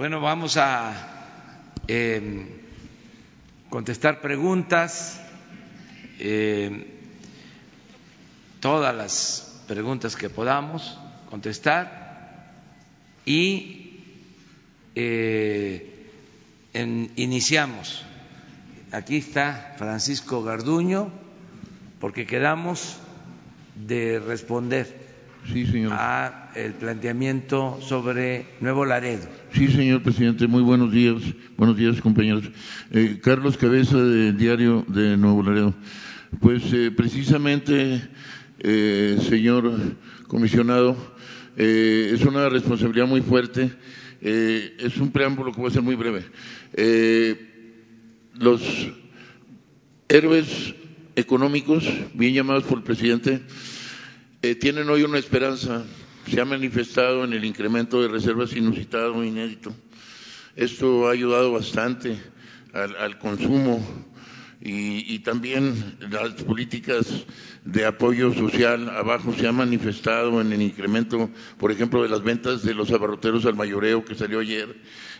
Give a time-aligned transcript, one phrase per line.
[0.00, 0.94] Bueno, vamos a
[1.86, 2.46] eh,
[3.68, 5.20] contestar preguntas,
[6.18, 6.86] eh,
[8.60, 12.50] todas las preguntas que podamos contestar
[13.26, 14.00] y
[14.94, 16.10] eh,
[16.72, 18.02] en, iniciamos.
[18.92, 21.12] Aquí está Francisco Garduño,
[22.00, 22.96] porque quedamos
[23.74, 24.96] de responder
[25.52, 25.92] Sí, señor.
[25.92, 29.39] a el planteamiento sobre Nuevo Laredo.
[29.52, 30.46] Sí, señor presidente.
[30.46, 31.16] Muy buenos días.
[31.56, 32.44] Buenos días, compañeros.
[32.92, 35.74] Eh, Carlos Cabeza, del Diario de Nuevo Laredo.
[36.40, 38.00] Pues eh, precisamente,
[38.60, 39.72] eh, señor
[40.28, 40.96] comisionado,
[41.56, 43.72] es una responsabilidad muy fuerte.
[44.20, 46.24] Es un preámbulo que voy a ser muy breve.
[48.38, 48.62] Los
[50.08, 50.74] héroes
[51.16, 53.42] económicos, bien llamados por el presidente,
[54.60, 55.84] tienen hoy una esperanza.
[56.28, 59.74] Se ha manifestado en el incremento de reservas inusitado, inédito.
[60.56, 62.18] Esto ha ayudado bastante
[62.72, 63.84] al, consumo
[64.60, 67.24] y, también las políticas
[67.64, 72.62] de apoyo social abajo se han manifestado en el incremento, por ejemplo, de las ventas
[72.62, 74.76] de los abarroteros al mayoreo que salió ayer.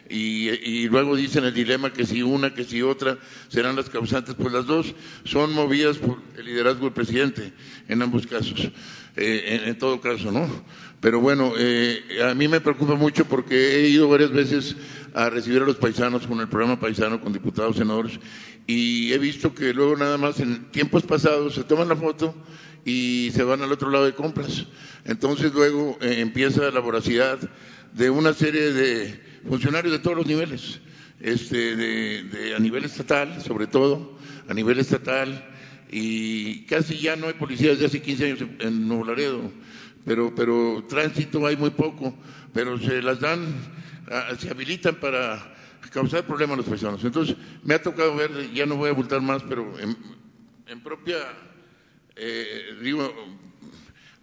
[0.08, 4.34] Y, y, luego dicen el dilema que si una, que si otra serán las causantes,
[4.34, 7.52] pues las dos son movidas por el liderazgo del presidente
[7.88, 8.70] en ambos casos,
[9.16, 10.48] eh, en, todo caso, ¿no?
[11.00, 14.76] Pero bueno, eh, a mí me preocupa mucho porque he ido varias veces
[15.14, 18.20] a recibir a los paisanos con el programa paisano, con diputados, senadores,
[18.66, 22.34] y he visto que luego nada más en tiempos pasados se toman la foto
[22.84, 24.66] y se van al otro lado de compras.
[25.04, 27.38] Entonces luego eh, empieza la voracidad
[27.92, 30.80] de una serie de funcionarios de todos los niveles,
[31.20, 34.16] este, a nivel estatal, sobre todo,
[34.48, 35.49] a nivel estatal,
[35.92, 39.50] y casi ya no hay policías desde hace 15 años en, Nuevo Laredo,
[40.04, 42.16] pero, pero tránsito hay muy poco,
[42.54, 43.52] pero se las dan,
[44.38, 45.52] se habilitan para
[45.92, 47.04] causar problemas a los paisanos.
[47.04, 51.16] Entonces, me ha tocado ver, ya no voy a abultar más, pero en, propia,
[52.14, 53.12] eh, digo,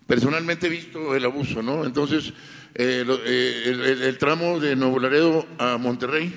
[0.06, 1.84] personalmente he visto el abuso, ¿no?
[1.84, 2.30] Entonces,
[2.76, 6.34] eh, eh, el, el, el, tramo de Nuevo Laredo a Monterrey,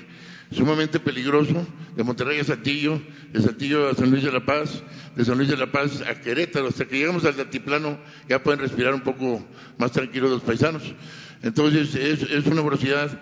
[0.51, 3.01] sumamente peligroso, de Monterrey a Saltillo,
[3.31, 4.83] de Saltillo a San Luis de la Paz,
[5.15, 7.97] de San Luis de la Paz a Querétaro, hasta que llegamos al altiplano
[8.27, 9.45] ya pueden respirar un poco
[9.77, 10.83] más tranquilos los paisanos.
[11.41, 13.19] Entonces, es, es una velocidad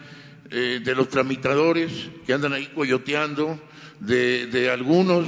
[0.51, 3.59] eh, de los tramitadores que andan ahí coyoteando,
[3.99, 5.27] de, de algunos,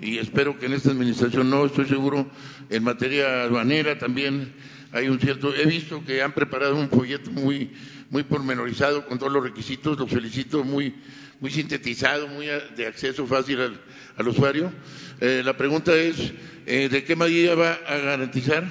[0.00, 2.30] y espero que en esta administración no, estoy seguro,
[2.70, 4.52] en materia aduanera también
[4.92, 7.72] hay un cierto, he visto que han preparado un folleto muy,
[8.10, 10.94] muy pormenorizado con todos los requisitos, los felicito, muy,
[11.42, 13.58] muy sintetizado, muy de acceso fácil
[14.16, 14.72] al, usuario.
[15.20, 16.32] Eh, la pregunta es,
[16.66, 18.64] eh, ¿de qué medida va a garantizar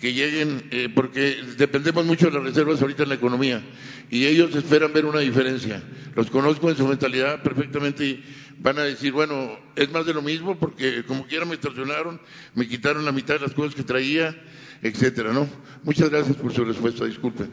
[0.00, 3.62] que lleguen, eh, porque dependemos mucho de las reservas ahorita en la economía,
[4.10, 5.82] y ellos esperan ver una diferencia.
[6.14, 8.24] Los conozco en su mentalidad perfectamente y
[8.58, 12.20] van a decir, bueno, es más de lo mismo porque como quiera me extorsionaron,
[12.54, 14.40] me quitaron la mitad de las cosas que traía,
[14.82, 15.48] etcétera, ¿no?
[15.82, 17.44] Muchas gracias por su respuesta, disculpe.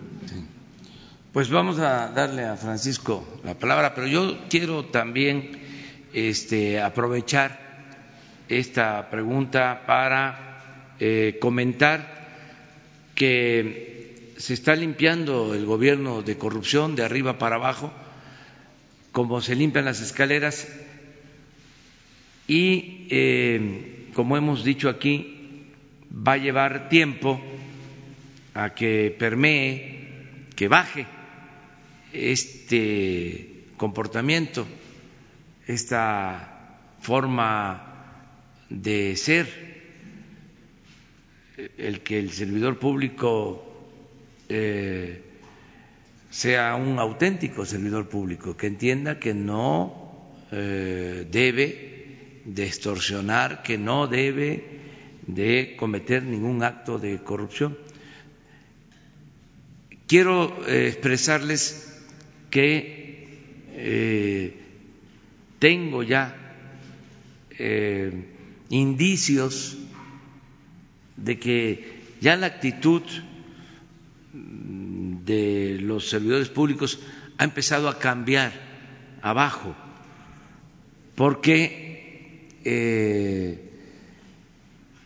[1.33, 5.61] Pues vamos a darle a Francisco la palabra, pero yo quiero también
[6.11, 7.57] este, aprovechar
[8.49, 12.27] esta pregunta para eh, comentar
[13.15, 17.93] que se está limpiando el gobierno de corrupción de arriba para abajo,
[19.13, 20.67] como se limpian las escaleras,
[22.45, 25.63] y eh, como hemos dicho aquí,
[26.11, 27.39] va a llevar tiempo
[28.53, 30.09] a que permee,
[30.57, 31.07] que baje
[32.13, 34.67] este comportamiento,
[35.67, 37.91] esta forma
[38.69, 39.71] de ser
[41.77, 43.67] el que el servidor público
[44.49, 45.21] eh,
[46.29, 54.07] sea un auténtico servidor público, que entienda que no eh, debe de extorsionar, que no
[54.07, 54.79] debe
[55.27, 57.77] de cometer ningún acto de corrupción.
[60.07, 61.90] Quiero eh, expresarles
[62.51, 63.27] que
[63.73, 64.55] eh,
[65.57, 66.37] tengo ya
[68.69, 69.77] indicios
[71.17, 73.03] de que ya la actitud
[74.33, 76.99] de los servidores públicos
[77.37, 78.51] ha empezado a cambiar
[79.21, 79.75] abajo,
[81.15, 83.71] porque eh,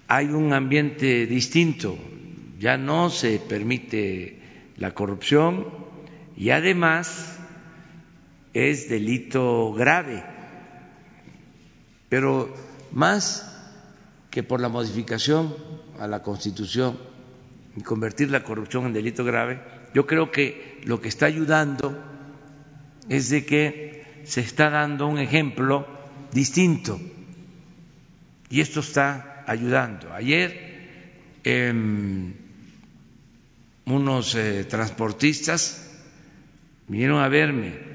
[0.07, 1.97] hay un ambiente distinto,
[2.59, 4.39] ya no se permite
[4.77, 5.67] la corrupción
[6.37, 7.34] y además
[8.55, 10.23] es delito grave,
[12.07, 12.55] pero
[12.93, 13.51] más
[14.31, 15.53] que por la modificación
[15.99, 16.97] a la Constitución
[17.75, 19.61] y convertir la corrupción en delito grave,
[19.93, 22.01] yo creo que lo que está ayudando
[23.09, 25.85] es de que se está dando un ejemplo
[26.31, 26.97] distinto.
[28.49, 30.13] Y esto está ayudando.
[30.13, 32.33] Ayer em,
[33.85, 35.91] unos eh, transportistas
[36.87, 37.94] vinieron a verme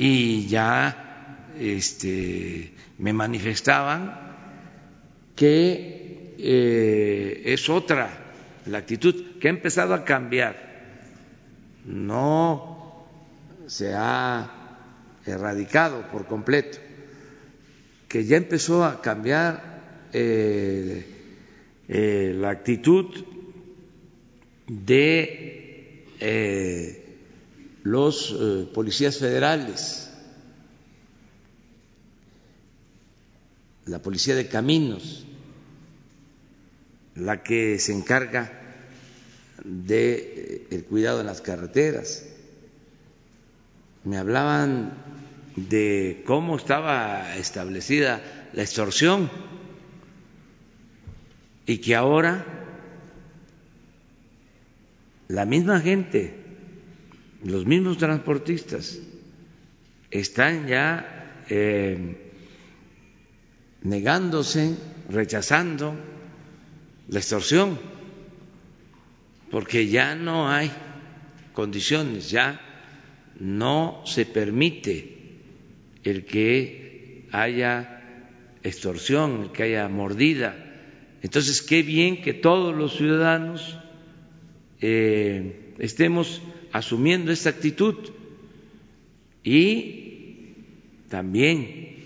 [0.00, 4.14] y ya este, me manifestaban
[5.34, 8.08] que eh, es otra
[8.66, 10.54] la actitud, que ha empezado a cambiar.
[11.84, 13.08] No
[13.66, 14.48] se ha
[15.26, 16.78] erradicado por completo,
[18.06, 19.80] que ya empezó a cambiar
[20.12, 21.04] eh,
[21.88, 23.06] eh, la actitud
[24.68, 26.04] de
[27.82, 28.34] los
[28.74, 30.10] policías federales,
[33.86, 35.24] la policía de caminos,
[37.14, 38.52] la que se encarga
[39.64, 42.24] del eh, cuidado en las carreteras.
[44.04, 44.92] Me hablaban
[45.56, 48.22] de cómo estaba establecida
[48.52, 49.30] la extorsión
[51.66, 52.44] y que ahora
[55.26, 56.37] la misma gente,
[57.44, 58.98] los mismos transportistas,
[60.10, 62.30] están ya eh,
[63.82, 64.76] negándose,
[65.08, 65.94] rechazando
[67.08, 67.78] la extorsión,
[69.50, 70.70] porque ya no hay
[71.52, 72.60] condiciones, ya
[73.38, 75.16] no se permite
[76.04, 78.02] el que haya
[78.62, 80.64] extorsión, el que haya mordida.
[81.22, 83.78] Entonces, qué bien que todos los ciudadanos
[84.80, 87.96] eh, estemos asumiendo esta actitud.
[89.44, 90.54] Y
[91.08, 91.96] también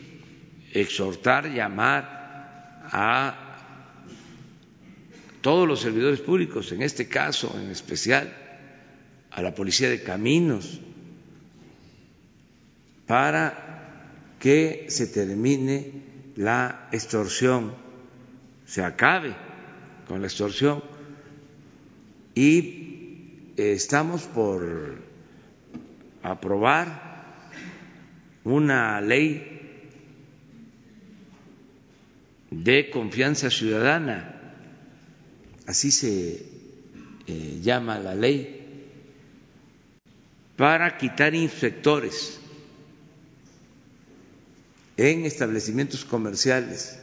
[0.72, 3.42] exhortar, llamar a
[5.40, 8.32] todos los servidores públicos, en este caso en especial
[9.30, 10.80] a la Policía de Caminos,
[13.06, 13.72] para
[14.38, 15.92] que se termine
[16.36, 17.74] la extorsión,
[18.66, 19.34] se acabe
[20.06, 20.82] con la extorsión
[22.34, 22.81] y
[23.70, 24.98] estamos por
[26.22, 27.12] aprobar
[28.44, 29.52] una ley
[32.50, 34.40] de confianza ciudadana.
[35.66, 36.44] Así se
[37.26, 38.58] eh, llama la ley,
[40.56, 42.40] para quitar inspectores
[44.96, 47.01] en establecimientos comerciales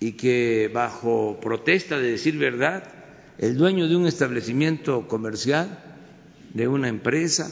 [0.00, 2.84] y que bajo protesta de decir verdad,
[3.38, 5.82] el dueño de un establecimiento comercial,
[6.54, 7.50] de una empresa,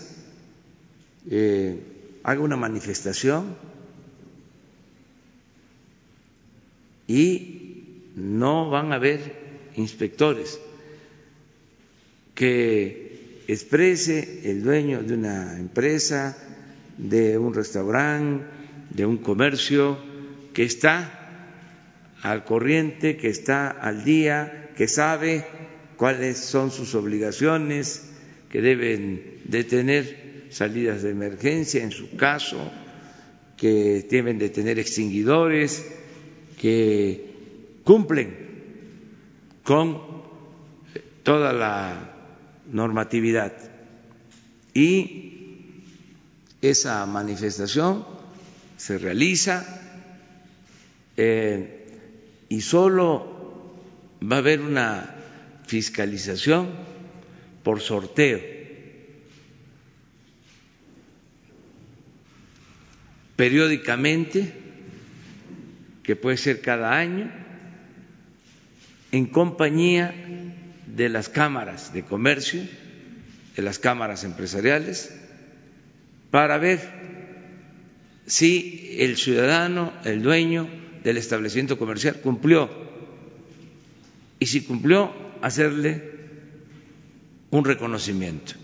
[1.31, 1.79] eh,
[2.23, 3.56] haga una manifestación
[7.06, 10.58] y no van a haber inspectores
[12.35, 16.37] que exprese el dueño de una empresa,
[16.96, 18.44] de un restaurante,
[18.91, 19.99] de un comercio,
[20.52, 21.24] que está
[22.25, 25.44] al corriente, que está al día, que sabe
[25.99, 28.11] cuáles son sus obligaciones,
[28.49, 32.73] que deben de tener salidas de emergencia en su caso,
[33.59, 35.85] que deben de tener extinguidores,
[36.59, 37.31] que
[37.85, 38.35] cumplen
[39.62, 40.00] con
[41.25, 42.11] toda la
[42.73, 43.53] normatividad.
[44.72, 45.82] Y
[46.63, 48.06] esa manifestación
[48.79, 49.82] se realiza
[51.19, 51.74] eh,
[52.55, 53.75] y solo
[54.23, 55.13] va a haber una
[55.67, 56.70] fiscalización
[57.65, 58.41] por sorteo.
[63.34, 64.53] Periódicamente
[66.05, 67.29] que puede ser cada año,
[69.11, 70.15] en compañía
[70.87, 72.63] de las cámaras de comercio,
[73.56, 75.13] de las cámaras empresariales,
[76.31, 76.79] para ver
[78.27, 82.69] si el ciudadano, el dueño del establecimiento comercial cumplió
[84.39, 86.03] y si cumplió, hacerle
[87.51, 88.55] un reconocimiento.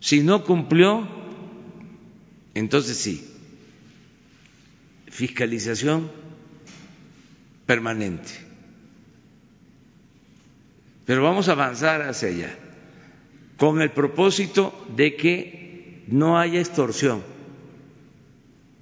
[0.00, 1.06] Si no cumplió,
[2.54, 3.28] entonces sí,
[5.08, 6.10] fiscalización
[7.66, 8.30] permanente.
[11.04, 12.58] Pero vamos a avanzar hacia allá,
[13.56, 17.22] con el propósito de que no haya extorsión,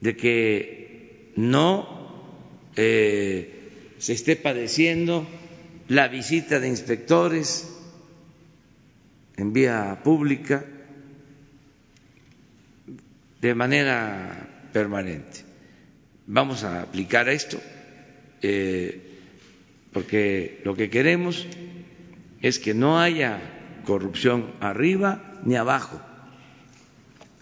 [0.01, 2.00] de que no
[2.77, 5.27] eh, se esté padeciendo
[5.89, 7.69] la visita de inspectores
[9.37, 10.65] en vía pública
[13.41, 15.41] de manera permanente.
[16.27, 17.61] Vamos a aplicar esto
[18.43, 19.01] eh,
[19.93, 21.47] porque lo que queremos
[22.41, 23.41] es que no haya
[23.85, 26.01] corrupción arriba ni abajo.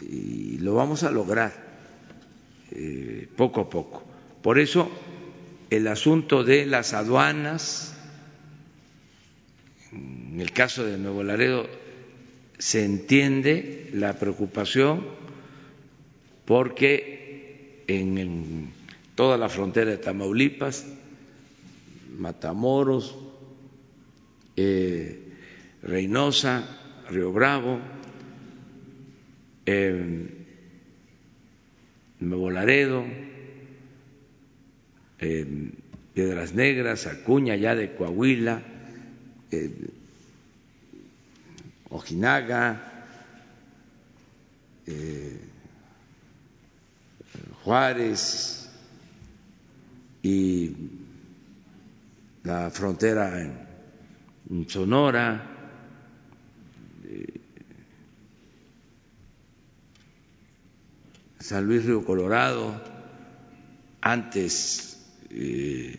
[0.00, 1.52] Y lo vamos a lograr
[2.70, 4.04] eh, poco a poco.
[4.42, 4.90] Por eso
[5.70, 7.94] el asunto de las aduanas,
[9.92, 11.66] en el caso de Nuevo Laredo,
[12.58, 15.06] se entiende la preocupación
[16.44, 18.70] porque en,
[19.14, 20.86] toda la frontera de Tamaulipas,
[22.18, 23.16] Matamoros,
[24.56, 25.20] eh,
[25.82, 26.64] Reynosa,
[27.10, 27.78] Río Bravo,
[29.66, 30.28] eh,
[32.20, 33.04] Nuevo Laredo,
[35.20, 35.72] eh,
[36.14, 38.62] Piedras Negras, Acuña, ya de Coahuila,
[41.90, 43.06] Ojinaga,
[47.62, 48.68] Juárez
[50.22, 50.74] y
[52.42, 53.40] la frontera
[54.50, 55.58] en Sonora,
[61.38, 62.74] San Luis Río Colorado,
[64.00, 64.97] antes
[65.30, 65.94] eh,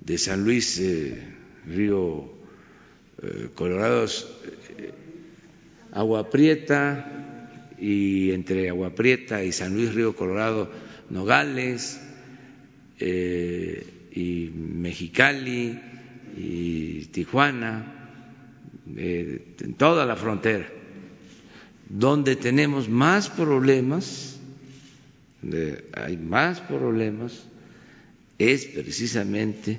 [0.00, 1.22] de San Luis eh,
[1.66, 2.32] Río
[3.22, 4.06] eh, Colorado,
[5.92, 10.70] Agua Prieta y entre Agua Prieta y San Luis Río Colorado,
[11.10, 12.00] Nogales
[13.00, 15.80] y Mexicali
[16.36, 17.96] y Tijuana,
[18.96, 20.80] en toda la frontera
[21.90, 24.38] donde tenemos más problemas,
[25.92, 27.44] hay más problemas,
[28.40, 29.78] es precisamente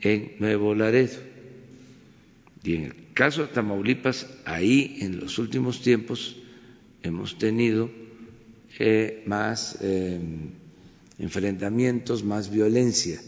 [0.00, 1.18] en Nuevo Laredo.
[2.62, 6.36] Y en el caso de Tamaulipas, ahí en los últimos tiempos
[7.02, 7.90] hemos tenido
[8.78, 10.50] eh, más em,
[11.18, 13.20] enfrentamientos, más violencia.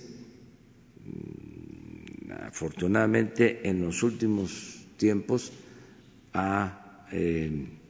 [1.06, 5.52] Mm, afortunadamente, en los últimos tiempos
[6.34, 7.82] ha em,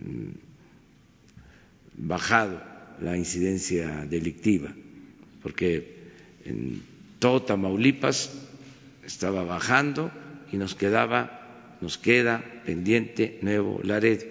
[0.00, 0.30] Mm,
[1.96, 2.62] bajado
[3.00, 4.72] la incidencia delictiva,
[5.42, 5.96] porque
[6.44, 6.82] en
[7.18, 8.30] todo Tamaulipas
[9.04, 10.10] estaba bajando
[10.52, 14.24] y nos quedaba, nos queda pendiente Nuevo Laredo.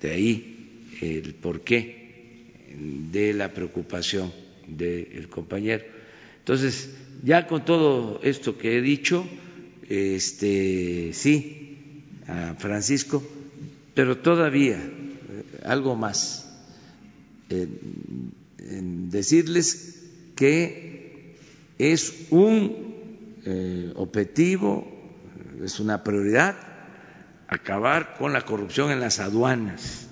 [0.00, 2.72] De ahí el porqué
[3.12, 4.32] de la preocupación
[4.66, 5.84] del compañero.
[6.38, 6.90] Entonces,
[7.22, 9.26] ya con todo esto que he dicho,
[9.88, 13.22] este sí, a Francisco
[13.94, 16.42] pero todavía eh, algo más.
[18.58, 20.03] decirles
[20.34, 21.36] que
[21.78, 22.94] es un
[23.44, 24.86] eh, objetivo,
[25.62, 26.56] es una prioridad
[27.48, 30.08] acabar con la corrupción en las aduanas.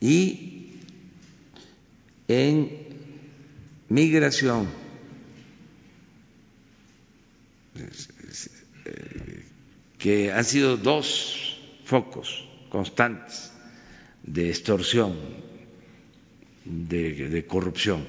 [0.00, 0.80] Y
[2.28, 2.70] en
[3.88, 4.68] migración.
[8.84, 9.44] Eh,
[9.98, 13.52] que han sido dos focos constantes
[14.24, 15.14] de extorsión,
[16.64, 18.06] de, corrupción.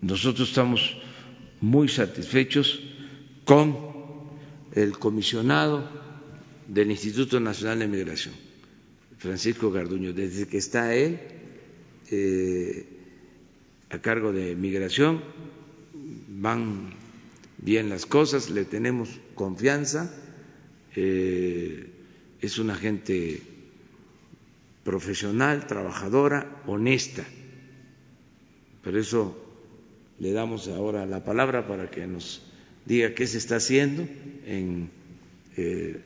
[0.00, 0.96] Nosotros estamos
[1.60, 2.80] muy satisfechos
[3.44, 3.76] con
[4.72, 5.88] el comisionado
[6.66, 8.34] del Instituto Nacional de Migración,
[9.18, 11.18] Francisco Garduño, desde que está él
[12.10, 12.86] eh,
[13.90, 15.22] a cargo de migración,
[16.28, 16.90] van
[17.58, 20.14] bien las cosas, le tenemos confianza.
[20.94, 21.90] Eh,
[22.40, 23.42] es una gente
[24.88, 27.22] profesional, trabajadora, honesta.
[28.82, 29.36] Por eso
[30.18, 32.40] le damos ahora la palabra para que nos
[32.86, 34.08] diga qué se está haciendo
[34.46, 34.88] en
[35.58, 36.00] eh,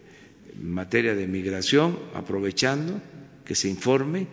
[0.60, 3.00] materia de migración, aprovechando
[3.44, 4.26] que se informe,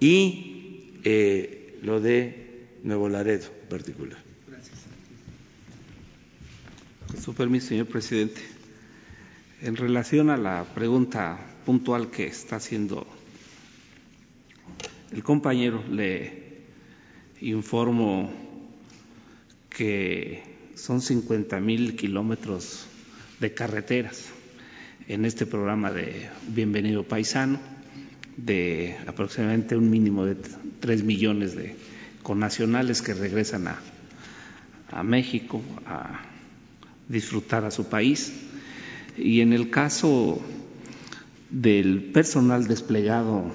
[0.00, 4.18] y eh, lo de Nuevo Laredo en particular.
[4.46, 4.80] Gracias.
[7.10, 8.42] Con su permiso, señor presidente.
[9.62, 13.06] En relación a la pregunta puntual que está haciendo
[15.14, 16.64] el compañero, le
[17.40, 18.32] informo
[19.70, 20.42] que
[20.74, 22.86] son 50 mil kilómetros
[23.38, 24.26] de carreteras
[25.06, 27.60] en este programa de Bienvenido Paisano,
[28.36, 30.36] de aproximadamente un mínimo de
[30.80, 31.76] 3 millones de
[32.24, 33.78] connacionales que regresan a,
[34.90, 36.22] a México a
[37.08, 38.32] disfrutar a su país.
[39.16, 40.42] Y en el caso
[41.50, 43.52] del personal desplegado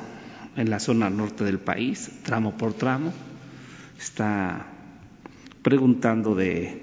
[0.60, 3.14] en la zona norte del país, tramo por tramo,
[3.98, 4.68] está
[5.62, 6.82] preguntando de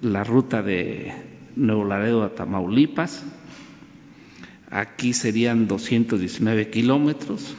[0.00, 1.12] la ruta de
[1.54, 3.22] Nuevo Laredo a Tamaulipas.
[4.68, 7.54] Aquí serían 219 kilómetros.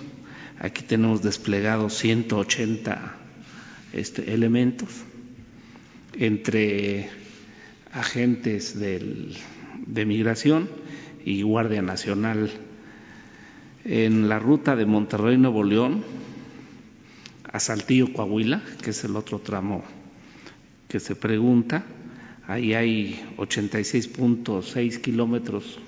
[0.60, 3.16] Aquí tenemos desplegados 180
[3.94, 4.90] este, elementos
[6.20, 7.10] entre
[7.94, 9.38] agentes del
[9.88, 10.68] de Migración
[11.24, 12.52] y Guardia Nacional.
[13.86, 16.04] En la ruta de Monterrey, Nuevo León,
[17.52, 19.84] a Saltillo, Coahuila, que es el otro tramo
[20.88, 21.84] que se pregunta,
[22.48, 25.80] ahí hay 86.6 kilómetros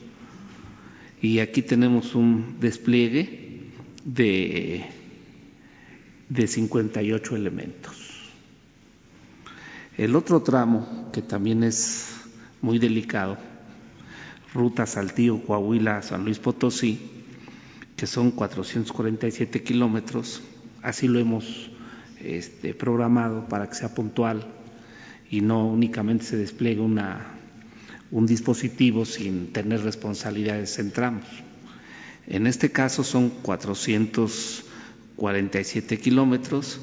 [1.21, 3.71] y aquí tenemos un despliegue
[4.03, 4.85] de,
[6.27, 7.95] de 58 elementos.
[9.97, 12.13] El otro tramo, que también es
[12.61, 13.37] muy delicado,
[14.53, 17.14] ruta Saltillo, Coahuila, San Luis Potosí,
[17.95, 20.41] que son 447 kilómetros,
[20.81, 21.69] así lo hemos
[22.19, 24.47] este, programado para que sea puntual
[25.29, 27.35] y no únicamente se despliegue una,
[28.11, 31.25] un dispositivo sin tener responsabilidades en tramos.
[32.27, 36.81] En este caso son 447 kilómetros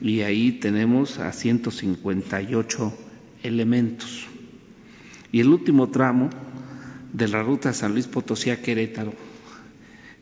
[0.00, 2.94] y ahí tenemos a 158
[3.42, 4.28] elementos.
[5.30, 6.30] Y el último tramo
[7.12, 9.14] de la ruta San Luis Potosí a Querétaro,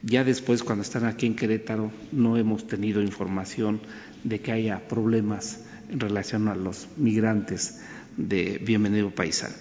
[0.03, 3.81] ya después cuando están aquí en Querétaro no hemos tenido información
[4.25, 7.81] de que haya problemas en relación a los migrantes
[8.17, 9.55] de Bienvenido Paisano.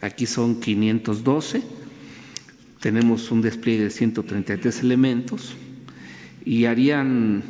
[0.00, 1.62] Aquí son 512,
[2.80, 5.54] tenemos un despliegue de 133 elementos
[6.44, 7.42] y harían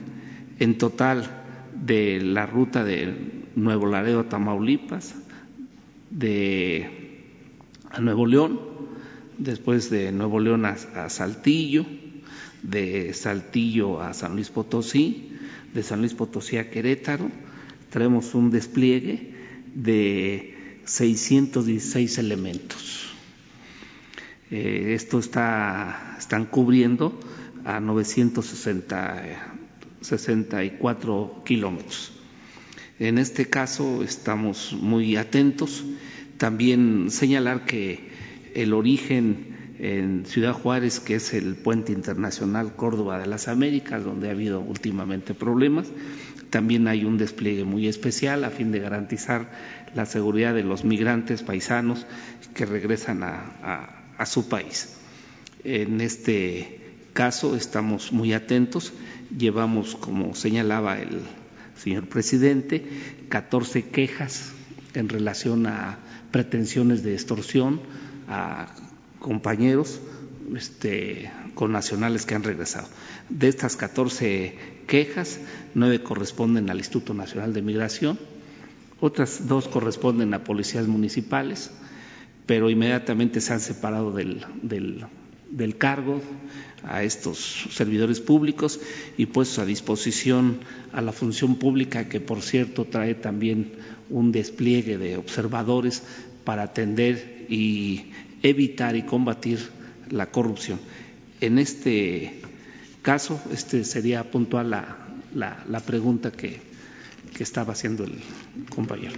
[0.58, 1.42] en total
[1.74, 5.14] de la ruta de Nuevo Laredo a Tamaulipas,
[6.10, 7.20] de
[7.90, 8.60] a Nuevo León,
[9.38, 11.84] después de Nuevo León a, Saltillo,
[12.64, 15.30] de Saltillo a San Luis Potosí,
[15.72, 17.30] de San Luis Potosí a Querétaro,
[17.90, 19.34] traemos un despliegue
[19.74, 23.14] de 616 elementos.
[24.50, 27.18] Eh, esto está, están cubriendo
[27.64, 29.54] a 960
[30.04, 32.12] 64 kilómetros.
[32.98, 35.84] En este caso estamos muy atentos.
[36.38, 38.10] También señalar que
[38.54, 39.53] el origen
[39.84, 44.60] en Ciudad Juárez, que es el puente internacional Córdoba de las Américas, donde ha habido
[44.60, 45.88] últimamente problemas,
[46.48, 49.50] también hay un despliegue muy especial a fin de garantizar
[49.94, 52.06] la seguridad de los migrantes paisanos
[52.54, 54.96] que regresan a, su país.
[55.64, 56.80] En este
[57.12, 58.94] caso estamos muy atentos
[59.36, 61.20] llevamos, como señalaba el
[61.76, 62.86] señor presidente,
[63.28, 64.52] 14 quejas
[64.94, 65.98] en relación a
[66.30, 67.82] pretensiones de extorsión
[68.28, 68.74] a
[69.24, 70.00] compañeros
[70.54, 72.86] este, con nacionales que han regresado.
[73.30, 74.54] De estas 14
[74.86, 75.40] quejas,
[75.74, 78.18] nueve corresponden al Instituto Nacional de Migración,
[79.00, 81.70] otras dos corresponden a policías municipales,
[82.44, 85.06] pero inmediatamente se han separado del, del,
[85.50, 86.20] del cargo
[86.82, 88.78] a estos servidores públicos
[89.16, 90.58] y puestos a disposición
[90.92, 93.72] a la función pública, que por cierto trae también
[94.10, 96.02] un despliegue de observadores
[96.44, 98.12] para atender y
[98.44, 99.58] evitar y combatir
[100.10, 100.78] la corrupción.
[101.40, 102.40] En este
[103.02, 104.96] caso, este sería puntual la,
[105.34, 106.60] la, la pregunta que,
[107.36, 108.14] que estaba haciendo el
[108.68, 109.14] compañero.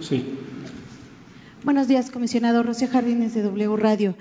[0.00, 0.24] Sí.
[1.64, 4.16] Buenos días, comisionado Rocío Jardines de W Radio.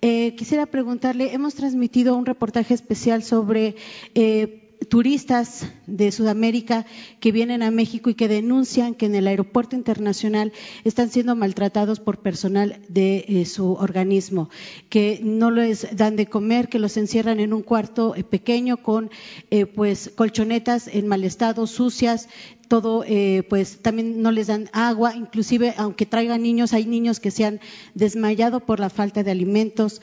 [0.00, 3.76] Eh, quisiera preguntarle, hemos transmitido un reportaje especial sobre
[4.14, 4.57] eh,
[4.88, 6.86] turistas de Sudamérica
[7.20, 10.52] que vienen a México y que denuncian que en el aeropuerto internacional
[10.84, 14.50] están siendo maltratados por personal de eh, su organismo,
[14.88, 19.10] que no les dan de comer, que los encierran en un cuarto pequeño con
[19.74, 22.28] pues colchonetas en mal estado, sucias,
[22.68, 27.30] todo, eh, pues también no les dan agua, inclusive aunque traigan niños, hay niños que
[27.30, 27.60] se han
[27.94, 30.00] desmayado por la falta de alimentos.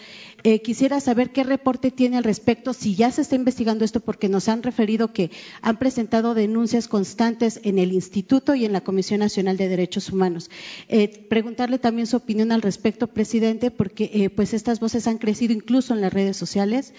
[0.47, 4.29] Eh, quisiera saber qué reporte tiene al respecto, si ya se está investigando esto, porque
[4.29, 5.31] nos han referido que
[5.63, 10.51] han presentado denuncias constantes en el Instituto y en la Comisión Nacional de Derechos Humanos.
[10.87, 15.95] Eh, preguntarle también su opinión al respecto, presidente, porque pues estas voces han crecido incluso
[15.95, 16.93] en las redes sociales.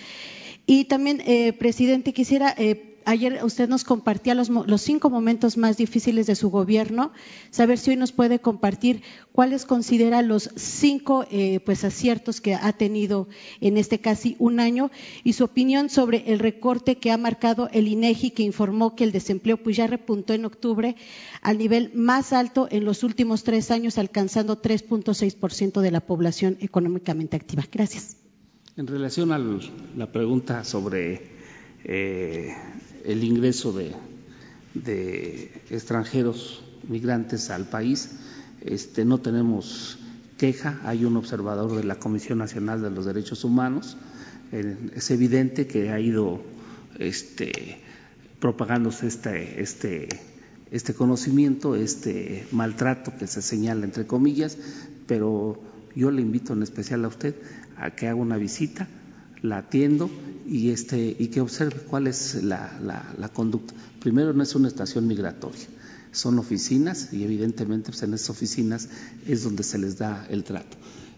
[0.66, 1.22] Y también,
[1.56, 2.52] presidente, quisiera
[3.06, 4.50] ayer usted nos compartía los,
[4.82, 7.12] cinco momentos más difíciles de su gobierno,
[7.50, 12.72] saber si hoy nos puede compartir cuáles considera los cinco eh, pues aciertos que ha
[12.72, 13.28] tenido
[13.60, 14.90] en este casi un año
[15.24, 19.12] y su opinión sobre el recorte que ha marcado el INEGI que informó que el
[19.12, 20.96] desempleo pues ya repuntó en octubre
[21.42, 27.36] al nivel más alto en los últimos tres años, alcanzando 3.6% de la población económicamente
[27.36, 27.64] activa.
[27.70, 28.16] Gracias.
[28.76, 31.36] En relación a la pregunta sobre
[31.84, 32.52] eh,
[33.06, 33.94] el ingreso de,
[35.70, 38.10] extranjeros migrantes al país.
[38.60, 39.98] Este, no tenemos
[40.36, 43.96] queja, hay un observador de la Comisión Nacional de los Derechos Humanos.
[44.52, 46.42] es evidente que ha ido
[46.98, 47.78] este,
[48.40, 50.08] propagándose este, este,
[50.70, 54.58] este conocimiento, este maltrato que se señala entre comillas,
[55.06, 55.62] pero
[55.94, 57.36] yo le invito en especial a usted
[57.78, 58.88] a que haga una visita,
[59.42, 60.10] la atiendo
[60.46, 62.78] y, este, y que observe cuál es la,
[63.18, 63.74] la, conducta.
[64.00, 65.66] Primero, no es una estación migratoria,
[66.12, 68.88] son oficinas y evidentemente pues, en esas oficinas
[69.26, 70.76] es donde se les da el trato.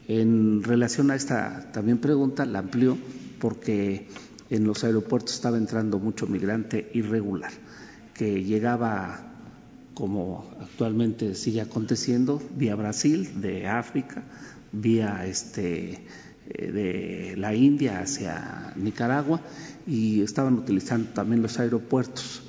[0.09, 2.97] En relación a esta también pregunta, la amplió
[3.39, 4.09] porque
[4.51, 7.53] en los aeropuertos estaba entrando mucho migrante irregular,
[8.15, 9.33] que llegaba,
[9.93, 14.25] como actualmente sigue aconteciendo, vía Brasil, de África,
[14.73, 16.07] vía este,
[16.49, 19.41] de la India hacia Nicaragua
[19.87, 22.43] y estaban utilizando también los aeropuertos.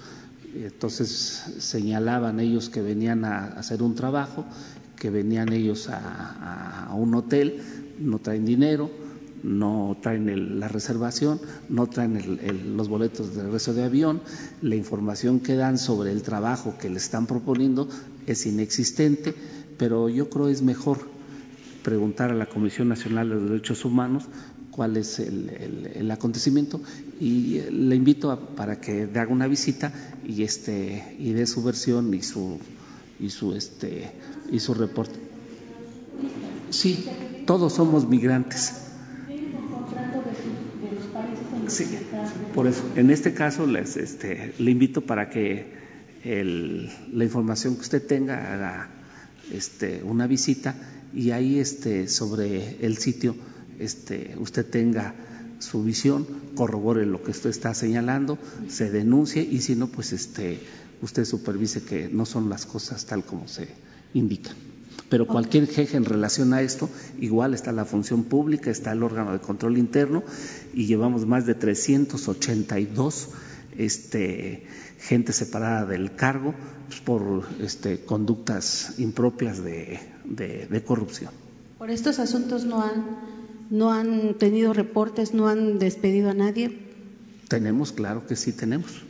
[0.56, 4.46] Entonces señalaban ellos que venían a hacer un trabajo,
[4.96, 7.62] que venían ellos a, un hotel,
[8.00, 8.90] no traen dinero,
[9.44, 14.22] no traen la reservación, no traen los boletos de regreso de avión,
[14.62, 17.88] la información que dan sobre el trabajo que le están proponiendo
[18.26, 19.34] es inexistente,
[19.78, 21.19] pero yo creo es mejor
[21.84, 24.26] preguntar a la Comisión Nacional de Derechos Humanos
[24.72, 26.82] cuál es el, acontecimiento
[27.20, 29.92] y eh, le invito a, para que haga una visita
[30.26, 32.58] y este y dé su versión y su
[33.20, 34.12] y su este
[34.52, 35.20] y su reporte.
[36.70, 37.06] Sí,
[37.46, 38.86] todos somos migrantes.
[41.68, 41.86] Sí,
[42.56, 45.74] por eso, en este caso les este, le invito para que
[46.24, 48.90] el, la información que usted tenga haga
[49.52, 50.76] este, una visita
[51.14, 53.36] y ahí este, sobre el sitio
[53.80, 55.16] este, usted tenga
[55.60, 60.60] su visión, corrobore lo que usted está señalando, se denuncie y si no, pues este,
[61.02, 63.68] usted supervise que no son las cosas tal como se
[64.14, 64.56] indican.
[65.10, 69.34] Pero cualquier jefe en relación a esto, igual está la función pública, está el órgano
[69.34, 70.24] de control interno
[70.74, 73.30] y llevamos más de 382
[73.78, 74.66] este,
[75.00, 76.54] gente separada del cargo
[76.88, 81.32] pues, por este, conductas impropias de, de, corrupción.
[81.78, 83.06] ¿Por estos asuntos no han,
[83.70, 86.78] no han tenido reportes, no han despedido a nadie?
[87.48, 89.04] Tenemos, claro que sí tenemos.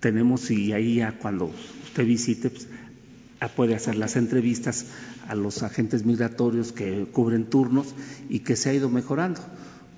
[0.00, 1.50] Tenemos y ahí ya cuando
[1.84, 2.68] usted visite pues,
[3.54, 4.86] puede hacer las entrevistas
[5.28, 7.94] a los agentes migratorios que cubren turnos
[8.28, 9.40] y que se ha ido mejorando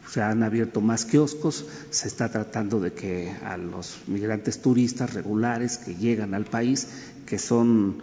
[0.09, 5.79] se han abierto más kioscos, se está tratando de que a los migrantes turistas regulares
[5.79, 6.89] que llegan al país,
[7.27, 7.99] que son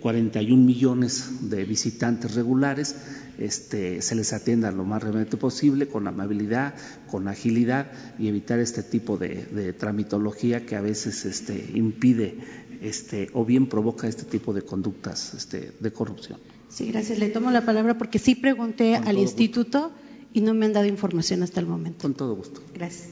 [0.00, 2.96] 41 eh, millones de visitantes regulares,
[3.38, 6.74] este, se les atienda lo más realmente posible, con amabilidad,
[7.10, 12.36] con agilidad y evitar este tipo de, tramitología que a veces este, impide
[12.80, 16.38] este, o bien provoca este tipo de conductas este, de corrupción.
[16.68, 17.18] Sí, gracias.
[17.18, 19.92] Le tomo la palabra porque sí pregunté al instituto
[20.32, 22.02] y no me han dado información hasta el momento.
[22.02, 22.62] Con todo gusto.
[22.74, 23.10] Gracias.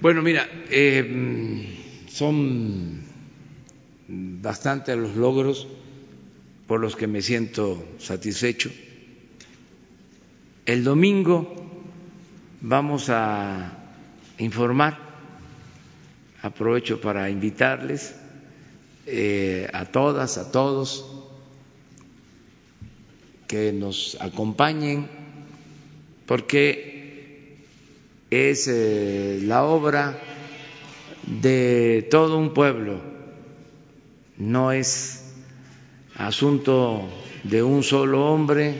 [0.00, 1.83] Bueno, mira, eh,
[2.14, 3.00] son
[4.06, 5.66] bastantes los logros
[6.68, 8.70] por los que me siento satisfecho.
[10.64, 11.52] El domingo
[12.60, 13.78] vamos a
[14.38, 14.96] informar,
[16.40, 18.14] aprovecho para invitarles
[19.06, 21.04] eh, a todas, a todos,
[23.48, 25.08] que nos acompañen,
[26.26, 27.56] porque
[28.30, 30.33] es eh, la obra
[31.26, 33.00] de todo un pueblo,
[34.36, 35.32] no es
[36.16, 37.08] asunto
[37.44, 38.74] de un solo hombre,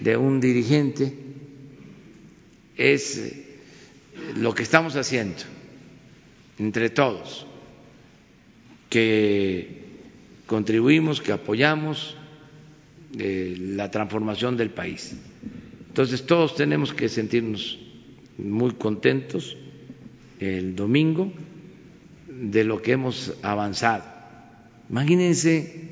[0.00, 1.12] de un dirigente,
[2.76, 3.34] es
[4.36, 5.42] lo que estamos haciendo
[6.58, 7.46] entre todos,
[8.88, 9.86] que
[10.46, 12.16] contribuimos, que apoyamos
[13.12, 15.16] la transformación del país.
[15.88, 17.78] Entonces todos tenemos que sentirnos
[18.36, 19.56] muy contentos
[20.40, 21.32] el domingo
[22.28, 24.04] de lo que hemos avanzado.
[24.90, 25.88] Imagínense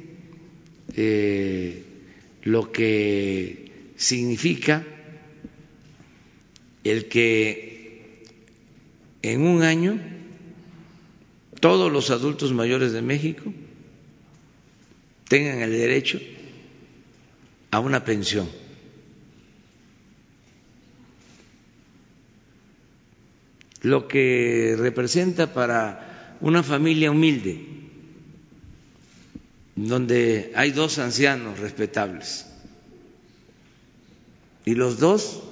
[0.94, 1.84] eh,
[2.42, 4.84] lo que significa
[6.84, 8.22] el que
[9.22, 9.98] en un año
[11.60, 13.52] todos los adultos mayores de México
[15.28, 16.20] tengan el derecho
[17.70, 18.48] a una pensión.
[23.82, 27.64] Lo que representa para una familia humilde,
[29.74, 32.46] donde hay dos ancianos respetables
[34.64, 35.42] y los dos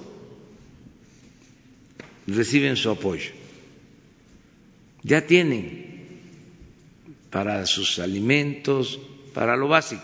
[2.27, 3.31] reciben su apoyo.
[5.03, 6.21] Ya tienen
[7.29, 8.99] para sus alimentos,
[9.33, 10.03] para lo básico.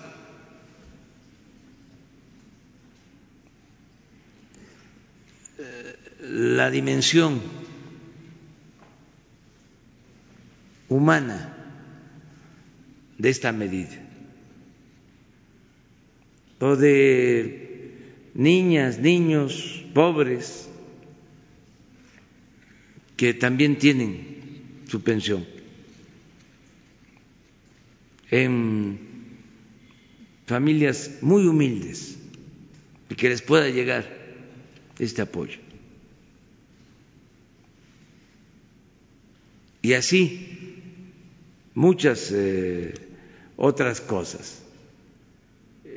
[6.32, 7.42] la dimensión
[10.92, 11.56] humana
[13.18, 13.98] de esta medida,
[16.60, 17.96] o de
[18.34, 20.68] niñas, niños pobres
[23.16, 25.46] que también tienen su pensión.
[28.30, 29.00] En
[30.46, 32.18] familias muy humildes
[33.10, 34.06] y que les pueda llegar
[35.00, 35.60] este apoyo.
[39.82, 40.61] Y así
[41.74, 42.94] muchas eh,
[43.58, 44.62] otras cosas.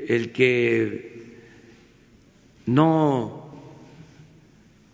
[0.09, 1.15] El que
[2.67, 3.51] no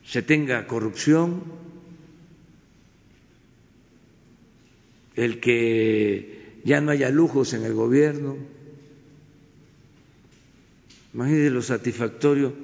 [0.04, 1.42] se tenga corrupción,
[5.16, 8.36] el que ya no haya lujos en el gobierno.
[11.12, 12.54] Imagínense lo satisfactorio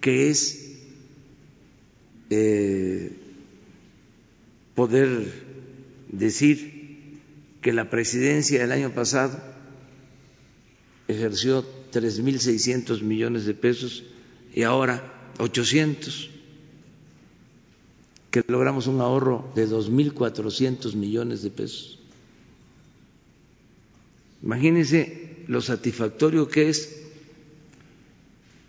[0.00, 0.78] que es
[2.30, 3.12] eh,
[4.74, 5.32] poder
[6.08, 6.71] decir
[7.62, 9.40] que la presidencia del año pasado
[11.08, 14.04] ejerció 3.600 millones de pesos
[14.54, 16.30] y ahora 800,
[18.30, 21.98] que logramos un ahorro de 2.400 millones de pesos.
[24.42, 27.00] Imagínense lo satisfactorio que es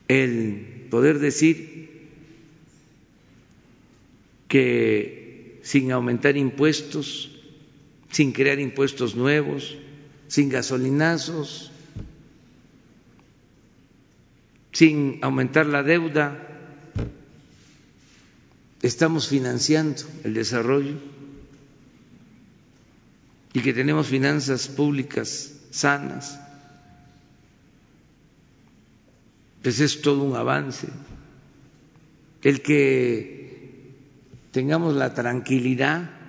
[0.08, 1.84] el poder decir
[4.48, 7.33] que sin aumentar impuestos,
[8.14, 9.76] sin crear impuestos nuevos,
[10.28, 11.72] sin gasolinazos,
[14.72, 16.38] sin aumentar la deuda,
[18.84, 20.96] estamos financiando el desarrollo
[23.52, 26.40] y que tenemos finanzas públicas sanas,
[29.64, 30.88] pues es todo un avance.
[32.44, 33.96] El que
[34.52, 36.23] tengamos la tranquilidad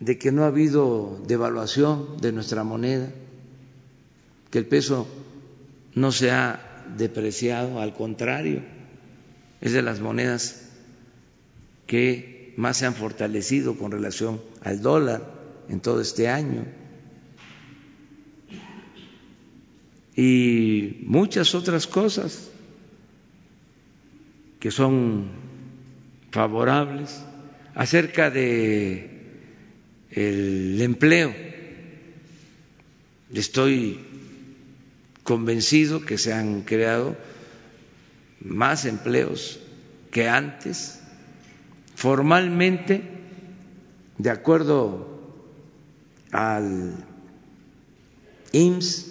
[0.00, 3.10] de que no ha habido devaluación de nuestra moneda,
[4.50, 5.06] que el peso
[5.94, 8.62] no se ha depreciado, al contrario,
[9.60, 10.70] es de las monedas
[11.86, 15.22] que más se han fortalecido con relación al dólar
[15.68, 16.64] en todo este año.
[20.14, 22.50] Y muchas otras cosas
[24.60, 25.28] que son
[26.30, 27.22] favorables
[27.74, 29.15] acerca de
[30.16, 31.32] el empleo.
[33.32, 34.00] Estoy
[35.22, 37.16] convencido que se han creado
[38.40, 39.60] más empleos
[40.10, 41.00] que antes.
[41.94, 43.02] Formalmente,
[44.18, 45.34] de acuerdo
[46.32, 46.94] al
[48.52, 49.06] IMSS,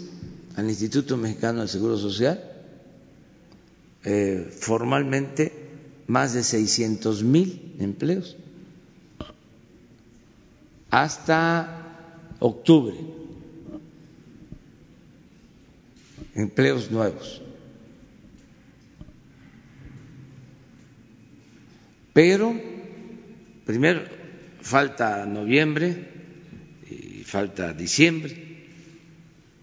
[0.55, 2.51] al Instituto Mexicano del Seguro Social,
[4.03, 5.51] eh, formalmente
[6.07, 8.37] más de 600 mil empleos
[10.95, 12.95] hasta octubre,
[16.33, 17.41] empleos nuevos.
[22.13, 22.57] Pero,
[23.65, 24.03] primero,
[24.61, 26.07] falta noviembre
[26.89, 28.69] y falta diciembre.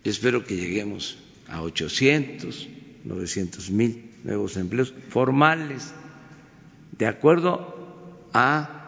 [0.05, 1.17] Espero que lleguemos
[1.49, 2.69] a 800,
[3.05, 5.95] 900 mil nuevos empleos formales,
[6.99, 8.81] de acuerdo a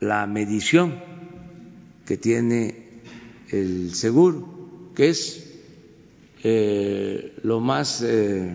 [0.00, 1.17] la medición
[2.08, 2.74] que tiene
[3.50, 5.60] el seguro, que es
[6.42, 8.50] eh, lo más eh,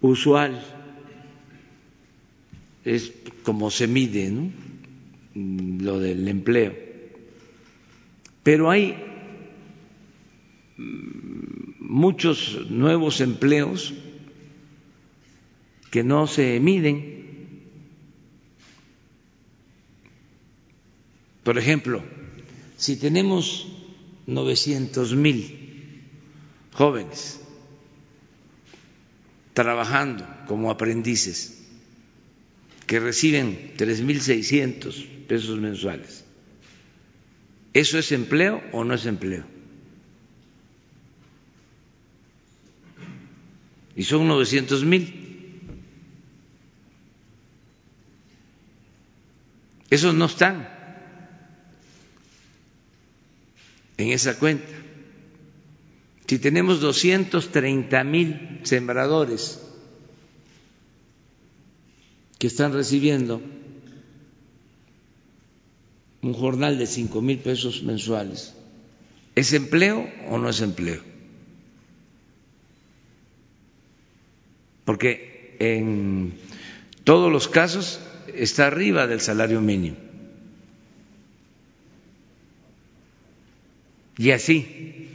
[0.00, 0.64] usual,
[2.86, 6.74] es como se mide mm, lo del empleo.
[8.42, 8.96] Pero hay
[10.78, 13.92] mm, muchos nuevos empleos
[15.90, 17.17] que no se miden
[21.48, 22.04] Por ejemplo,
[22.76, 23.66] si tenemos
[24.26, 26.04] 900 mil
[26.74, 27.40] jóvenes
[29.54, 31.64] trabajando como aprendices
[32.86, 36.22] que reciben 3.600 pesos mensuales,
[37.72, 39.46] ¿eso es empleo o no es empleo?
[43.96, 45.14] Y son 900 mil.
[49.88, 50.76] Esos no están
[53.98, 54.66] en esa cuenta.
[56.26, 59.60] Si tenemos 230 mil sembradores
[62.38, 63.42] que están recibiendo
[66.22, 68.54] un jornal de cinco mil pesos mensuales,
[69.34, 71.02] ¿es empleo o no es empleo?
[74.84, 76.34] Porque en
[77.04, 78.00] todos los casos
[78.34, 80.07] está arriba del salario mínimo
[84.18, 85.08] Y así,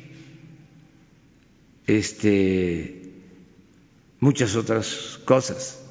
[1.85, 3.11] este,
[4.21, 5.83] muchas otras cosas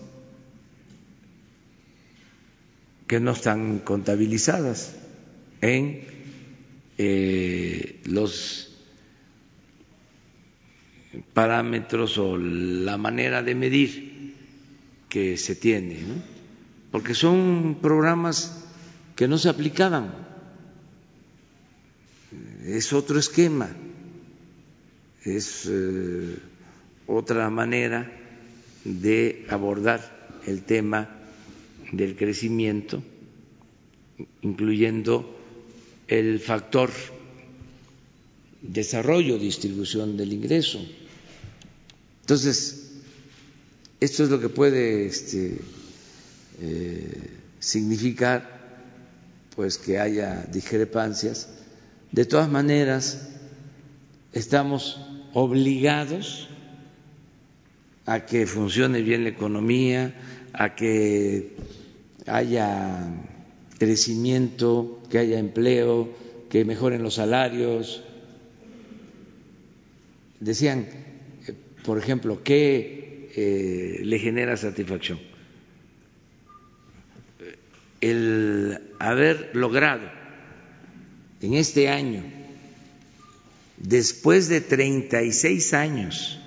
[3.07, 4.97] que no están contabilizadas
[5.61, 6.05] en
[6.97, 8.71] eh, los
[11.35, 14.35] parámetros o la manera de medir
[15.11, 15.99] que se tiene,
[16.91, 18.65] porque son programas
[19.15, 20.32] que no se aplicaban,
[22.65, 23.69] es otro esquema,
[25.25, 26.37] es eh,
[27.07, 28.11] otra manera
[28.85, 31.09] de abordar el tema
[31.93, 33.03] del crecimiento,
[34.43, 35.39] incluyendo
[36.09, 36.91] el factor
[38.63, 40.81] desarrollo, distribución del ingreso.
[42.21, 42.91] Entonces,
[44.01, 45.59] esto es lo que puede este,
[46.61, 48.63] eh, significar
[49.55, 51.49] pues que haya discrepancias.
[52.13, 53.27] De todas maneras,
[54.35, 55.01] estamos
[55.33, 56.51] obligados
[58.05, 60.15] a que funcione bien la economía,
[60.53, 61.57] a que
[62.27, 63.15] haya
[63.79, 66.11] crecimiento, que haya empleo,
[66.51, 68.05] que mejoren los salarios.
[70.39, 70.87] Decían,
[71.83, 75.19] por ejemplo, ¿qué eh, le genera satisfacción?
[78.03, 80.22] El haber logrado
[81.43, 82.23] en este año,
[83.77, 86.39] después de 36 años,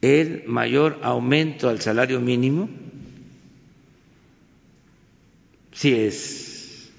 [0.00, 2.70] el mayor aumento al salario mínimo
[5.72, 6.90] sí es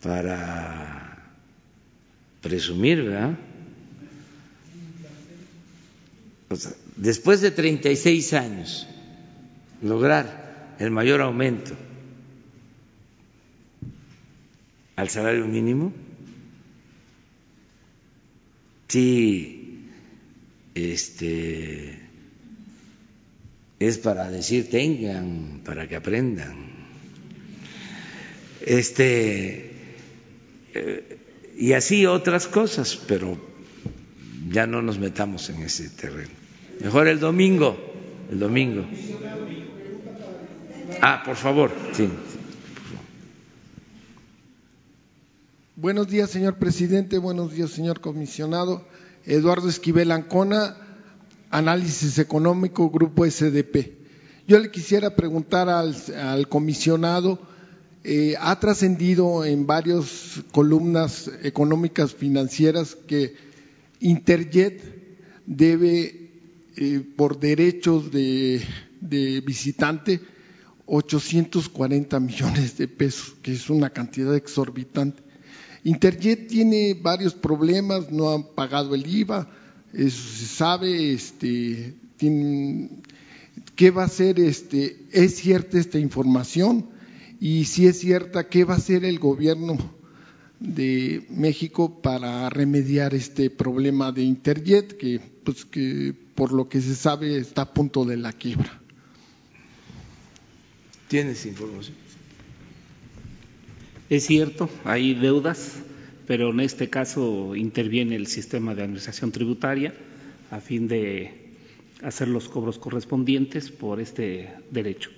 [0.00, 1.32] para
[2.40, 3.38] presumir, ¿verdad?
[6.96, 8.86] después de 36 años,
[9.80, 11.74] lograr el mayor aumento
[14.96, 15.92] al salario mínimo,
[18.88, 19.88] sí,
[20.74, 21.98] este,
[23.78, 26.72] es para decir tengan, para que aprendan
[28.66, 29.70] este,
[30.74, 31.18] eh,
[31.56, 33.36] y así otras cosas, pero
[34.48, 36.30] ya no nos metamos en ese terreno.
[36.80, 37.76] Mejor el domingo,
[38.30, 38.84] el domingo.
[41.00, 42.08] Ah, por favor, sí.
[45.82, 47.18] Buenos días, señor presidente.
[47.18, 48.86] Buenos días, señor comisionado.
[49.26, 50.76] Eduardo Esquivel Ancona,
[51.50, 53.90] Análisis Económico, Grupo SDP.
[54.46, 57.40] Yo le quisiera preguntar al, comisionado
[58.04, 63.34] eh, ha trascendido en varias columnas económicas financieras que
[63.98, 64.84] Interjet
[65.46, 66.30] debe,
[66.76, 68.62] eh, por derechos de,
[69.00, 70.20] de visitante,
[70.86, 75.31] 840 millones de pesos, que es una cantidad exorbitante.
[75.84, 79.48] Interjet tiene varios problemas, no han pagado el IVA,
[79.92, 81.94] eso se sabe, este,
[83.74, 84.38] ¿qué va a hacer?
[84.38, 86.86] Este, ¿Es cierta esta información?
[87.40, 89.76] Y si es cierta, ¿qué va a hacer el gobierno
[90.60, 96.94] de México para remediar este problema de Interjet, que, pues, que por lo que se
[96.94, 98.80] sabe está a punto de la quiebra?
[101.08, 102.01] ¿Tienes información?
[104.10, 105.76] Es cierto, hay deudas,
[106.26, 109.94] pero en este caso interviene el sistema de administración tributaria
[110.50, 111.54] a fin de
[112.02, 115.10] hacer los cobros correspondientes por este derecho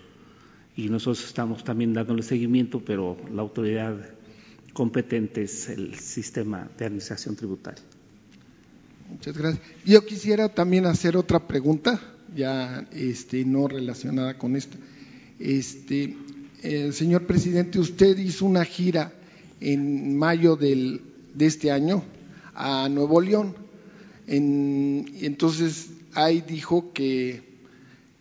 [0.77, 3.97] y nosotros estamos también dándole seguimiento, pero la autoridad
[4.73, 7.83] competente es el sistema de administración tributaria.
[9.09, 9.65] Muchas gracias.
[9.85, 12.01] Yo quisiera también hacer otra pregunta,
[12.35, 14.77] ya este, no relacionada con esta.
[15.39, 16.17] Este,
[16.65, 19.13] eh, señor presidente, usted hizo una gira
[19.61, 21.01] en mayo del,
[21.35, 22.03] de este año
[22.55, 23.55] a Nuevo León.
[24.27, 27.55] En, entonces ahí dijo que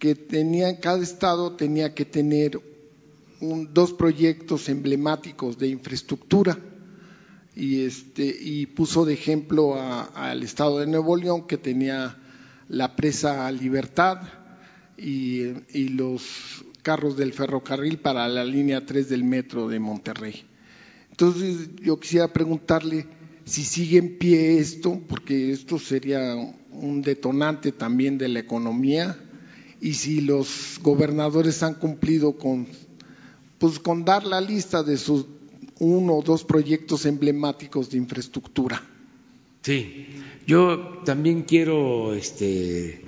[0.03, 2.59] que tenía, cada estado tenía que tener
[3.39, 6.59] dos proyectos emblemáticos de infraestructura
[7.55, 12.17] y, este, y puso de ejemplo al estado de Nuevo León que tenía
[12.67, 14.23] la presa Libertad
[14.97, 20.43] y, y, los carros del ferrocarril para la línea 3 del metro de Monterrey.
[21.09, 23.07] Entonces yo quisiera preguntarle
[23.45, 26.35] si sigue en pie esto, porque esto sería
[26.71, 29.17] un detonante también de la economía
[29.81, 32.67] y si los gobernadores han cumplido con,
[33.57, 35.25] pues, con dar la lista de sus
[35.79, 38.81] uno o dos proyectos emblemáticos de infraestructura.
[39.61, 40.07] Sí,
[40.47, 43.01] yo también quiero este,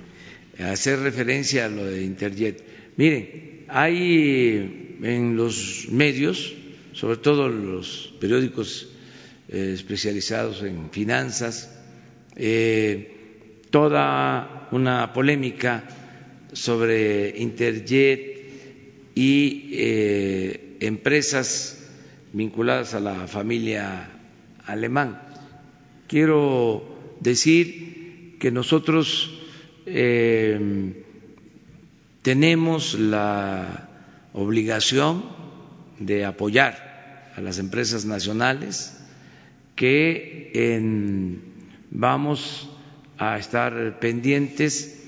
[0.58, 2.64] hacer referencia a lo de Interjet.
[2.96, 6.54] Miren, hay en los medios
[6.96, 8.88] sobre todo los periódicos
[9.48, 11.70] eh, especializados en finanzas,
[12.36, 15.84] eh, toda una polémica
[16.54, 18.48] sobre Interjet
[19.14, 21.86] y eh, empresas
[22.32, 24.08] vinculadas a la familia
[24.64, 25.20] alemán.
[26.06, 29.32] Quiero decir que nosotros
[32.26, 33.88] tenemos la
[34.32, 35.22] obligación
[36.00, 38.98] de apoyar a las empresas nacionales
[39.76, 40.50] que
[41.92, 42.68] vamos
[43.16, 45.04] a estar pendientes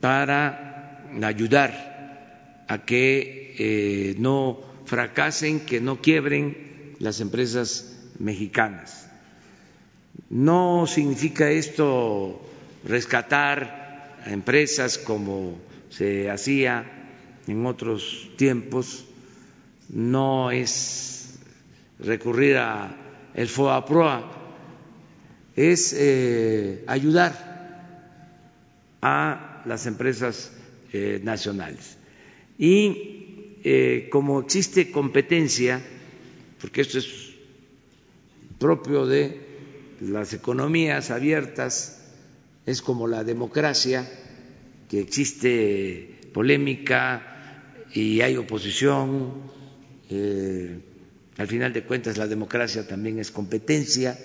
[0.00, 9.08] para ayudar a que eh, no fracasen, que no quiebren las empresas mexicanas.
[10.28, 12.38] No significa esto
[12.84, 17.00] rescatar a empresas como se hacía
[17.46, 19.04] en otros tiempos,
[19.88, 21.38] no es
[21.98, 22.96] recurrir a
[23.34, 24.30] el FOAPROA,
[25.56, 27.50] es eh, ayudar
[29.02, 30.52] a las empresas
[30.92, 31.96] eh, nacionales.
[32.58, 35.80] Y eh, como existe competencia,
[36.60, 37.30] porque esto es
[38.58, 39.40] propio de
[40.00, 42.00] las economías abiertas,
[42.66, 44.08] es como la democracia,
[44.90, 49.34] que existe polémica y hay oposición.
[50.10, 50.80] Eh,
[51.38, 54.18] al final de cuentas, la democracia también es competencia.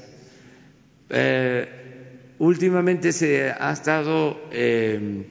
[1.10, 1.68] Eh,
[2.40, 5.28] últimamente se ha estado eh,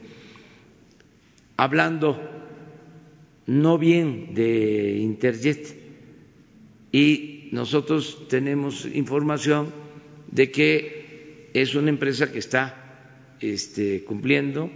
[1.56, 2.30] hablando
[3.46, 5.76] no bien de Interjet
[6.92, 9.72] y nosotros tenemos información
[10.30, 14.70] de que es una empresa que está este, cumpliendo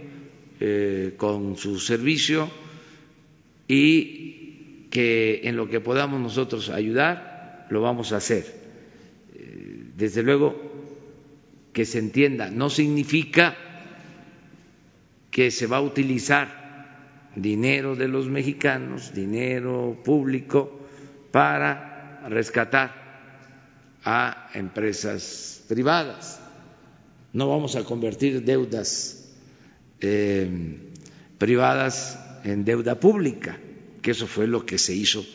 [0.59, 2.49] eh, con su servicio
[3.67, 8.45] y que en lo que podamos nosotros ayudar, lo vamos a hacer.
[9.35, 10.55] Eh, desde luego,
[11.71, 13.55] que se entienda, no significa
[15.31, 20.87] que se va a utilizar dinero de los mexicanos, dinero público,
[21.31, 22.91] para rescatar
[24.03, 26.41] a empresas privadas.
[27.33, 29.18] No vamos a convertir deudas
[30.01, 30.49] eh,
[31.37, 33.57] privadas en deuda pública,
[34.01, 35.25] que eso fue lo que se hizo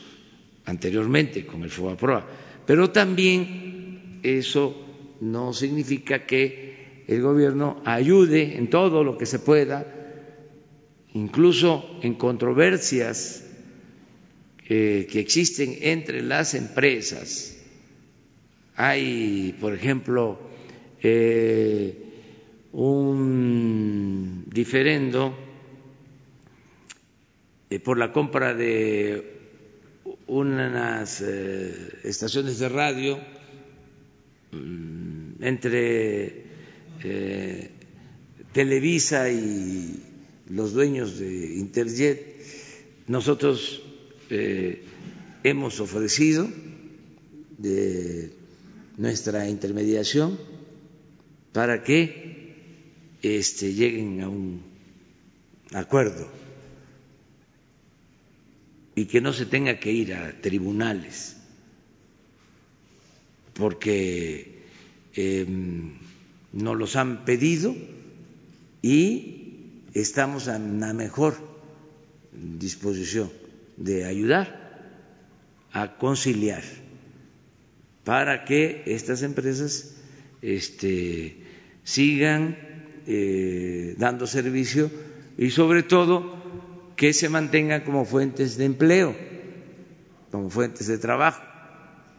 [0.64, 2.26] anteriormente con el FOBAPROA.
[2.66, 4.74] Pero también eso
[5.20, 9.86] no significa que el gobierno ayude en todo lo que se pueda,
[11.12, 13.44] incluso en controversias
[14.68, 17.56] eh, que existen entre las empresas.
[18.76, 20.38] Hay, por ejemplo,
[21.02, 22.13] eh,
[22.74, 25.32] un diferendo
[27.70, 29.32] eh, por la compra de
[30.26, 33.18] unas eh, estaciones de radio
[34.50, 36.44] mm, entre
[37.04, 37.70] eh,
[38.52, 40.02] Televisa y
[40.50, 42.42] los dueños de Interjet.
[43.06, 43.82] Nosotros
[45.42, 46.48] hemos ofrecido
[47.58, 48.30] de
[48.96, 50.38] nuestra intermediación
[51.52, 52.23] para que
[53.24, 54.62] este, lleguen a un
[55.72, 56.28] acuerdo
[58.94, 61.36] y que no se tenga que ir a tribunales,
[63.54, 64.62] porque
[65.14, 65.94] em,
[66.52, 67.74] nos los han pedido
[68.82, 71.36] y estamos en la mejor
[72.32, 73.30] disposición
[73.76, 74.64] de ayudar
[75.72, 76.62] a conciliar
[78.04, 79.96] para que estas empresas
[80.42, 81.38] este,
[81.84, 82.73] sigan
[83.06, 84.90] eh, dando servicio
[85.36, 86.42] y sobre todo
[86.96, 89.14] que se mantengan como fuentes de empleo,
[90.30, 91.42] como fuentes de trabajo.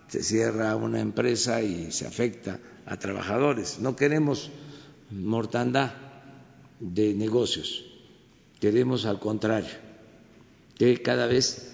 [0.07, 3.79] Se cierra una empresa y se afecta a trabajadores.
[3.79, 4.51] No queremos
[5.09, 5.93] mortandad
[6.79, 7.86] de negocios,
[8.59, 9.71] queremos al contrario,
[10.77, 11.71] que cada vez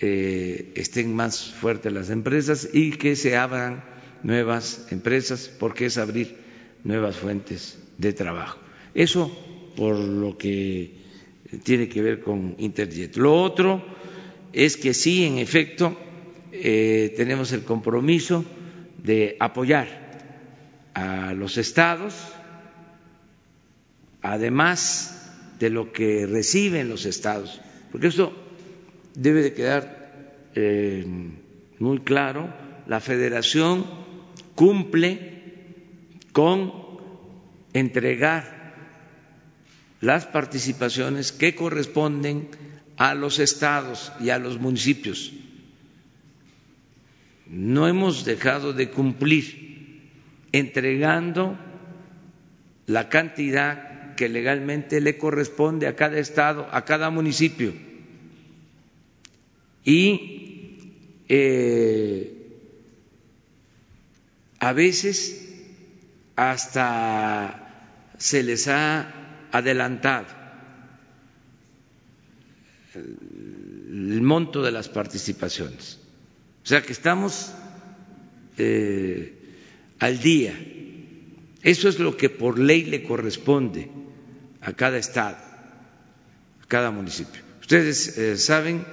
[0.00, 3.84] eh, estén más fuertes las empresas y que se abran
[4.22, 6.36] nuevas empresas, porque es abrir
[6.82, 8.58] nuevas fuentes de trabajo.
[8.94, 9.30] Eso
[9.76, 10.92] por lo que
[11.62, 13.16] tiene que ver con Interjet.
[13.16, 13.84] Lo otro
[14.52, 15.96] es que sí, en efecto,
[16.52, 18.44] eh, tenemos el compromiso
[19.02, 20.08] de apoyar
[20.94, 22.14] a los estados,
[24.22, 27.60] además de lo que reciben los estados,
[27.92, 28.32] porque esto
[29.14, 31.04] debe de quedar eh,
[31.78, 32.52] muy claro,
[32.86, 33.84] la federación
[34.54, 35.38] cumple
[36.32, 36.87] con
[37.78, 38.74] entregar
[40.00, 42.48] las participaciones que corresponden
[42.96, 45.32] a los estados y a los municipios.
[47.50, 50.10] no hemos dejado de cumplir
[50.52, 51.58] entregando
[52.86, 57.72] la cantidad que legalmente le corresponde a cada estado, a cada municipio.
[59.84, 62.34] Y eh,
[64.58, 65.54] a veces
[66.36, 67.67] hasta
[68.18, 70.26] se les ha adelantado
[72.94, 75.98] el monto de las participaciones.
[76.64, 77.52] O sea que estamos
[78.58, 79.34] eh,
[79.98, 80.54] al día.
[81.62, 83.90] Eso es lo que por ley le corresponde
[84.60, 87.42] a cada estado, a cada municipio.
[87.60, 88.84] Ustedes eh, saben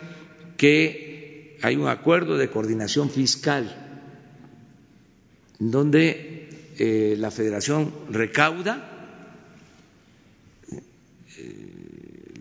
[0.57, 3.82] que hay un acuerdo de coordinación fiscal
[5.59, 8.95] donde eh, la federación recauda,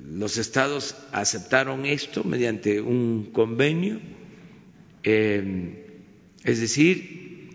[0.05, 4.01] los estados aceptaron esto mediante un convenio,
[5.03, 7.51] es decir,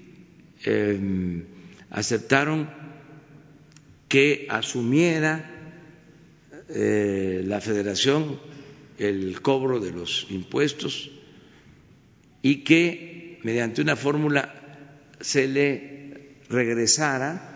[1.89, 2.69] aceptaron
[4.07, 5.59] que asumiera
[6.69, 8.39] eh, la federación
[8.97, 11.11] el cobro de los impuestos
[12.41, 14.53] y que mediante una fórmula
[15.21, 17.55] se le regresara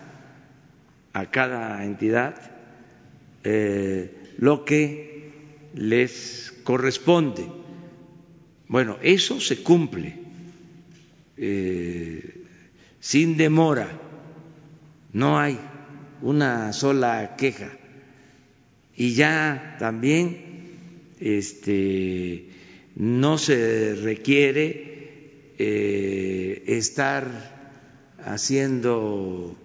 [1.12, 2.53] a cada entidad
[3.44, 5.30] eh, lo que
[5.74, 7.46] les corresponde.
[8.68, 10.14] Bueno, eso se cumple
[11.36, 12.42] eh,
[13.00, 14.00] sin demora
[15.14, 15.58] no hay
[16.22, 17.70] una sola queja.
[18.96, 20.36] Y ya también
[21.20, 22.46] este,
[22.96, 27.26] no se requiere eh, estar
[28.24, 29.56] haciendo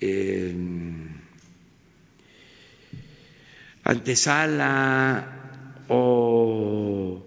[0.00, 1.15] em,
[3.86, 4.74] antesala
[5.88, 7.22] o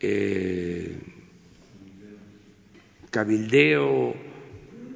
[0.00, 0.98] eh,
[3.10, 4.14] cabildeo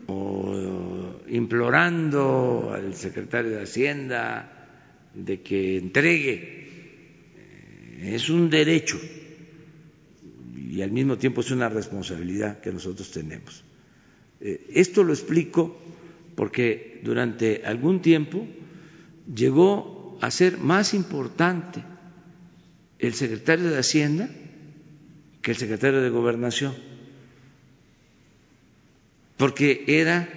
[0.07, 4.51] o implorando al secretario de Hacienda
[5.15, 6.67] de que entregue.
[8.03, 8.99] Es un derecho
[10.71, 13.65] y al mismo tiempo es una responsabilidad que nosotros tenemos.
[14.41, 15.79] Eh, esto lo explico
[16.35, 18.47] porque durante algún tiempo
[19.33, 21.83] llegó a ser más importante
[22.99, 24.29] el secretario de Hacienda
[25.43, 26.75] que el secretario de Gobernación,
[29.37, 30.29] porque era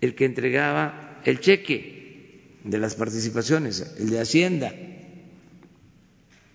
[0.00, 4.72] el que entregaba el cheque de las participaciones, el de Hacienda,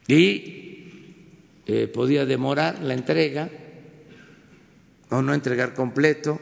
[0.08, 0.62] y
[1.66, 3.50] eh, podía demorar la entrega
[5.10, 6.40] o no entregar completo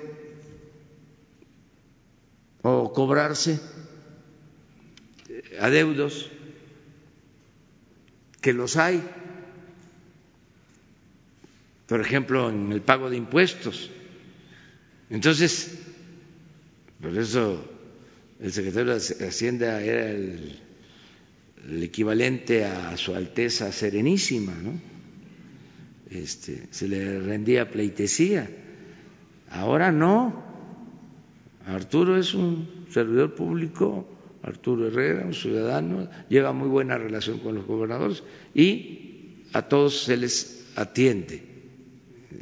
[2.61, 3.59] o cobrarse
[5.59, 6.29] adeudos,
[8.41, 9.03] que los hay,
[11.87, 13.89] por ejemplo, en el pago de impuestos.
[15.09, 15.79] Entonces,
[17.01, 17.63] por eso
[18.39, 20.59] el secretario de Hacienda era el,
[21.81, 24.79] equivalente a su Alteza Serenísima, ¿no?
[26.09, 28.49] Este, se le rendía pleitesía.
[29.51, 30.43] Ahora no.
[31.65, 34.07] Arturo es un servidor público,
[34.43, 38.23] Arturo Herrera, un ciudadano, lleva muy buena relación con los gobernadores
[38.53, 41.43] y a todos se les atiende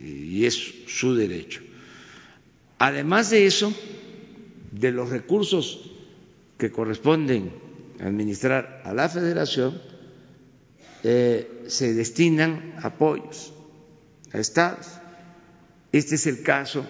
[0.01, 1.61] y es su derecho.
[2.77, 3.73] Además de eso,
[4.71, 5.91] de los recursos
[6.57, 7.51] que corresponden
[7.99, 9.81] administrar a la federación,
[11.03, 13.53] eh, se destinan apoyos
[14.33, 14.87] a estados.
[15.91, 16.85] Este es el caso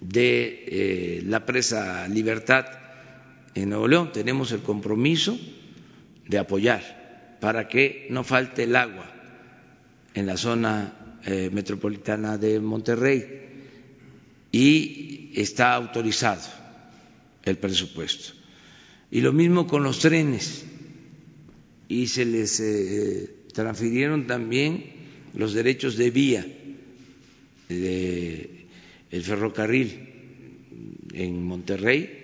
[0.00, 2.81] de eh, la presa Libertad
[3.54, 4.12] en Nuevo León.
[4.12, 5.38] Tenemos el compromiso
[6.26, 9.10] de apoyar para que no falte el agua
[10.14, 13.26] en la zona eh, metropolitana de Monterrey
[14.50, 16.42] y está autorizado
[17.44, 18.34] el presupuesto.
[19.10, 20.64] Y lo mismo con los trenes.
[21.88, 24.84] Y se les eh, transfirieron también
[25.34, 26.46] los derechos de vía
[27.68, 28.66] del
[29.10, 30.08] el ferrocarril
[31.12, 32.21] en Monterrey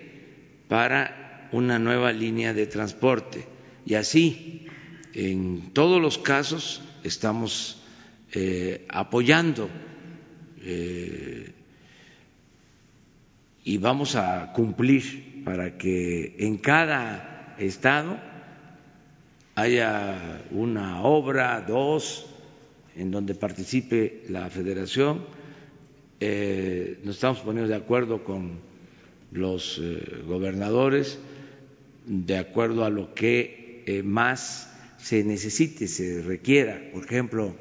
[0.69, 3.45] para una nueva línea de transporte.
[3.85, 4.67] Y así,
[5.13, 7.81] en todos los casos, estamos
[8.31, 9.67] eh, apoyando
[10.61, 11.51] eh,
[13.63, 18.19] y vamos a cumplir para que en cada estado
[19.55, 22.27] haya una obra, dos,
[22.95, 25.25] en donde participe la federación.
[26.19, 28.68] Eh, nos estamos poniendo de acuerdo con
[29.31, 31.19] los eh, gobernadores,
[32.05, 36.81] de acuerdo a lo que eh, más se necesite, se requiera.
[36.91, 37.55] Por ejemplo,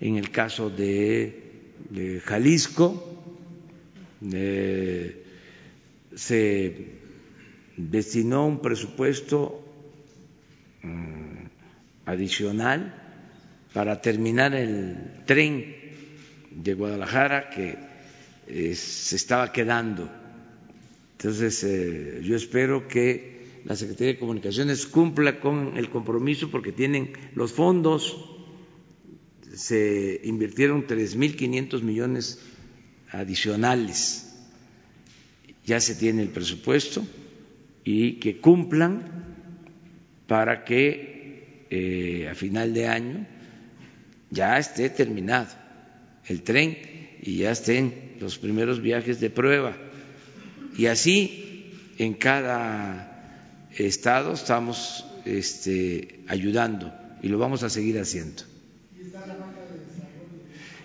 [0.00, 3.10] en el caso de Jalisco,
[4.32, 5.22] eh,
[6.14, 6.76] se
[7.76, 9.64] destinó un presupuesto
[10.82, 11.46] mm,
[12.06, 13.00] adicional
[13.72, 15.74] para terminar el tren
[16.50, 17.76] de Guadalajara que
[18.74, 20.23] se estaba quedando.
[21.24, 27.14] Entonces, eh, yo espero que la Secretaría de Comunicaciones cumpla con el compromiso porque tienen
[27.34, 28.22] los fondos,
[29.50, 32.40] se invirtieron 3.500 millones
[33.08, 34.34] adicionales,
[35.64, 37.02] ya se tiene el presupuesto
[37.84, 39.24] y que cumplan
[40.26, 43.26] para que eh, a final de año
[44.28, 45.48] ya esté terminado
[46.26, 46.76] el tren
[47.22, 49.83] y ya estén los primeros viajes de prueba.
[50.76, 58.42] Y así en cada estado estamos este, ayudando y lo vamos a seguir haciendo.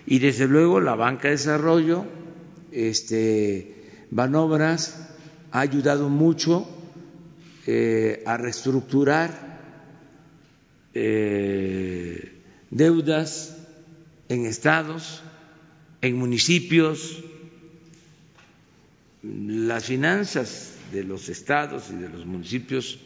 [0.06, 2.04] Y desde luego la banca de desarrollo,
[2.72, 3.74] este,
[4.10, 5.08] Banobras
[5.52, 6.68] ha ayudado mucho
[7.66, 9.60] eh, a reestructurar
[10.94, 12.32] eh,
[12.70, 13.56] deudas
[14.28, 15.22] en estados,
[16.00, 17.22] en municipios,
[19.22, 22.98] las finanzas de los estados y de los municipios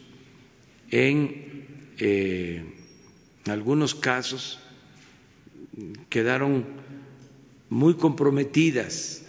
[0.91, 1.67] en
[1.99, 2.65] eh,
[3.47, 4.61] algunos casos
[6.09, 6.65] quedaron
[7.69, 9.23] muy comprometidas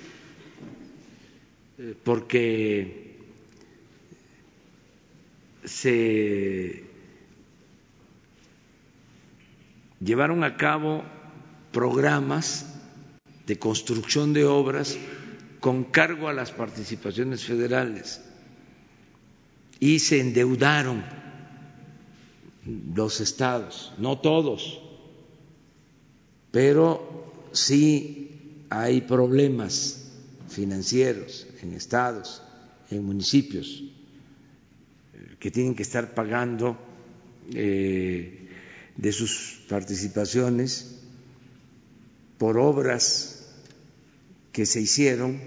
[1.80, 3.18] eh, porque
[5.64, 6.84] se
[10.00, 11.04] llevaron a cabo
[11.72, 12.72] programas
[13.48, 14.98] de construcción de obras
[15.60, 18.22] con cargo a las participaciones federales
[19.80, 21.04] y se endeudaron
[22.96, 24.82] los estados, no todos,
[26.52, 30.12] pero sí hay problemas
[30.50, 32.42] financieros en estados,
[32.90, 33.84] en municipios,
[35.40, 36.78] que tienen que estar pagando
[37.54, 38.50] eh,
[38.96, 41.02] de sus participaciones
[42.38, 43.35] por obras
[44.56, 45.38] que se hicieron,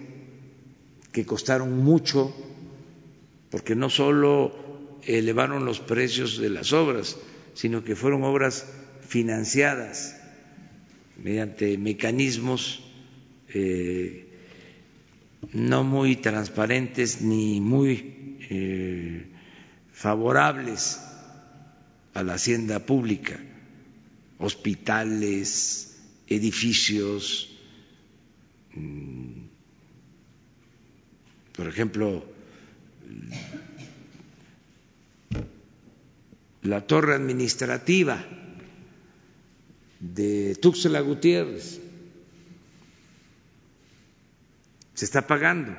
[1.13, 2.37] que costaron mucho,
[3.51, 7.17] porque no solo elevaron los precios de las obras,
[7.55, 8.67] sino que fueron obras
[9.01, 10.15] financiadas
[11.17, 12.85] mediante mecanismos
[13.49, 14.29] eh,
[15.55, 19.25] no muy transparentes ni muy eh,
[19.91, 21.01] favorables
[22.13, 23.41] a la hacienda pública,
[24.39, 25.97] hospitales,
[26.27, 27.58] edificios,
[31.57, 32.25] por ejemplo,
[36.63, 38.25] la torre administrativa
[40.01, 41.81] de Tuxtla Gutiérrez
[44.95, 45.75] se está pagando.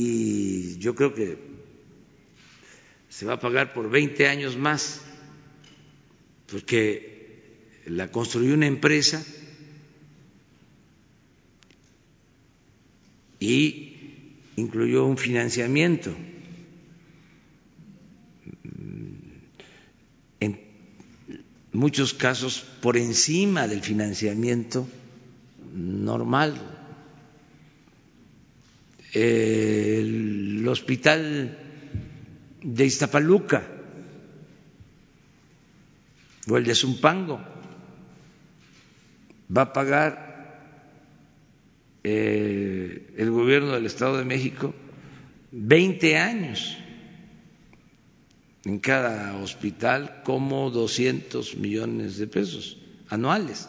[0.00, 1.36] y yo creo que
[3.08, 5.00] se va a pagar por 20 años más,
[6.48, 7.17] porque
[7.88, 9.24] la construyó una empresa
[13.40, 16.14] y incluyó un financiamiento.
[20.40, 20.60] En
[21.72, 24.86] muchos casos por encima del financiamiento
[25.72, 26.60] normal.
[29.12, 31.58] El hospital
[32.62, 33.66] de Iztapaluca
[36.50, 37.57] o el de Zumpango
[39.54, 40.28] va a pagar
[42.04, 44.74] eh, el gobierno del Estado de México
[45.52, 46.76] 20 años
[48.64, 52.76] en cada hospital como 200 millones de pesos
[53.08, 53.68] anuales.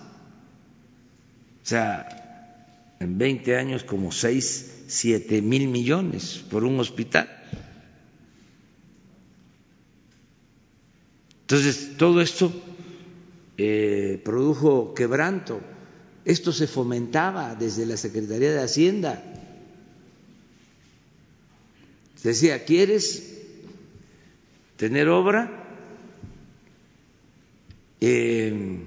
[1.64, 7.30] O sea, en 20 años como 6, 7 mil millones por un hospital.
[11.42, 12.52] Entonces, todo esto
[13.62, 15.60] eh, produjo quebranto.
[16.24, 19.22] Esto se fomentaba desde la Secretaría de Hacienda.
[22.24, 23.38] Decía, ¿quieres
[24.78, 25.66] tener obra?
[27.99, 28.80] Eh,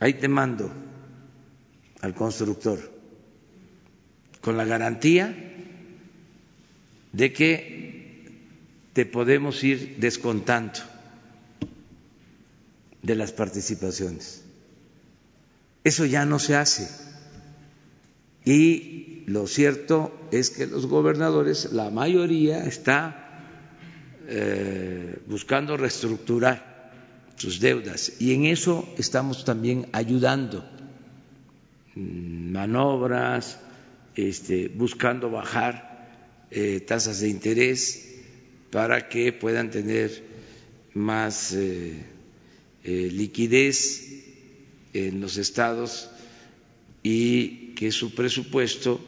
[0.00, 0.72] ahí te mando
[2.00, 2.80] al constructor
[4.40, 5.32] con la garantía
[7.12, 8.32] de que
[8.92, 10.93] te podemos ir descontando
[13.04, 14.42] de las participaciones.
[15.84, 16.88] Eso ya no se hace.
[18.44, 23.20] Y lo cierto es que los gobernadores, la mayoría, está
[24.26, 26.92] eh, buscando reestructurar
[27.36, 28.12] sus deudas.
[28.20, 30.64] Y en eso estamos también ayudando,
[31.94, 33.58] mm, manobras,
[34.16, 35.92] este, buscando bajar
[36.50, 38.14] eh, tasas de interés
[38.70, 40.22] para que puedan tener
[40.94, 42.13] más eh,
[42.84, 44.22] eh, liquidez
[44.92, 46.10] en los estados
[47.02, 49.00] y que su presupuesto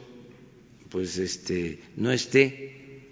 [0.88, 3.04] pues este no esté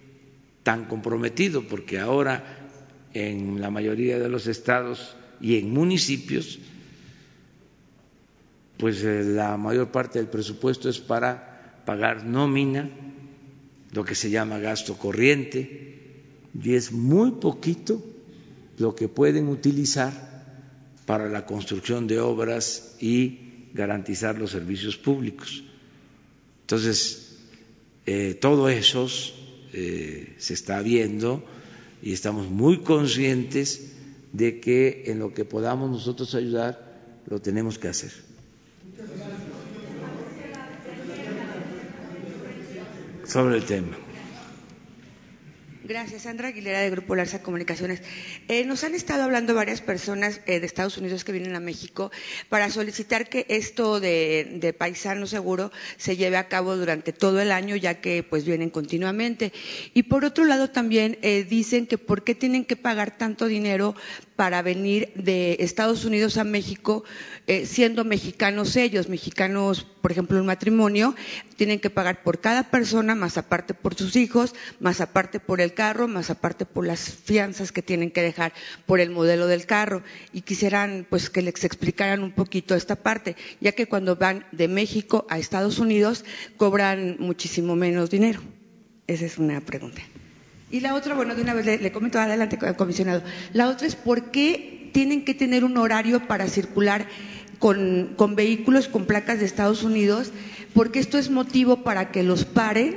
[0.62, 2.68] tan comprometido porque ahora
[3.12, 6.58] en la mayoría de los estados y en municipios
[8.78, 12.90] pues eh, la mayor parte del presupuesto es para pagar nómina,
[13.92, 16.22] lo que se llama gasto corriente,
[16.60, 18.02] y es muy poquito
[18.78, 20.33] lo que pueden utilizar
[21.06, 25.64] para la construcción de obras y garantizar los servicios públicos.
[26.62, 27.36] Entonces,
[28.06, 29.08] eh, todo eso
[29.72, 31.44] eh, se está viendo
[32.02, 33.92] y estamos muy conscientes
[34.32, 36.92] de que en lo que podamos nosotros ayudar,
[37.26, 38.12] lo tenemos que hacer.
[43.26, 44.03] Sobre el tema.
[45.86, 48.00] Gracias, Sandra Aguilera de Grupo Larsa Comunicaciones.
[48.48, 52.10] Eh, nos han estado hablando varias personas eh, de Estados Unidos que vienen a México
[52.48, 57.76] para solicitar que esto de, paisano seguro se lleve a cabo durante todo el año,
[57.76, 59.52] ya que pues vienen continuamente.
[59.92, 63.94] Y por otro lado también eh, dicen que por qué tienen que pagar tanto dinero
[64.36, 67.04] para venir de Estados Unidos a México,
[67.64, 71.14] siendo mexicanos ellos, mexicanos, por ejemplo, un matrimonio,
[71.56, 75.74] tienen que pagar por cada persona, más aparte por sus hijos, más aparte por el
[75.74, 78.52] carro, más aparte por las fianzas que tienen que dejar
[78.86, 80.02] por el modelo del carro.
[80.32, 84.68] Y quisieran pues que les explicaran un poquito esta parte, ya que cuando van de
[84.68, 86.24] México a Estados Unidos
[86.56, 88.40] cobran muchísimo menos dinero.
[89.06, 90.02] Esa es una pregunta.
[90.74, 93.22] Y la otra, bueno, de una vez le, comento adelante, comisionado.
[93.52, 97.06] La otra es por qué tienen que tener un horario para circular
[97.60, 100.32] con, con vehículos con placas de Estados Unidos,
[100.74, 102.96] porque esto es motivo para que los paren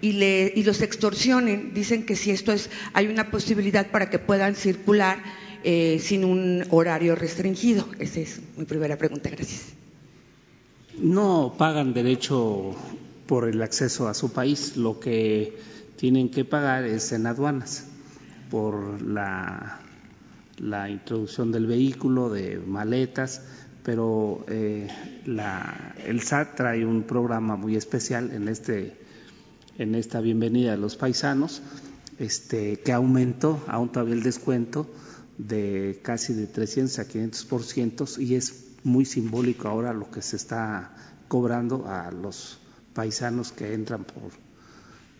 [0.00, 1.74] y, le, y los extorsionen.
[1.74, 5.18] Dicen que si esto es, hay una posibilidad para que puedan circular
[5.64, 7.86] eh, sin un horario restringido.
[7.98, 9.28] Esa es mi primera pregunta.
[9.28, 9.74] Gracias.
[10.98, 12.74] No pagan derecho
[13.26, 14.78] por el acceso a su país.
[14.78, 17.84] Lo que tienen que pagar es en aduanas
[18.50, 19.80] por la,
[20.58, 23.42] la introducción del vehículo, de maletas,
[23.82, 24.88] pero eh,
[25.26, 28.96] la, el SAT trae un programa muy especial en este
[29.76, 31.62] en esta bienvenida a los paisanos,
[32.18, 34.90] este, que aumentó aún todavía el descuento
[35.38, 40.20] de casi de 300 a 500 por ciento y es muy simbólico ahora lo que
[40.20, 40.96] se está
[41.28, 42.58] cobrando a los
[42.92, 44.32] paisanos que entran por,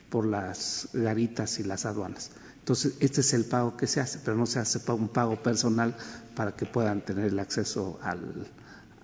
[0.09, 2.31] por las garitas y las aduanas.
[2.59, 5.97] Entonces, este es el pago que se hace, pero no se hace un pago personal
[6.35, 8.47] para que puedan tener el acceso al,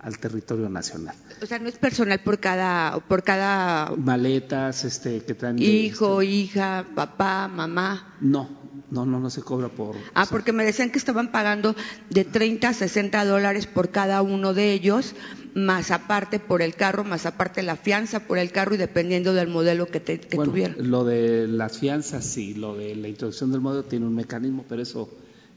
[0.04, 1.16] al territorio nacional.
[1.42, 6.32] O sea, no es personal por cada por cada maletas este que traen hijo, este,
[6.32, 8.14] hija, papá, mamá.
[8.20, 8.48] No,
[8.90, 9.96] no, no, no se cobra por.
[10.12, 11.74] Ah, porque me decían que estaban pagando
[12.10, 15.14] de 30 a 60 dólares por cada uno de ellos,
[15.54, 19.48] más aparte por el carro, más aparte la fianza por el carro y dependiendo del
[19.48, 20.74] modelo que, te, que bueno.
[20.78, 24.82] Lo de las fianzas, sí, lo de la introducción del modelo tiene un mecanismo, pero
[24.82, 25.08] eso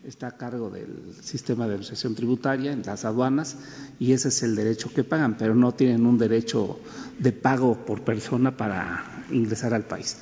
[0.08, 0.88] está a cargo del
[1.22, 3.58] sistema de administración tributaria en las aduanas
[3.99, 6.80] y ese es el derecho que pagan, pero no tienen un derecho
[7.20, 10.18] de pago por persona para ingresar al país.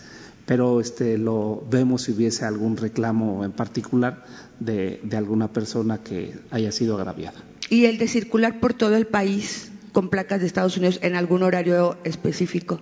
[0.47, 4.25] Pero este lo vemos si hubiese algún reclamo en particular
[4.59, 7.37] de, de alguna persona que haya sido agraviada.
[7.69, 11.43] ¿Y el de circular por todo el país con placas de Estados Unidos en algún
[11.43, 12.79] horario específico?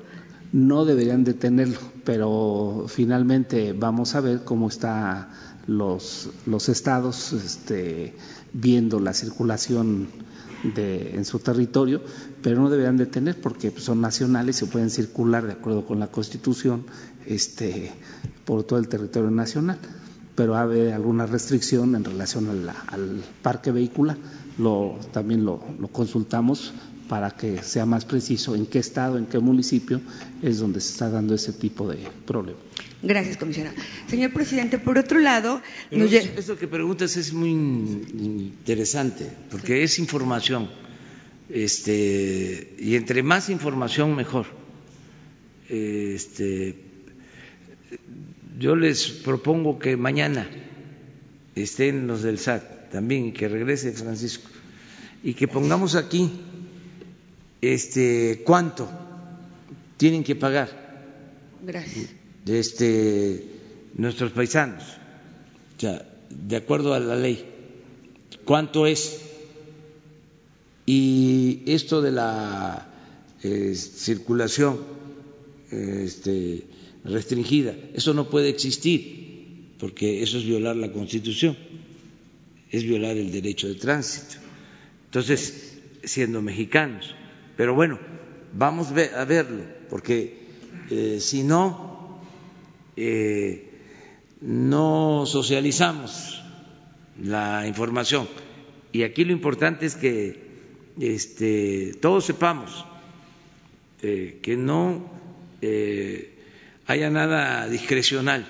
[0.53, 8.13] No deberían de tenerlo, pero finalmente vamos a ver cómo está los, los estados este,
[8.53, 10.07] viendo la circulación
[10.75, 12.01] de, en su territorio,
[12.41, 16.07] pero no deberán de tener porque son nacionales y pueden circular de acuerdo con la
[16.07, 16.85] Constitución
[17.25, 17.91] este,
[18.45, 19.77] por todo el territorio nacional.
[20.35, 22.49] Pero haber alguna restricción en relación
[22.87, 24.17] al parque vehicular,
[24.57, 26.73] lo, también lo, lo consultamos
[27.13, 30.01] para que sea más preciso en qué estado, en qué municipio
[30.41, 32.57] es donde se está dando ese tipo de problema.
[33.03, 33.75] Gracias, comisionada.
[34.07, 35.61] Señor presidente, por otro lado.
[35.91, 40.71] Eso que preguntas es muy interesante, porque es información.
[41.51, 44.47] Este, y entre más información, mejor.
[45.69, 46.77] Este,
[48.57, 50.49] yo les propongo que mañana
[51.53, 54.49] estén los del SAT también y que regrese Francisco
[55.23, 56.31] y que pongamos aquí
[57.71, 58.89] este cuánto
[59.97, 60.69] tienen que pagar.
[61.61, 63.45] Gracias de este,
[63.95, 64.83] nuestros paisanos,
[65.77, 67.45] o sea, de acuerdo a la ley.
[68.45, 69.21] cuánto es.
[70.85, 72.89] Y esto de la
[73.41, 74.81] eh, circulación
[75.71, 76.65] este,
[77.05, 81.57] restringida, eso no puede existir, porque eso es violar la Constitución,
[82.69, 84.41] es violar el derecho de tránsito.
[85.05, 87.15] Entonces, siendo mexicanos.
[87.55, 87.99] Pero bueno,
[88.53, 90.43] vamos a verlo, porque
[90.89, 92.21] eh, si no,
[92.95, 93.69] eh,
[94.41, 96.41] no socializamos
[97.21, 98.27] la información.
[98.91, 100.41] Y aquí lo importante es que
[100.99, 102.85] este, todos sepamos
[104.01, 105.11] eh, que no
[106.87, 108.45] haya nada discrecional.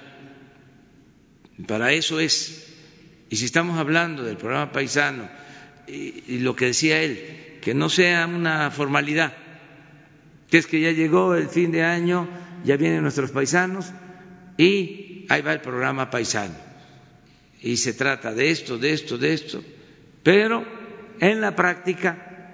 [1.68, 2.74] Para eso es.
[3.30, 5.30] Y si estamos hablando del programa paisano
[5.88, 9.34] y, y lo que decía él, que no sea una formalidad,
[10.49, 12.28] que es que ya llegó el fin de año,
[12.66, 13.91] ya vienen nuestros paisanos
[14.57, 16.55] y ahí va el programa paisano.
[17.61, 19.64] Y se trata de esto, de esto, de esto,
[20.24, 20.66] pero
[21.22, 22.51] en la práctica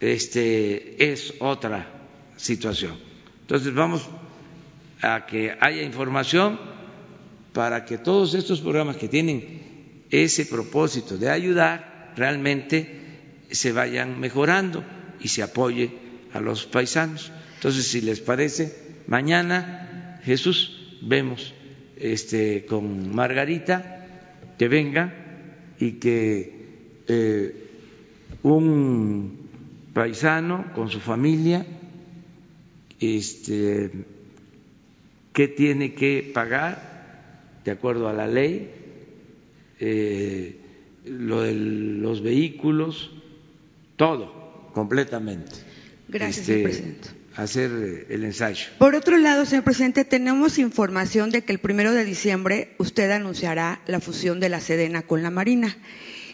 [0.00, 1.86] este, es otra
[2.36, 2.96] situación.
[3.42, 4.08] Entonces vamos
[5.02, 6.58] a que haya información
[7.52, 13.07] para que todos estos programas que tienen ese propósito de ayudar realmente
[13.50, 14.84] se vayan mejorando
[15.20, 15.90] y se apoye
[16.32, 17.32] a los paisanos.
[17.54, 18.74] Entonces, si les parece,
[19.06, 21.54] mañana Jesús vemos
[21.96, 24.06] este con Margarita
[24.58, 25.14] que venga
[25.78, 26.58] y que
[27.08, 27.68] eh,
[28.42, 29.48] un
[29.92, 31.64] paisano con su familia
[33.00, 33.90] este
[35.32, 38.70] que tiene que pagar de acuerdo a la ley
[39.80, 40.56] eh,
[41.04, 43.12] lo de los vehículos,
[43.98, 45.52] todo, completamente.
[46.08, 47.08] Gracias, señor este, presidente.
[47.36, 48.66] Hacer el ensayo.
[48.78, 53.82] Por otro lado, señor presidente, tenemos información de que el primero de diciembre usted anunciará
[53.86, 55.76] la fusión de la Sedena con la Marina.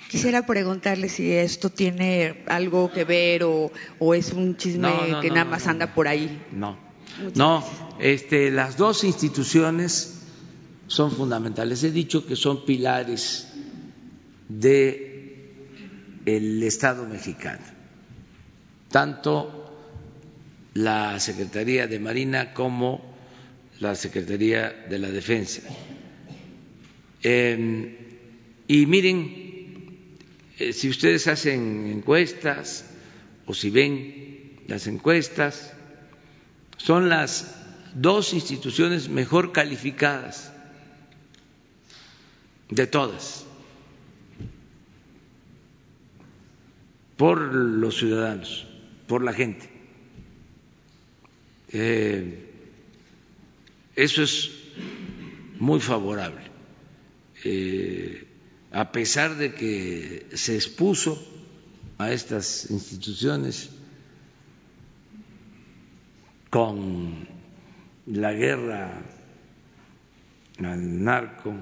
[0.09, 3.73] Quisiera preguntarle si esto tiene algo que ver o,
[4.15, 6.41] es un chisme que nada más anda por ahí.
[6.53, 6.79] No,
[7.35, 7.65] no,
[7.99, 10.21] este, las dos instituciones
[10.87, 11.83] son fundamentales.
[11.83, 13.49] He dicho que son pilares
[14.49, 15.14] de
[16.27, 17.65] el Estado mexicano,
[18.91, 19.61] tanto
[20.75, 23.15] la Secretaría de Marina como
[23.81, 25.63] la Secretaría de la Defensa.
[27.23, 27.97] Em,
[28.67, 29.45] y miren,
[30.59, 32.87] eh, si ustedes hacen encuestas
[33.47, 35.73] o si ven las encuestas,
[36.77, 37.55] son las
[37.95, 40.53] dos instituciones mejor calificadas
[42.71, 43.47] de todas
[47.17, 48.67] por los ciudadanos,
[49.07, 49.69] por la gente.
[51.69, 52.51] Eh,
[53.97, 54.51] eso es
[55.59, 56.43] muy favorable.
[57.45, 58.27] Eh,
[58.73, 61.23] a pesar de que se expuso
[61.99, 63.71] a estas instituciones
[66.51, 67.29] con
[68.07, 69.03] la guerra
[70.59, 71.55] al narco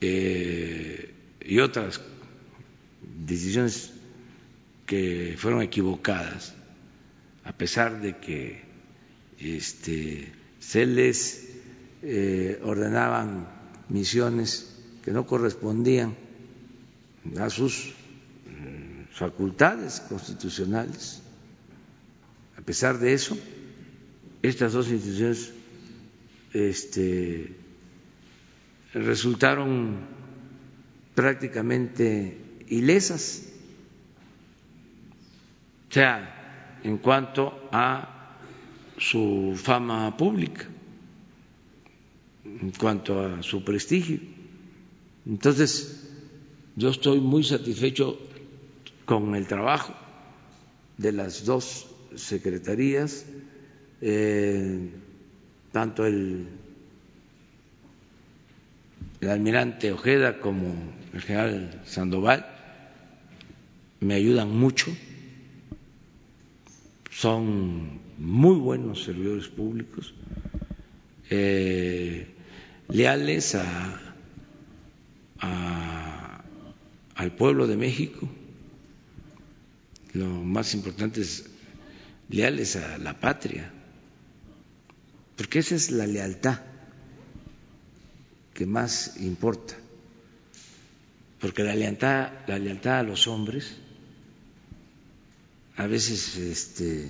[0.00, 2.00] eh, y otras
[3.26, 3.92] decisiones
[4.86, 6.54] que fueron equivocadas,
[7.44, 8.62] a pesar de que
[9.38, 11.48] este, se les
[12.02, 13.48] eh, ordenaban
[13.88, 16.16] misiones que no correspondían
[17.38, 17.92] a sus
[18.46, 21.22] mm, facultades constitucionales.
[22.56, 23.36] A pesar de eso,
[24.42, 25.52] estas dos instituciones
[26.52, 27.54] este,
[28.94, 29.96] resultaron
[31.14, 33.44] prácticamente ilesas,
[35.90, 38.36] o sea, en cuanto a
[38.98, 40.66] su fama pública,
[42.44, 44.18] en cuanto a su prestigio.
[45.26, 46.08] Entonces,
[46.76, 48.18] yo estoy muy satisfecho
[49.04, 49.94] con el trabajo
[50.96, 53.24] de las dos secretarías,
[54.00, 54.90] eh,
[55.72, 56.48] tanto el,
[59.20, 60.74] el almirante Ojeda como
[61.12, 62.57] el general Sandoval
[64.00, 64.94] me ayudan mucho,
[67.10, 70.14] son muy buenos servidores públicos,
[71.30, 72.26] eh,
[72.88, 74.04] leales a,
[77.14, 78.28] al pueblo de México,
[80.12, 81.46] lo más importante es
[82.28, 83.72] leales a la patria,
[85.36, 86.60] porque esa es la lealtad
[88.54, 89.74] que más importa,
[91.40, 93.76] porque la lealtad, la lealtad a los hombres
[95.78, 97.08] a veces este,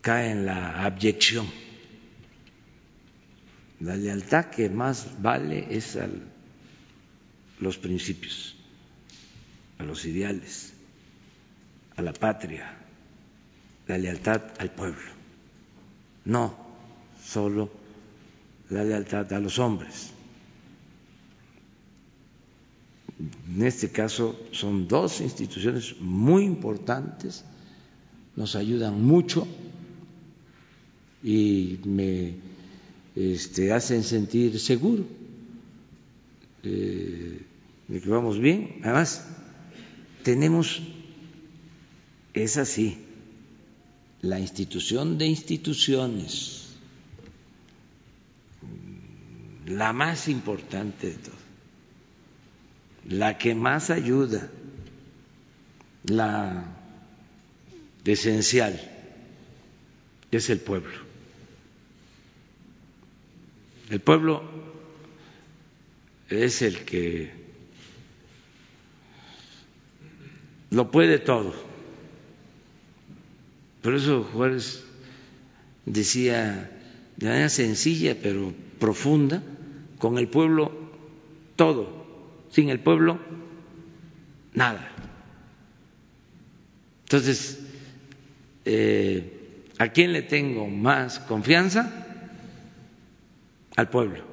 [0.00, 1.46] cae en la abyección.
[3.80, 6.22] La lealtad que más vale es al
[7.60, 8.56] los principios,
[9.78, 10.72] a los ideales,
[11.96, 12.76] a la patria,
[13.86, 15.10] la lealtad al pueblo,
[16.24, 16.56] no
[17.22, 17.70] solo
[18.70, 20.12] la lealtad a los hombres.
[23.18, 27.44] En este caso son dos instituciones muy importantes,
[28.36, 29.46] nos ayudan mucho
[31.22, 32.34] y me
[33.16, 35.04] este, hacen sentir seguro
[36.62, 37.42] eh,
[37.88, 38.80] de que vamos bien.
[38.84, 39.24] Además,
[40.22, 40.80] tenemos,
[42.34, 42.98] es así,
[44.20, 46.66] la institución de instituciones,
[49.66, 51.37] la más importante de todas,
[53.08, 54.48] la que más ayuda,
[56.04, 56.78] la
[58.04, 58.80] esencial,
[60.30, 60.96] es el pueblo.
[63.90, 64.42] El pueblo
[66.28, 67.32] es el que
[70.70, 71.54] lo puede todo.
[73.82, 74.84] Por eso Juárez
[75.86, 76.70] decía
[77.16, 79.42] de manera sencilla pero profunda,
[79.98, 80.72] con el pueblo
[81.56, 81.97] todo,
[82.50, 83.18] sin el pueblo
[84.54, 84.90] nada.
[87.04, 87.58] Entonces,
[88.64, 91.90] eh, ¿a quién le tengo más confianza?
[93.76, 94.24] Al pueblo.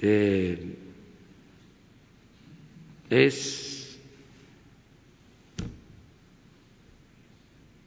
[0.00, 0.76] Eh,
[3.10, 3.98] es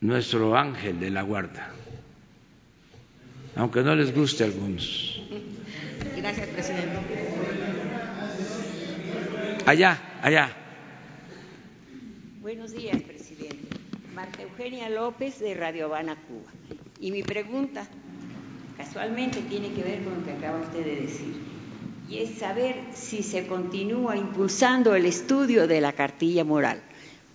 [0.02, 1.72] nuestro ángel de la guarda,
[3.58, 5.22] aunque no les guste a algunos.
[6.16, 6.98] Gracias, presidente.
[9.66, 10.50] Allá, allá.
[12.42, 13.58] Buenos días, presidente.
[14.16, 16.52] Marta Eugenia López de Radio Habana, Cuba.
[17.00, 17.88] Y mi pregunta
[18.78, 21.36] casualmente tiene que ver con lo que acaba usted de decir
[22.10, 26.82] y es saber si se continúa impulsando el estudio de la cartilla moral,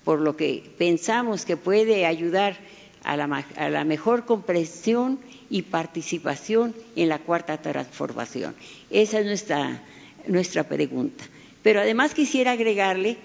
[0.05, 2.57] por lo que pensamos que puede ayudar
[3.05, 5.19] a la, mejor comprensión
[5.51, 8.55] y participación en la cuarta transformación.
[8.91, 9.83] Esa es nuestra,
[10.27, 11.25] nuestra pregunta.
[11.63, 13.17] Pero además quisiera agregarle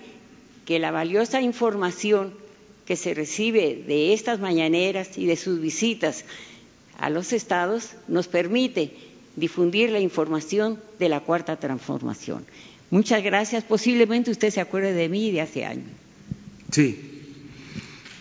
[0.66, 2.34] que la valiosa información
[2.86, 6.26] que se recibe de estas mañaneras y de sus visitas
[6.98, 8.92] a los estados nos permite
[9.36, 12.46] difundir la información de la cuarta transformación.
[12.90, 13.64] Muchas gracias.
[13.64, 15.90] Posiblemente usted se acuerde de mí de hace años.
[16.72, 16.98] Sí.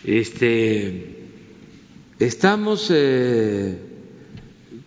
[0.03, 1.16] Este,
[2.19, 3.77] estamos eh,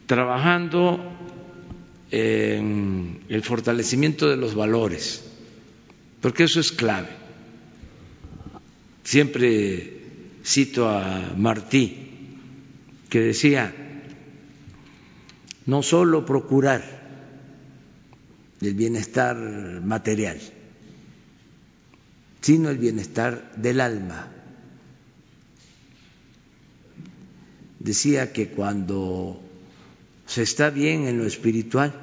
[0.06, 1.00] trabajando
[2.10, 5.22] en el fortalecimiento de los valores,
[6.20, 7.08] porque eso es clave.
[9.04, 10.00] Siempre
[10.44, 12.08] cito a Martí,
[13.08, 13.74] que decía,
[15.66, 17.00] no solo procurar
[18.60, 19.36] el bienestar
[19.82, 20.38] material,
[22.40, 24.28] sino el bienestar del alma.
[27.80, 29.40] Decía que cuando
[30.26, 31.94] se está bien en lo espiritual,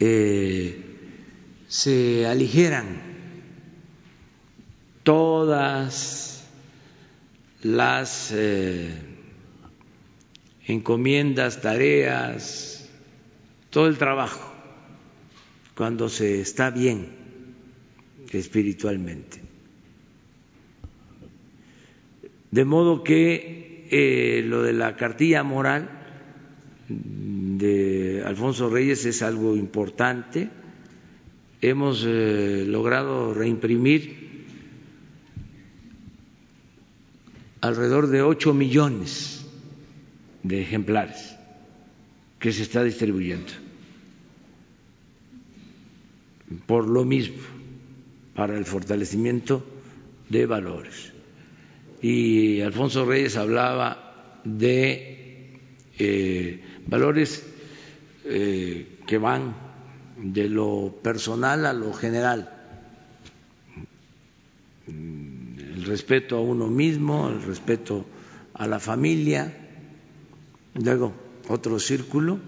[0.00, 0.82] eh,
[1.68, 2.86] se aligeran
[5.02, 6.42] todas
[7.62, 8.94] las eh,
[10.66, 12.88] encomiendas, tareas,
[13.68, 14.52] todo el trabajo,
[15.76, 17.24] cuando se está bien
[18.32, 19.53] espiritualmente.
[22.54, 25.90] De modo que eh, lo de la cartilla moral
[26.88, 30.50] de Alfonso Reyes es algo importante.
[31.60, 34.44] Hemos eh, logrado reimprimir
[37.60, 39.44] alrededor de ocho millones
[40.44, 41.34] de ejemplares
[42.38, 43.50] que se está distribuyendo.
[46.66, 47.42] Por lo mismo,
[48.32, 49.66] para el fortalecimiento
[50.28, 51.13] de valores.
[52.04, 55.58] Y Alfonso Reyes hablaba de
[55.98, 57.42] eh, valores
[58.26, 59.54] eh, que van
[60.18, 62.50] de lo personal a lo general.
[64.86, 68.04] El respeto a uno mismo, el respeto
[68.52, 69.64] a la familia,
[70.74, 71.14] Luego,
[71.48, 72.38] otro círculo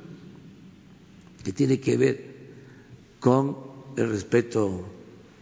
[1.44, 2.36] que tiene que ver
[3.20, 3.56] con
[3.96, 4.84] el respeto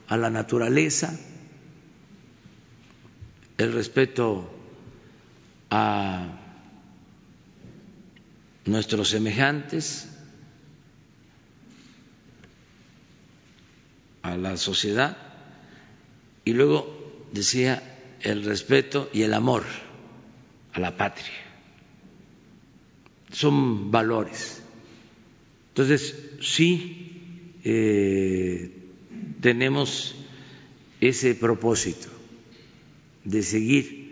[0.07, 1.19] a la naturaleza,
[3.59, 4.51] el respeto
[5.71, 6.41] a
[8.65, 10.09] nuestros semejantes,
[14.23, 15.17] a la sociedad,
[16.45, 17.83] y luego decía
[18.23, 19.65] el respeto y el amor
[20.73, 21.33] a la patria.
[23.33, 24.63] Son valores.
[25.69, 28.73] Entonces, sí eh,
[29.41, 30.15] tenemos
[31.01, 32.14] ese propósito
[33.25, 34.05] de seguir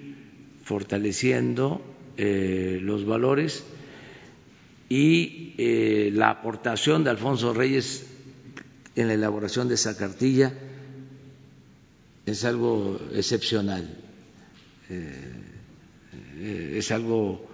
[0.65, 1.83] fortaleciendo
[2.17, 3.65] eh, los valores
[4.89, 8.07] y eh, la aportación de Alfonso Reyes
[8.95, 10.53] en la elaboración de esa cartilla
[12.27, 13.99] es algo excepcional,
[14.91, 17.49] eh, es algo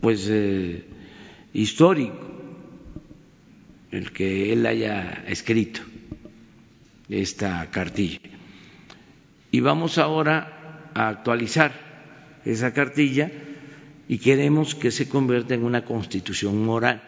[0.00, 0.30] pues
[1.52, 2.26] histórico
[3.90, 5.80] el que él haya escrito
[7.10, 8.20] esta cartilla.
[9.50, 11.72] Y vamos ahora a actualizar
[12.44, 13.30] esa cartilla
[14.08, 17.02] y queremos que se convierta en una constitución moral.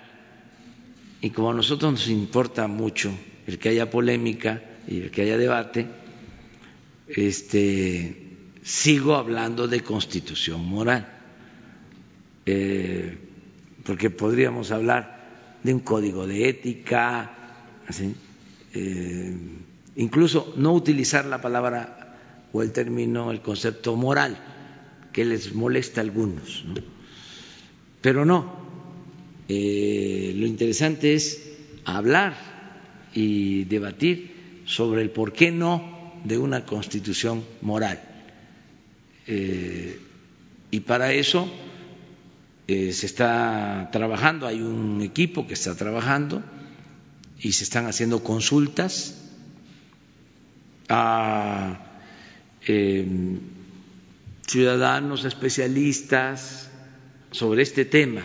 [1.21, 3.13] Y como a nosotros nos importa mucho
[3.47, 5.87] el que haya polémica y el que haya debate,
[7.09, 8.17] este,
[8.63, 11.09] sigo hablando de constitución moral,
[12.47, 13.19] eh,
[13.85, 17.31] porque podríamos hablar de un código de ética,
[17.87, 18.15] así,
[18.75, 19.37] eh,
[19.97, 22.17] incluso no utilizar la palabra
[22.53, 24.39] o el término, el concepto moral,
[25.13, 26.65] que les molesta a algunos.
[28.01, 28.53] Pero no,
[29.49, 31.53] eh, lo interesante es
[31.85, 32.35] hablar
[33.15, 38.01] y debatir sobre el por qué no de una constitución moral.
[39.27, 40.01] Eh,
[40.71, 41.49] y para eso
[42.67, 46.43] eh, se está trabajando, hay un equipo que está trabajando
[47.39, 49.22] y se están haciendo consultas
[50.89, 51.79] a
[52.67, 53.39] em,
[54.47, 56.71] ciudadanos especialistas
[57.31, 58.23] sobre este tema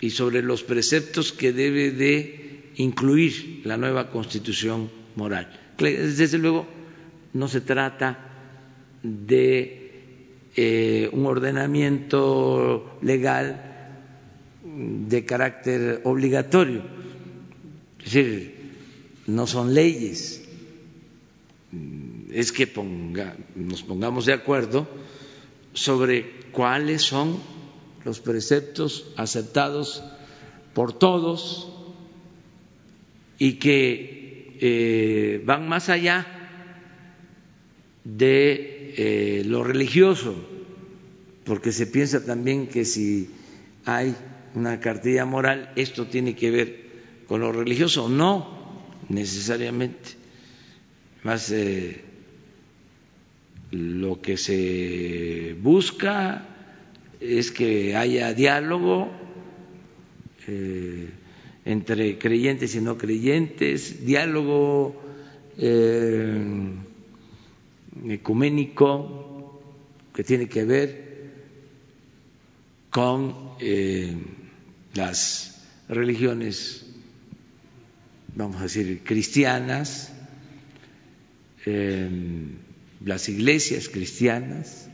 [0.00, 5.48] y sobre los preceptos que debe de incluir la nueva constitución moral.
[5.78, 6.66] Desde luego,
[7.34, 8.18] no se trata
[9.02, 9.82] de
[10.56, 13.72] eh, un ordenamiento legal
[14.64, 16.82] de carácter obligatorio,
[17.98, 18.54] es decir,
[19.26, 20.41] no son leyes,
[22.30, 22.70] es que
[23.54, 24.86] nos pongamos de acuerdo
[25.72, 27.38] sobre cuáles son
[28.04, 30.02] los preceptos aceptados
[30.74, 31.68] por todos
[33.38, 36.26] y que eh, van más allá
[38.04, 40.34] de eh, lo religioso,
[41.44, 43.30] porque se piensa también que si
[43.84, 44.14] hay
[44.54, 46.82] una cartilla moral, esto tiene que ver
[47.26, 48.60] con lo religioso, no
[49.08, 50.21] necesariamente,
[51.22, 52.00] más eh,
[53.70, 56.46] lo que se busca
[57.20, 59.10] es que haya diálogo
[60.46, 61.08] eh,
[61.64, 65.00] entre creyentes y no creyentes, diálogo
[65.58, 66.72] eh,
[68.08, 69.60] ecuménico
[70.14, 71.12] que tiene que ver
[72.90, 73.52] con
[74.94, 76.82] las religiones
[78.34, 80.11] vamos a decir, cristianas,
[81.66, 82.56] em,
[83.04, 84.88] las iglesias cristianas,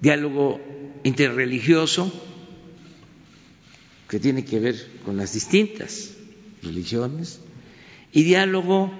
[0.00, 0.60] diálogo
[1.04, 2.12] interreligioso
[4.08, 4.74] que tiene que ver
[5.04, 6.14] con las distintas
[6.62, 7.40] religiones
[8.12, 8.90] y diálogo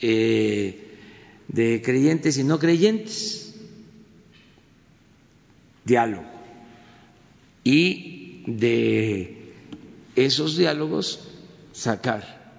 [0.00, 0.78] eh,
[1.48, 3.54] de creyentes y no creyentes,
[5.84, 6.24] diálogo.
[7.64, 9.52] Y de
[10.16, 11.20] esos diálogos
[11.72, 12.52] sacar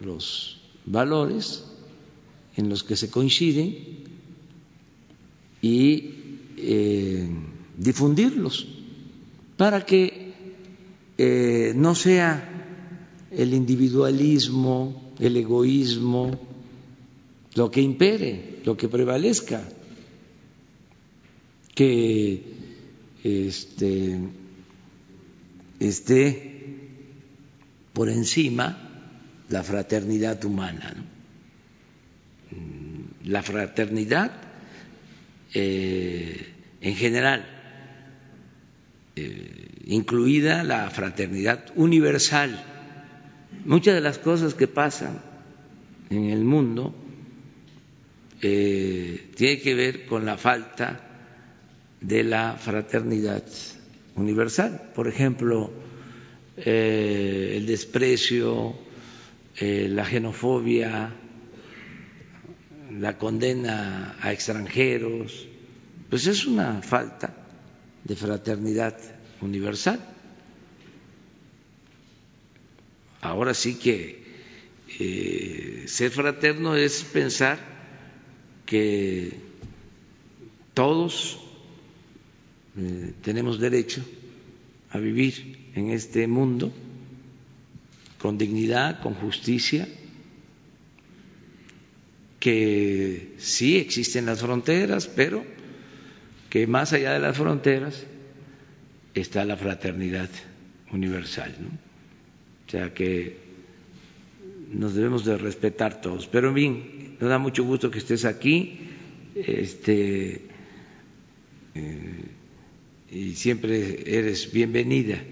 [0.00, 1.64] los valores
[2.56, 3.76] en los que se coinciden
[5.60, 6.10] y
[6.56, 7.28] eh,
[7.78, 8.66] difundirlos
[9.56, 10.32] para que
[11.18, 12.48] eh, no sea
[13.30, 16.38] el individualismo, el egoísmo,
[17.54, 19.62] lo que impere, lo que prevalezca,
[21.74, 22.42] que
[23.22, 24.18] este,
[25.80, 26.52] esté
[27.92, 28.78] por encima
[29.48, 30.94] la fraternidad humana.
[30.94, 31.11] Mm,
[33.24, 34.30] la fraternidad
[35.54, 37.46] eh, en general,
[39.14, 42.64] eh, incluida la fraternidad universal.
[43.64, 45.20] Muchas de las cosas que pasan
[46.10, 46.94] en el mundo
[48.40, 51.00] eh, tienen que ver con la falta
[52.00, 53.44] de la fraternidad
[54.16, 54.90] universal.
[54.94, 55.70] Por ejemplo,
[56.56, 58.74] eh, el desprecio,
[59.60, 61.12] la xenofobia,
[63.02, 65.48] la condena a extranjeros,
[66.08, 67.34] pues es una falta
[68.04, 68.96] de fraternidad
[69.40, 69.98] universal.
[73.20, 74.22] Ahora sí que
[75.00, 77.58] eh, ser fraterno es pensar
[78.64, 79.32] que
[80.72, 81.40] todos
[83.22, 84.04] tenemos derecho
[84.90, 86.72] a vivir en este mundo
[88.18, 89.88] con dignidad, con justicia,
[92.42, 95.44] que sí existen las fronteras, pero
[96.50, 98.04] que más allá de las fronteras
[99.14, 100.28] está la fraternidad
[100.90, 101.54] universal.
[101.60, 101.68] ¿no?
[101.68, 103.36] O sea que
[104.72, 106.26] nos debemos de respetar todos.
[106.26, 108.88] Pero bien, nos da mucho gusto que estés aquí.
[109.36, 110.40] Este,
[111.76, 112.24] eh,
[113.08, 115.22] y siempre eres bienvenida.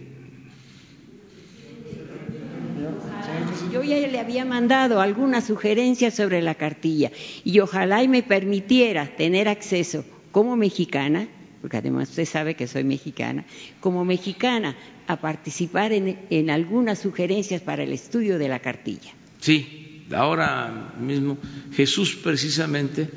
[3.72, 7.12] Yo ya le había mandado algunas sugerencias sobre la cartilla
[7.44, 11.28] y ojalá y me permitiera tener acceso como mexicana,
[11.60, 13.44] porque además usted sabe que soy mexicana,
[13.80, 14.76] como mexicana
[15.06, 19.12] a participar en, en algunas sugerencias para el estudio de la cartilla.
[19.40, 21.38] Sí, ahora mismo
[21.72, 23.08] Jesús precisamente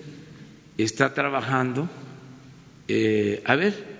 [0.77, 1.89] está trabajando.
[2.87, 3.92] Eh, a ver,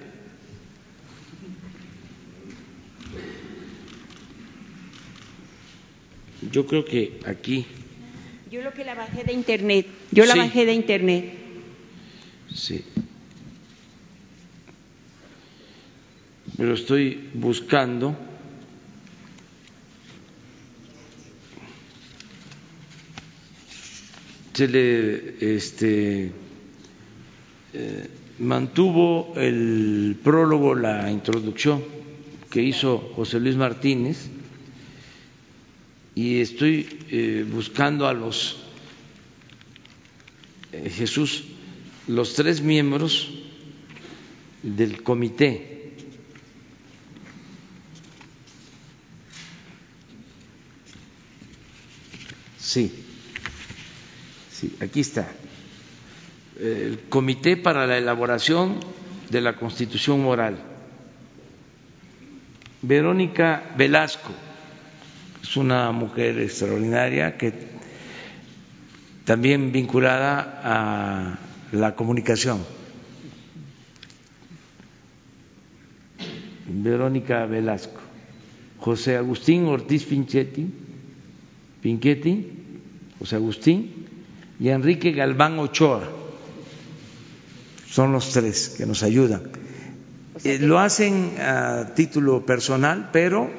[6.51, 7.65] yo creo que aquí.
[8.51, 10.39] Yo lo que la bajé de internet, yo la Sí.
[10.39, 11.33] bajé de internet.
[12.53, 12.83] Sí.
[16.57, 18.15] Pero estoy buscando.
[24.53, 26.31] Se le este,
[27.73, 28.07] eh,
[28.39, 31.83] mantuvo el prólogo, la introducción
[32.51, 34.29] que hizo José Luis Martínez
[36.15, 38.57] y estoy eh, buscando a los
[40.71, 41.45] eh, Jesús,
[42.07, 43.29] los tres miembros
[44.61, 45.69] del comité.
[52.59, 52.91] Sí,
[54.51, 55.31] sí, aquí está.
[56.59, 58.79] El Comité para la Elaboración
[59.29, 60.59] de la Constitución Moral.
[62.81, 64.31] Verónica Velasco
[65.43, 67.53] es una mujer extraordinaria que
[69.25, 71.39] también vinculada a
[71.73, 72.59] la comunicación.
[76.65, 77.99] Verónica Velasco,
[78.79, 80.65] José Agustín Ortiz Pinchetti,
[81.81, 82.47] Pinchetti,
[83.19, 84.07] José Agustín
[84.59, 86.09] y Enrique Galván Ochoa.
[87.89, 89.43] Son los tres que nos ayudan.
[90.43, 93.51] Eh, lo hacen a título personal, pero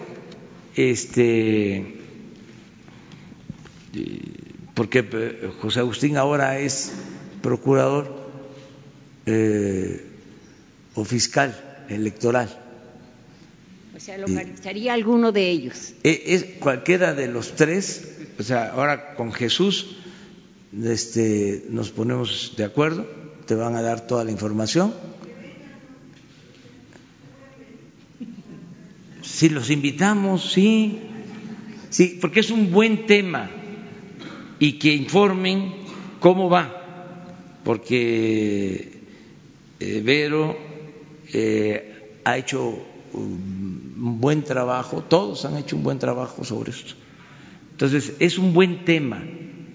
[0.77, 1.79] este
[3.95, 4.23] eh,
[4.75, 6.93] porque eh, José Agustín ahora es
[7.43, 8.15] procurador
[9.27, 10.05] eh,
[10.95, 11.55] o fiscal
[11.89, 12.49] electoral.
[13.97, 15.95] O sea, localizaría alguno de ellos.
[16.03, 19.97] E- Es cualquiera de los tres, o sea, ahora con Jesús
[20.83, 23.07] este, nos ponemos de acuerdo,
[23.47, 24.93] te van a dar toda la información.
[29.25, 30.99] Si los invitamos, sí,
[31.89, 33.51] sí, porque es un buen tema.
[34.59, 35.73] Y que informen
[36.21, 38.93] cómo va, porque
[39.81, 40.57] eh, Vero
[41.33, 42.79] eh, ha hecho
[43.13, 46.95] un buen trabajo, todos han hecho un buen trabajo sobre esto.
[47.73, 49.23] Entonces, es un buen tema,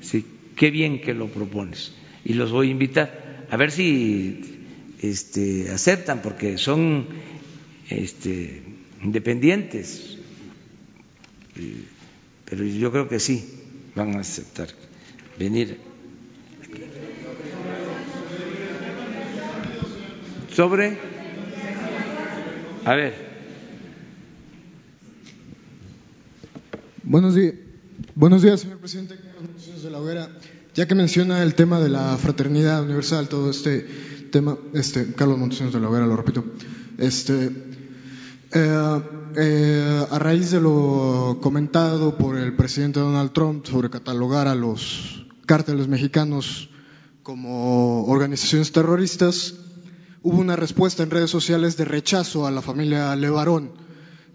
[0.02, 1.94] sí, qué bien que lo propones.
[2.24, 3.48] Y los voy a invitar.
[3.50, 4.42] A ver si
[5.02, 7.08] este, aceptan, porque son
[7.90, 8.64] este,
[9.04, 10.18] independientes.
[12.46, 13.46] Pero yo creo que sí,
[13.96, 14.70] van a aceptar
[15.38, 15.80] venir.
[20.54, 20.98] Sobre,
[22.86, 23.30] a ver.
[27.04, 27.54] Buenos días,
[28.16, 29.16] buenos días, señor presidente.
[29.84, 30.30] De la Hoguera.
[30.76, 33.86] Ya que menciona el tema de la fraternidad universal, todo este
[34.32, 36.44] tema, este Carlos Montesiones de la Hoguera, lo repito.
[36.98, 37.50] Este,
[38.54, 39.02] eh,
[39.36, 45.26] eh, a raíz de lo comentado por el presidente Donald Trump sobre catalogar a los
[45.46, 46.70] cárteles mexicanos
[47.24, 49.56] como organizaciones terroristas,
[50.24, 53.72] hubo una respuesta en redes sociales de rechazo a la familia Levarón,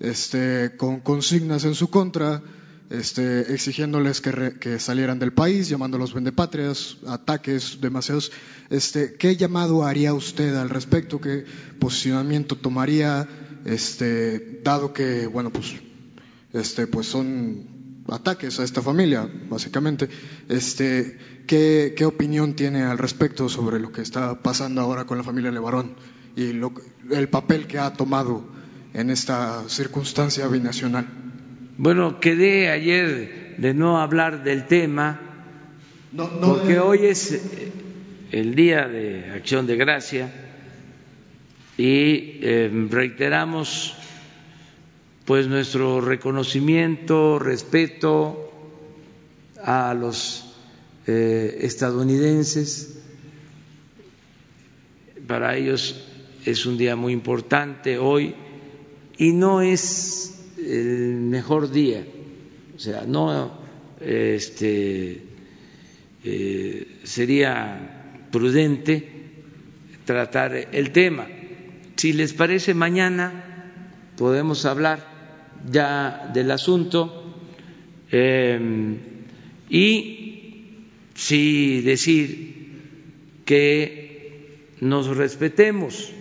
[0.01, 2.43] este, con consignas en su contra,
[2.91, 8.31] este, exigiéndoles que, re- que salieran del país, llamándolos vendepatrias, ataques demasiados.
[8.71, 11.21] Este, ¿Qué llamado haría usted al respecto?
[11.21, 11.45] ¿Qué
[11.81, 13.27] posicionamiento tomaría,
[13.65, 15.75] este, dado que, bueno, pues,
[16.53, 17.67] este, pues son
[18.09, 20.09] ataques a esta familia, básicamente?
[20.49, 25.25] Este, ¿qué, ¿Qué opinión tiene al respecto sobre lo que está pasando ahora con la
[25.25, 25.95] familia Levarón
[26.37, 26.73] y lo,
[27.11, 28.45] el papel que ha tomado
[28.93, 31.07] en esta circunstancia binacional?
[31.79, 35.21] Bueno, quedé ayer de no hablar del tema
[36.13, 37.73] No, no porque de- hoy es eh,
[38.31, 40.31] el día de acción de gracia
[41.77, 43.95] y eh, reiteramos
[45.25, 48.53] pues nuestro reconocimiento, respeto
[49.63, 50.55] a los
[51.07, 52.99] eh, estadounidenses.
[55.27, 56.05] Para ellos
[56.45, 58.35] es un día muy importante hoy
[59.17, 62.05] y no es el mejor día,
[62.77, 63.59] o sea, no
[64.01, 65.23] este,
[66.25, 69.09] eh, sería prudente
[70.05, 71.27] tratar el tema.
[71.97, 73.33] Si les parece, mañana
[74.17, 75.01] podemos hablar
[75.71, 77.21] ya del asunto.
[78.11, 78.97] Eh,
[79.71, 80.85] y
[81.15, 82.55] sí decir
[83.45, 86.13] que nos respetemos,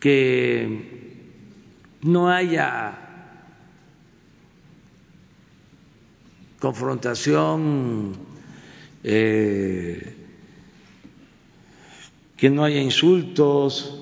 [0.00, 1.14] que
[2.02, 2.98] no haya
[6.58, 8.16] confrontación,
[9.02, 10.23] eh,
[12.44, 13.98] que no haya insultos,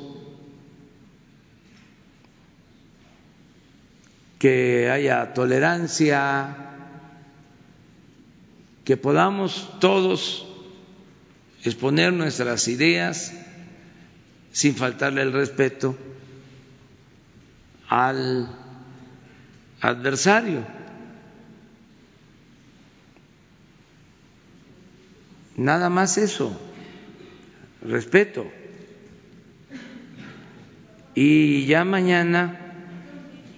[4.41, 6.57] que haya tolerancia,
[8.85, 10.45] que podamos todos
[11.63, 13.33] exponer nuestras ideas
[14.51, 15.97] sin faltarle el respeto
[17.89, 18.49] al
[19.81, 20.65] adversario.
[25.57, 26.72] Nada más eso,
[27.87, 28.47] respeto.
[31.15, 32.59] Y ya mañana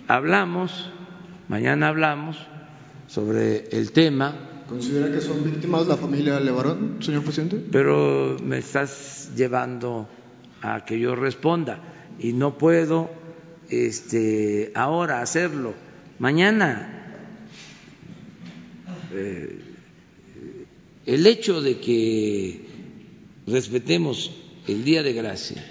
[0.08, 0.90] hablamos,
[1.48, 2.36] mañana hablamos
[3.06, 4.34] sobre el tema.
[4.68, 7.62] ¿Considera que son víctimas la familia Levarón, señor presidente?
[7.70, 10.08] Pero me estás llevando
[10.62, 11.78] a que yo responda
[12.18, 13.10] y no puedo
[13.68, 15.74] este, ahora hacerlo.
[16.18, 16.90] Mañana.
[19.12, 19.60] Eh,
[21.06, 22.63] el hecho de que
[23.46, 24.30] respetemos
[24.66, 25.64] el Día de Gracia.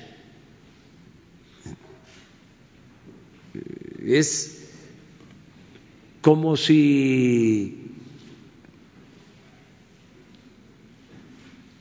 [4.05, 4.69] Es
[6.21, 7.91] como si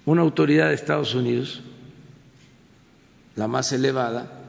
[0.04, 1.62] una autoridad de Estados Unidos,
[3.36, 4.42] la más elevada,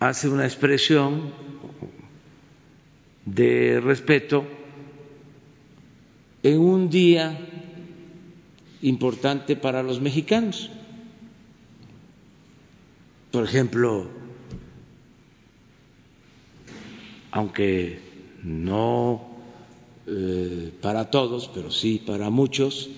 [0.00, 1.32] hace una expresión
[3.24, 4.44] de respeto
[6.42, 7.38] en un día
[8.82, 10.70] importante para los mexicanos.
[13.30, 14.08] Por ejemplo,
[17.30, 18.00] aunque
[18.42, 19.28] no
[20.06, 22.90] eh, para todos, pero sí para muchos,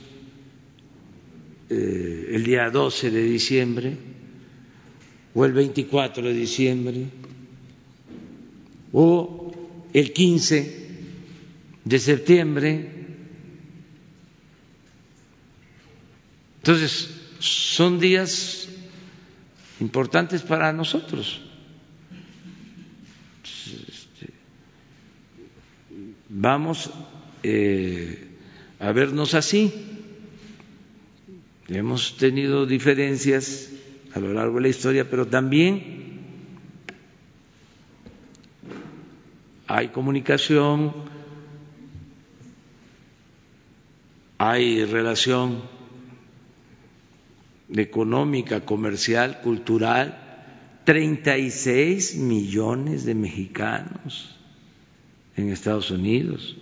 [1.68, 3.96] eh, el día 12 de diciembre
[5.34, 7.06] o el 24 de diciembre
[8.92, 9.41] o
[9.92, 10.88] el 15
[11.84, 12.90] de septiembre.
[16.58, 18.68] Entonces, son días
[19.80, 21.40] importantes para nosotros.
[23.42, 24.32] Este,
[26.28, 26.90] vamos
[27.42, 28.28] eh,
[28.78, 29.72] a vernos así.
[31.68, 33.70] Hemos tenido diferencias
[34.14, 36.01] a lo largo de la historia, pero también
[39.74, 40.92] hay comunicación,
[44.36, 45.62] hay relación
[47.74, 54.36] económica, comercial, cultural, 36 millones de mexicanos
[55.38, 56.54] en Estados Unidos.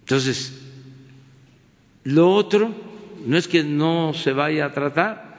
[0.00, 0.58] Entonces,
[2.04, 2.74] lo otro
[3.26, 5.31] no es que no se vaya a tratar,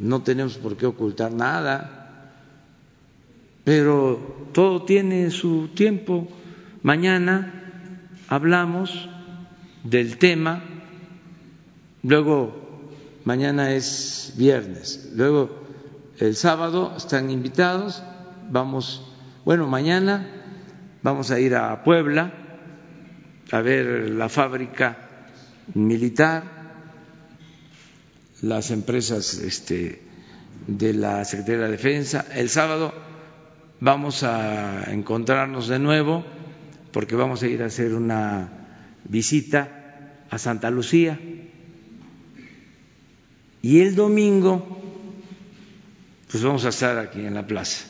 [0.00, 2.30] no tenemos por qué ocultar nada,
[3.64, 6.28] pero todo tiene su tiempo.
[6.82, 7.52] Mañana
[8.28, 9.08] hablamos
[9.84, 10.62] del tema,
[12.02, 12.90] luego
[13.24, 15.50] mañana es viernes, luego
[16.18, 18.02] el sábado están invitados,
[18.50, 19.02] vamos,
[19.44, 20.26] bueno, mañana
[21.02, 22.32] vamos a ir a Puebla
[23.50, 24.96] a ver la fábrica
[25.74, 26.57] militar,
[28.42, 30.00] las empresas este,
[30.66, 32.26] de la Secretaría de la Defensa.
[32.34, 32.92] El sábado
[33.80, 36.24] vamos a encontrarnos de nuevo
[36.92, 38.48] porque vamos a ir a hacer una
[39.04, 41.18] visita a Santa Lucía.
[43.60, 44.80] Y el domingo,
[46.30, 47.86] pues vamos a estar aquí en la plaza.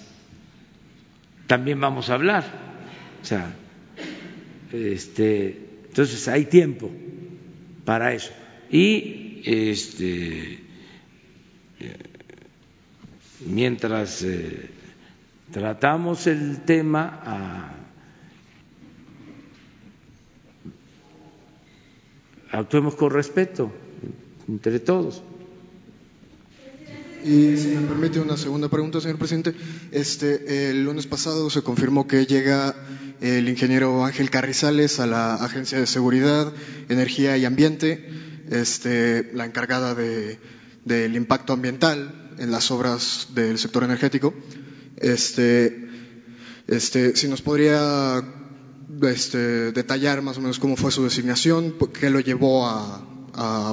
[1.47, 2.45] También vamos a hablar.
[3.23, 3.55] O sea,
[4.73, 6.91] este, entonces hay tiempo
[7.85, 8.33] para eso.
[8.71, 10.61] Y este,
[13.47, 14.71] mientras eh,
[15.53, 17.79] tratamos el tema
[22.51, 23.73] actuemos con respeto
[24.49, 25.23] entre todos.
[27.25, 29.55] Y si me permite una segunda pregunta, señor presidente.
[29.91, 32.75] Este, el lunes pasado se confirmó que llega
[33.21, 36.53] el ingeniero Ángel Carrizales a la Agencia de Seguridad,
[36.89, 38.09] Energía y Ambiente,
[38.51, 40.39] este, la encargada de,
[40.85, 44.35] del impacto ambiental en las obras del sector energético.
[44.97, 45.89] Este,
[46.67, 48.23] este, si nos podría
[49.03, 53.05] este, detallar más o menos cómo fue su designación, qué lo llevó a,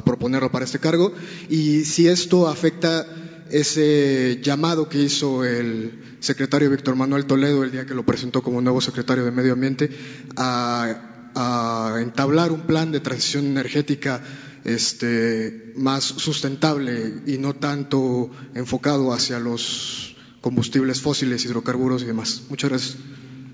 [0.06, 1.12] proponerlo para este cargo
[1.50, 3.04] y si esto afecta
[3.50, 8.62] ese llamado que hizo el secretario Víctor Manuel Toledo el día que lo presentó como
[8.62, 9.90] nuevo secretario de Medio Ambiente
[10.38, 14.22] a entablar un plan de transición energética
[14.66, 22.44] este, más sustentable y no tanto enfocado hacia los combustibles fósiles, hidrocarburos y demás.
[22.50, 22.98] Muchas gracias.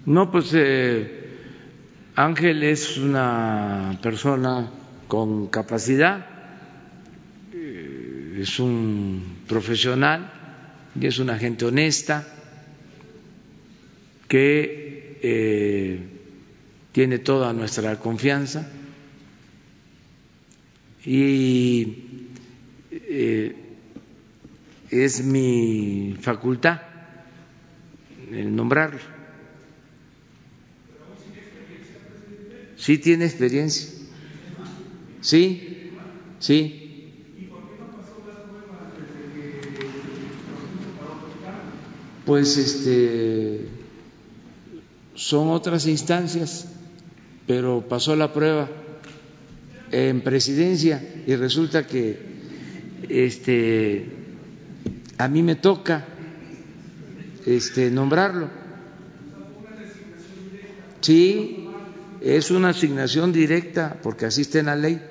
[0.05, 1.29] No, pues eh,
[2.15, 4.71] Ángel es una persona
[5.07, 6.25] con capacidad,
[7.53, 10.31] eh, es un profesional
[10.99, 12.25] y es una gente honesta
[14.29, 15.99] que eh,
[16.93, 18.67] tiene toda nuestra confianza
[21.05, 21.97] y
[22.91, 23.55] eh,
[24.89, 26.81] es mi facultad
[28.31, 28.99] el nombrarlo.
[32.77, 33.89] Sí tiene experiencia.
[35.21, 35.91] Sí,
[36.39, 36.77] sí.
[42.25, 43.67] Pues este
[45.15, 46.67] son otras instancias,
[47.45, 48.69] pero pasó la prueba
[49.91, 52.17] en presidencia y resulta que
[53.09, 54.05] este
[55.17, 56.05] a mí me toca
[57.45, 58.49] este nombrarlo.
[61.01, 61.67] Sí,
[62.21, 65.01] es una asignación directa porque así está en la ley.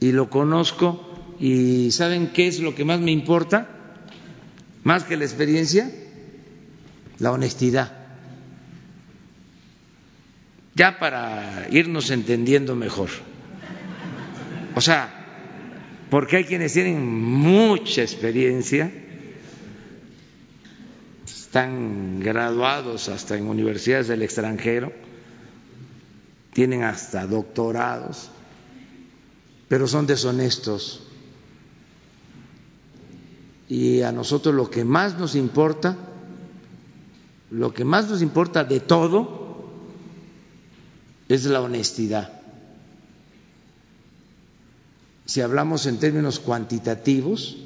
[0.00, 3.68] Y lo conozco y ¿saben qué es lo que más me importa?
[4.82, 5.90] Más que la experiencia,
[7.18, 8.03] la honestidad
[10.74, 13.10] ya para irnos entendiendo mejor.
[14.74, 15.24] O sea,
[16.10, 18.92] porque hay quienes tienen mucha experiencia,
[21.24, 24.92] están graduados hasta en universidades del extranjero,
[26.52, 28.30] tienen hasta doctorados,
[29.68, 31.06] pero son deshonestos.
[33.68, 35.96] Y a nosotros lo que más nos importa,
[37.50, 39.43] lo que más nos importa de todo,
[41.28, 42.40] es la honestidad.
[45.26, 47.56] Si hablamos en términos cuantitativos,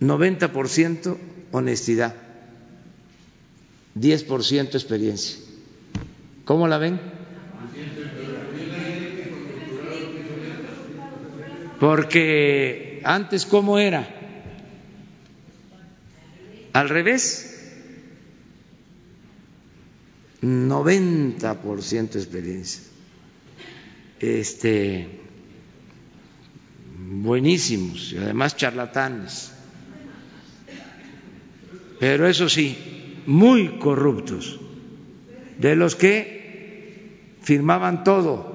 [0.00, 1.16] 90%
[1.52, 2.14] honestidad,
[3.98, 5.38] 10% experiencia.
[6.44, 7.00] ¿Cómo la ven?
[11.78, 14.06] Porque antes, ¿cómo era?
[16.74, 17.49] Al revés.
[20.42, 22.82] 90% experiencia.
[24.18, 25.20] Este,
[26.98, 29.52] buenísimos y además charlatanes.
[31.98, 32.76] Pero eso sí,
[33.26, 34.58] muy corruptos,
[35.58, 38.50] de los que firmaban todo,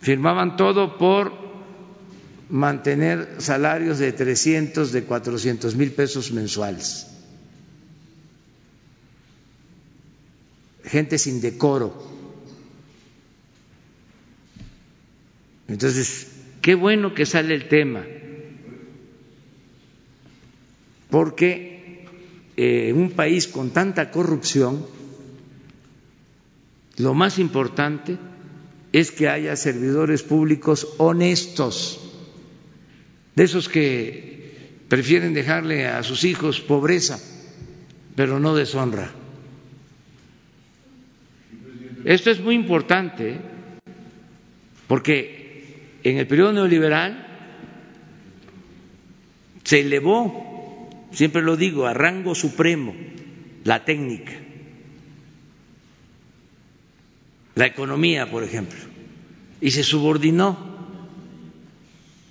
[0.00, 1.32] firmaban todo por
[2.48, 7.15] mantener salarios de 300, de 400 mil pesos mensuales.
[10.96, 11.92] Gente sin decoro.
[15.68, 16.28] Entonces,
[16.62, 18.02] qué bueno que sale el tema,
[21.10, 22.06] porque
[22.56, 24.86] eh, en un país con tanta corrupción,
[26.96, 28.16] lo más importante
[28.90, 32.00] es que haya servidores públicos honestos,
[33.34, 37.20] de esos que prefieren dejarle a sus hijos pobreza,
[38.14, 39.25] pero no deshonra.
[42.06, 43.36] Esto es muy importante
[44.86, 47.26] porque en el periodo neoliberal
[49.64, 52.94] se elevó, siempre lo digo, a rango supremo
[53.64, 54.34] la técnica,
[57.56, 58.78] la economía, por ejemplo,
[59.60, 60.56] y se subordinó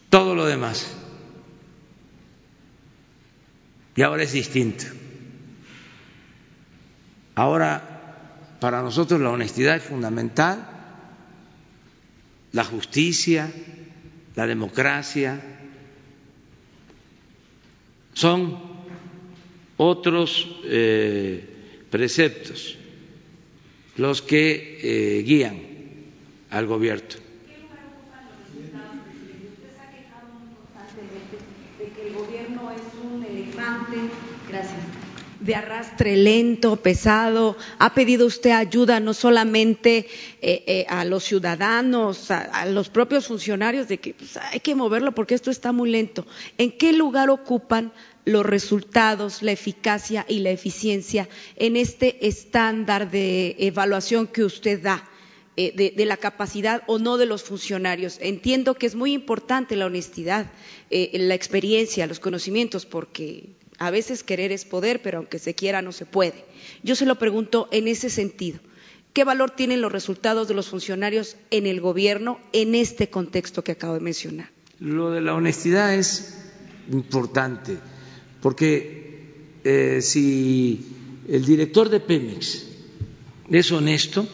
[0.10, 0.95] todo lo demás.
[3.97, 4.85] Y ahora es distinto.
[7.35, 7.94] Ahora
[8.65, 10.67] para nosotros la honestidad es fundamental,
[12.51, 13.53] la justicia,
[14.33, 15.39] la democracia,
[18.15, 18.57] son
[19.77, 21.47] otros eh,
[21.91, 22.75] preceptos
[23.97, 25.61] los que eh, guían
[26.49, 27.03] al gobierno.
[31.77, 33.97] de que el gobierno es un elefante
[35.45, 37.55] de arrastre lento, pesado.
[37.77, 40.07] Ha pedido usted ayuda no solamente
[40.41, 45.13] eh, eh, a los ciudadanos, a, los propios funcionarios, de que pues, hay que moverlo
[45.13, 46.26] porque esto está muy lento.
[46.57, 47.93] ¿En qué lugar ocupan
[48.26, 55.07] los resultados, la eficacia y la eficiencia en este estándar de evaluación que usted da?
[55.57, 58.17] Eh, de, la capacidad o no de los funcionarios.
[58.19, 60.51] Entiendo que es muy importante la honestidad,
[60.89, 65.91] la experiencia, los conocimientos, porque a veces querer es poder, pero aunque se quiera no
[65.91, 66.45] se puede.
[66.84, 68.60] Yo se lo pregunto en ese sentido.
[69.14, 73.72] ¿Qué valor tienen los resultados de los funcionarios en el gobierno en este contexto que
[73.72, 74.49] acabo de mencionar?
[74.80, 76.52] Lo de la honestidad es
[76.91, 77.77] importante,
[78.41, 79.31] porque
[79.64, 80.85] eh, si
[81.30, 82.68] el director de Pemex
[83.49, 84.27] es honesto,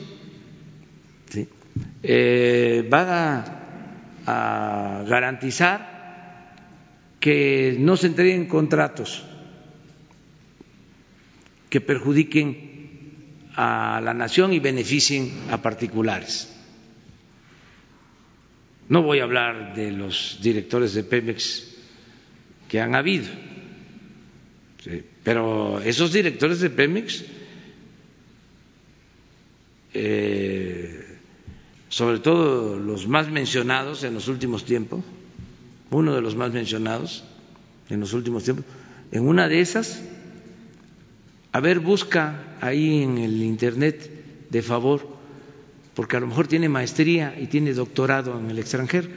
[2.03, 3.61] eh, va
[4.25, 6.55] a garantizar
[7.19, 9.23] que no se entreguen contratos
[11.71, 12.69] que perjudiquen
[13.55, 16.51] a la nación y beneficien a particulares.
[18.89, 21.71] No voy a hablar de los directores de Pemex
[22.67, 23.29] que han habido,
[25.23, 27.23] pero esos directores de Pemex,
[29.93, 31.17] eh,
[31.87, 35.05] sobre todo los más mencionados en los últimos tiempos,
[35.89, 37.23] uno de los más mencionados
[37.89, 38.65] en los últimos tiempos,
[39.13, 40.01] en una de esas
[41.53, 44.09] a ver, busca ahí en el Internet
[44.49, 45.07] de favor,
[45.93, 49.09] porque a lo mejor tiene maestría y tiene doctorado en el extranjero.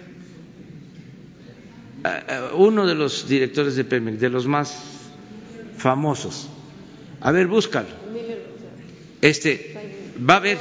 [2.55, 4.77] Uno de los directores de Pemex, de los más
[5.79, 6.49] famosos.
[7.21, 7.89] A ver, búscalo.
[9.21, 10.59] Este, va a ver,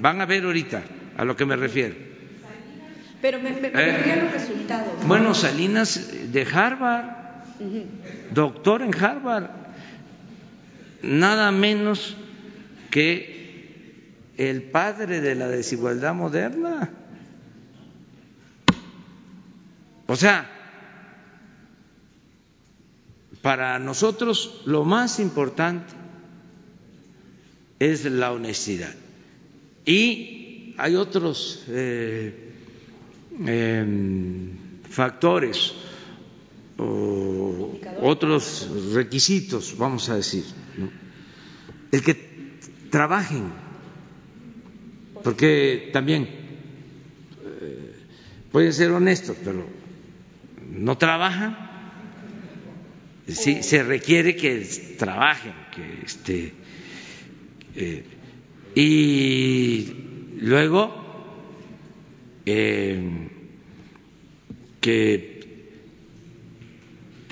[0.00, 0.82] van a ver ahorita
[1.16, 1.94] a lo que me refiero.
[3.22, 5.06] Pero me, me, eh, los resultados.
[5.06, 7.06] Bueno, Salinas de Harvard,
[8.34, 9.63] doctor en Harvard
[11.04, 12.16] nada menos
[12.90, 13.34] que
[14.36, 16.90] el padre de la desigualdad moderna.
[20.06, 20.50] O sea,
[23.42, 25.92] para nosotros lo más importante
[27.78, 28.94] es la honestidad.
[29.84, 32.52] Y hay otros eh,
[33.46, 34.50] em,
[34.88, 35.74] factores
[36.78, 40.44] o otros requisitos, vamos a decir
[41.92, 42.16] el que
[42.90, 43.52] trabajen,
[45.22, 47.92] porque también eh,
[48.50, 49.66] pueden ser honestos, pero
[50.70, 51.56] no trabajan.
[53.28, 54.66] Sí, se requiere que
[54.98, 56.52] trabajen, que este,
[57.74, 58.04] eh,
[58.74, 59.94] y
[60.40, 60.92] luego
[62.44, 63.28] eh,
[64.80, 65.33] que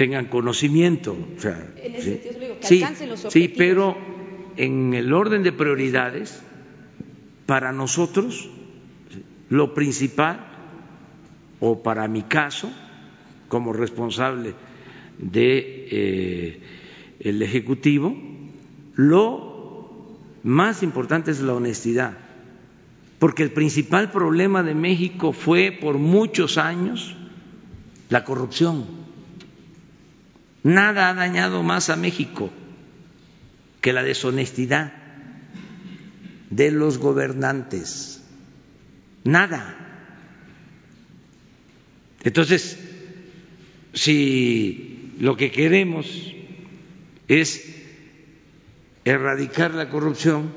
[0.02, 1.16] tengan conocimiento.
[1.36, 1.64] O sea,
[2.60, 2.84] sí,
[3.28, 3.96] sí, pero
[4.56, 6.42] en el orden de prioridades,
[7.46, 8.50] para nosotros,
[9.48, 10.44] lo principal,
[11.60, 12.68] o para mi caso,
[13.46, 14.54] como responsable
[15.18, 16.60] de eh,
[17.20, 18.16] el ejecutivo,
[18.96, 22.18] lo más importante es la honestidad,
[23.20, 27.14] porque el principal problema de México fue por muchos años
[28.08, 29.01] la corrupción
[30.62, 32.50] Nada ha dañado más a México
[33.80, 34.92] que la deshonestidad
[36.50, 38.22] de los gobernantes.
[39.24, 39.76] Nada.
[42.22, 42.78] Entonces,
[43.92, 46.06] si lo que queremos
[47.28, 47.74] es
[49.04, 50.52] erradicar la corrupción,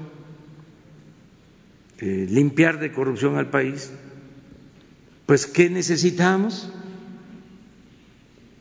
[1.99, 3.91] eh, limpiar de corrupción al país,
[5.26, 6.69] pues ¿qué necesitamos?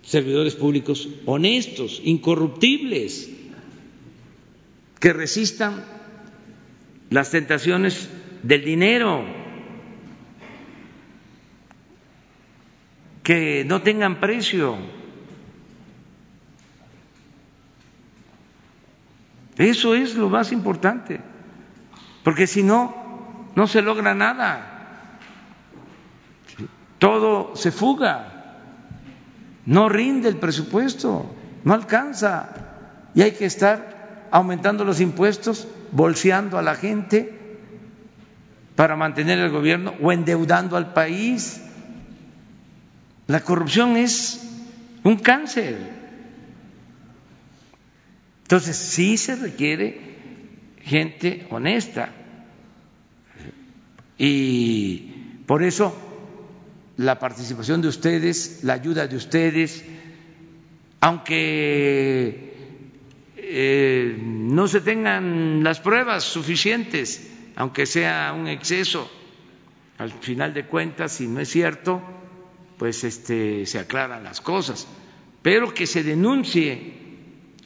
[0.05, 3.31] Servidores públicos honestos, incorruptibles,
[5.01, 5.85] que resistan
[7.10, 8.09] las tentaciones
[8.43, 9.24] del dinero,
[13.22, 14.76] que no tengan precio.
[19.56, 21.20] Eso es lo más importante,
[22.22, 25.18] porque si no, no se logra nada.
[26.98, 28.34] Todo se fuga
[29.66, 31.34] no rinde el presupuesto,
[31.64, 32.50] no alcanza
[33.14, 37.58] y hay que estar aumentando los impuestos, bolseando a la gente
[38.76, 41.62] para mantener el gobierno o endeudando al país.
[43.26, 44.40] La corrupción es
[45.04, 46.04] un cáncer
[48.44, 50.00] Entonces, sí se requiere
[50.82, 52.10] gente honesta.
[54.18, 54.98] Y
[55.46, 55.96] por eso
[56.96, 59.84] la participación de ustedes, la ayuda de ustedes,
[61.00, 62.54] aunque
[63.36, 69.10] eh, no se tengan las pruebas suficientes, aunque sea un exceso,
[69.98, 72.02] al final de cuentas, si no es cierto,
[72.78, 74.86] pues este, se aclaran las cosas.
[75.42, 76.94] Pero que se denuncie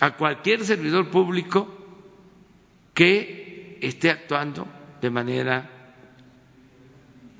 [0.00, 1.74] a cualquier servidor público
[2.92, 4.66] que esté actuando
[5.00, 5.70] de manera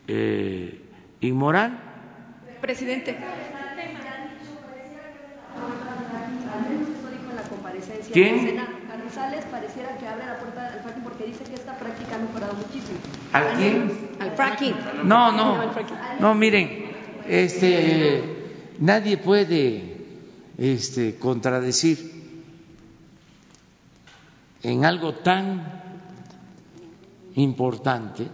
[0.07, 0.88] eh,
[1.21, 1.79] inmoral.
[2.61, 3.17] Presidente.
[8.13, 8.57] ¿Quién?
[8.89, 12.55] Carrizales pareciera que abre la puerta al fracking porque dice que esta práctica ha mejorado
[12.55, 12.99] muchísimo.
[13.33, 13.93] ¿Al quién?
[14.19, 14.75] Al fracking.
[15.05, 15.59] No, no,
[16.19, 16.87] no, miren,
[17.27, 18.23] este,
[18.79, 19.99] nadie puede
[20.57, 22.19] este, contradecir
[24.63, 25.83] en algo tan
[27.35, 28.27] importante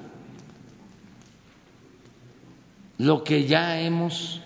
[2.99, 4.41] lo que ya hemos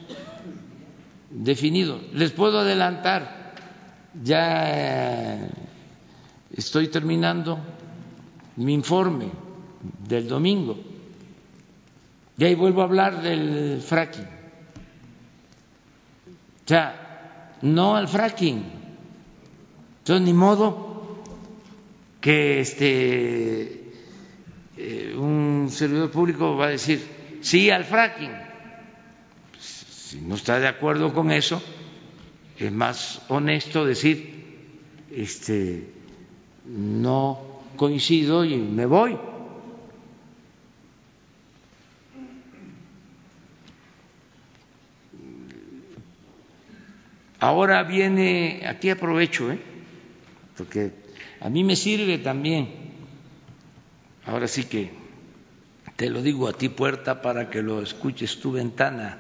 [1.30, 2.00] definido.
[2.12, 3.54] Les puedo adelantar,
[4.22, 5.48] ya
[6.54, 7.58] estoy terminando
[8.56, 9.30] mi informe
[10.08, 10.76] del domingo
[12.38, 14.24] y ahí vuelvo a hablar del fracking.
[16.64, 18.62] O sea, no al fracking.
[19.98, 21.18] Entonces, ni modo
[22.20, 23.90] que este
[24.76, 28.32] eh, un servidor público va a decir sí al fracking.
[29.58, 31.62] Si no está de acuerdo con eso,
[32.58, 34.66] es más honesto decir,
[35.10, 35.92] este,
[36.64, 37.40] no
[37.76, 39.16] coincido y me voy.
[47.40, 49.60] Ahora viene, aquí aprovecho, ¿eh?
[50.56, 50.90] porque
[51.40, 52.68] a mí me sirve también,
[54.26, 54.90] ahora sí que
[55.98, 59.18] te lo digo a ti puerta para que lo escuches tu ventana.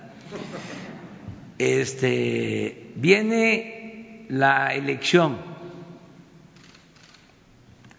[1.58, 5.38] Este viene la elección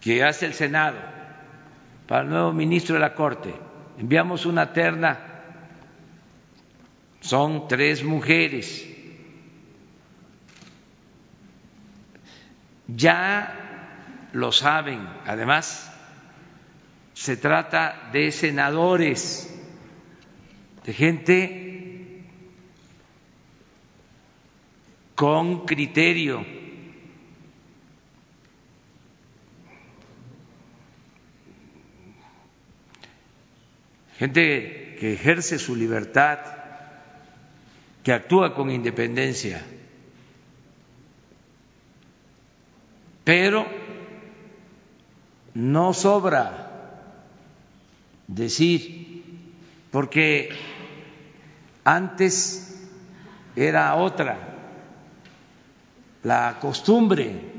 [0.00, 0.96] que hace el Senado
[2.08, 3.54] para el nuevo ministro de la Corte.
[3.98, 5.18] Enviamos una terna,
[7.20, 8.88] son tres mujeres.
[12.88, 15.89] Ya lo saben, además,
[17.20, 19.46] se trata de senadores,
[20.86, 22.24] de gente
[25.14, 26.46] con criterio.
[34.16, 36.38] Gente que ejerce su libertad,
[38.02, 39.62] que actúa con independencia,
[43.24, 43.66] pero
[45.52, 46.69] no sobra
[48.34, 49.24] decir,
[49.90, 50.50] porque
[51.84, 52.88] antes
[53.56, 54.50] era otra
[56.22, 57.50] la costumbre.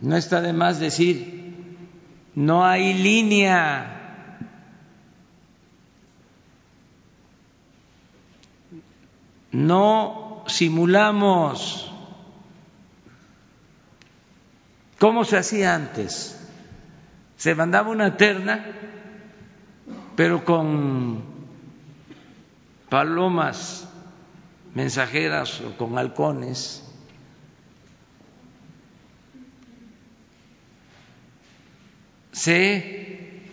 [0.00, 1.76] No está de más decir,
[2.34, 3.94] no hay línea.
[9.50, 11.90] No simulamos.
[14.98, 16.37] ¿Cómo se hacía antes?
[17.38, 18.66] Se mandaba una terna,
[20.16, 21.22] pero con
[22.88, 23.88] palomas
[24.74, 26.84] mensajeras o con halcones.
[32.32, 33.44] Se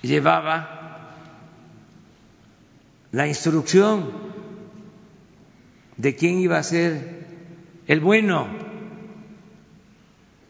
[0.00, 1.14] llevaba
[3.12, 4.10] la instrucción
[5.98, 7.26] de quién iba a ser
[7.86, 8.68] el bueno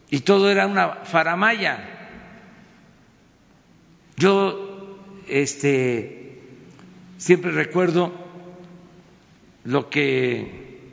[0.09, 1.88] y todo era una faramaya.
[4.19, 4.97] Yo
[5.29, 6.41] este,
[7.17, 8.11] siempre recuerdo
[9.63, 10.91] lo que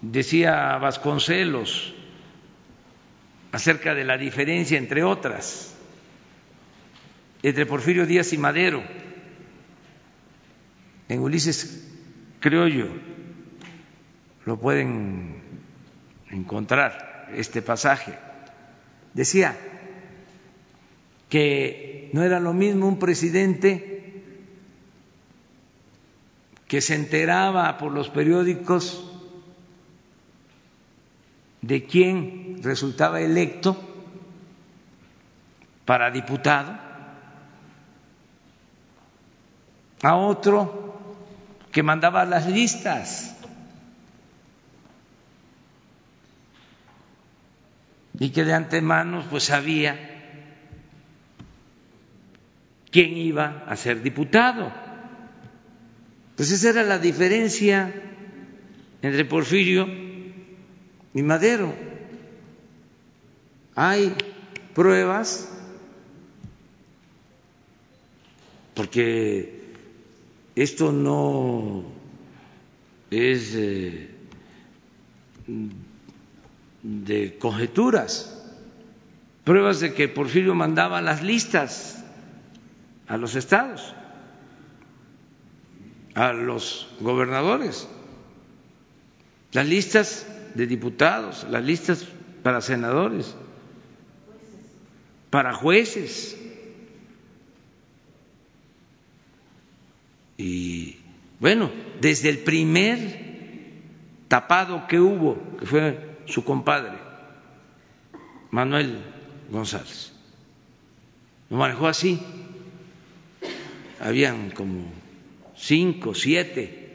[0.00, 1.94] decía Vasconcelos
[3.52, 5.72] acerca de la diferencia, entre otras,
[7.44, 8.82] entre Porfirio Díaz y Madero,
[11.08, 11.88] en Ulises
[12.40, 12.88] Criollo,
[14.46, 15.42] lo pueden
[16.28, 18.18] encontrar este pasaje.
[19.14, 19.56] Decía
[21.32, 24.22] que no era lo mismo un presidente
[26.68, 29.10] que se enteraba por los periódicos
[31.62, 33.74] de quién resultaba electo
[35.86, 36.78] para diputado,
[40.02, 41.00] a otro
[41.72, 43.38] que mandaba las listas.
[48.18, 50.11] Y que de antemano pues sabía
[52.92, 54.70] quién iba a ser diputado.
[56.36, 57.92] Pues esa era la diferencia
[59.00, 59.88] entre Porfirio
[61.14, 61.74] y Madero.
[63.74, 64.14] Hay
[64.74, 65.48] pruebas
[68.74, 69.60] porque
[70.54, 71.84] esto no
[73.10, 74.10] es eh,
[76.82, 78.38] de conjeturas,
[79.44, 82.01] pruebas de que Porfirio mandaba las listas
[83.06, 83.94] a los estados,
[86.14, 87.88] a los gobernadores,
[89.52, 92.06] las listas de diputados, las listas
[92.42, 93.34] para senadores,
[95.30, 96.38] para jueces.
[100.36, 100.96] Y
[101.40, 101.70] bueno,
[102.00, 103.22] desde el primer
[104.28, 106.98] tapado que hubo, que fue su compadre,
[108.50, 109.02] Manuel
[109.50, 110.12] González,
[111.50, 112.20] lo manejó así.
[114.02, 114.82] Habían como
[115.56, 116.90] cinco, siete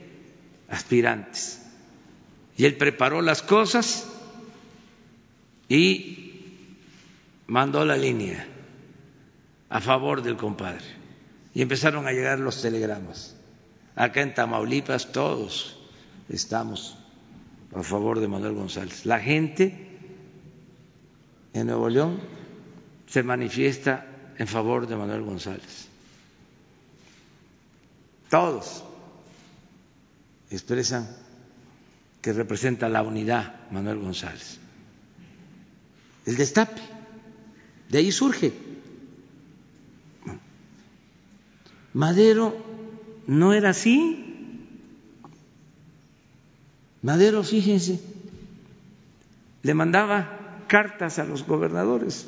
[0.68, 1.66] aspirantes.
[2.58, 4.10] Y él preparó las cosas
[5.70, 6.42] y
[7.48, 8.46] mandó la línea
[9.70, 10.84] a favor del compadre.
[11.54, 13.38] Y empezaron a llegar los telegramas.
[13.96, 15.80] Acá en Tamaulipas todos
[16.28, 16.98] estamos
[17.74, 19.06] a favor de Manuel González.
[19.06, 19.98] La gente
[21.54, 22.20] en Nuevo León
[23.06, 24.06] se manifiesta
[24.38, 25.86] en favor de Manuel González.
[28.30, 28.84] Todos
[30.49, 31.08] expresan
[32.22, 34.60] que representa la unidad Manuel González.
[36.26, 36.82] El destape,
[37.90, 38.52] de ahí surge.
[41.94, 42.56] Madero
[43.28, 44.24] no era así.
[47.02, 48.02] Madero, fíjense,
[49.64, 52.28] le mandaba cartas a los gobernadores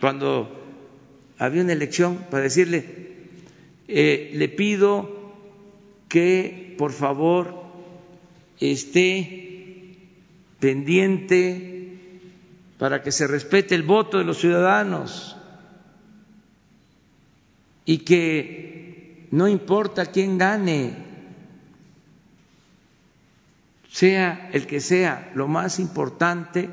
[0.00, 0.48] cuando
[1.38, 3.03] había una elección para decirle,
[3.88, 5.32] eh, le pido
[6.08, 7.62] que por favor
[8.60, 9.98] esté
[10.60, 11.98] pendiente
[12.78, 15.36] para que se respete el voto de los ciudadanos
[17.84, 20.94] y que no importa quién gane,
[23.90, 26.70] sea el que sea, lo más importante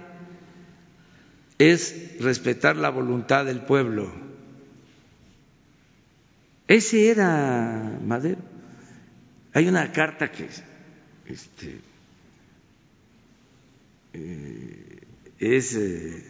[1.58, 4.31] es respetar la voluntad del pueblo.
[6.68, 8.42] Ese era Madero.
[9.54, 10.48] Hay una carta que
[11.26, 11.82] este,
[14.14, 15.02] eh,
[15.40, 16.24] es eh,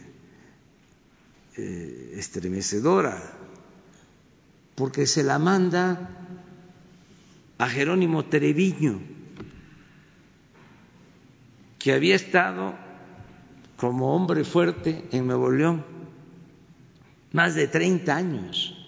[1.56, 3.20] eh, estremecedora
[4.74, 6.08] porque se la manda
[7.58, 9.00] a Jerónimo Treviño
[11.78, 12.74] que había estado
[13.76, 15.84] como hombre fuerte en Nuevo León
[17.32, 18.81] más de 30 años.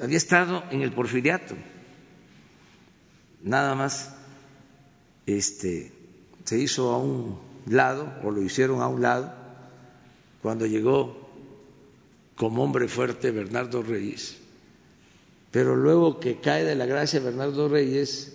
[0.00, 1.54] Había estado en el porfiriato.
[3.42, 4.14] Nada más
[5.26, 5.92] este
[6.44, 9.32] se hizo a un lado o lo hicieron a un lado
[10.40, 11.28] cuando llegó
[12.36, 14.38] como hombre fuerte Bernardo Reyes.
[15.50, 18.34] Pero luego que cae de la gracia Bernardo Reyes,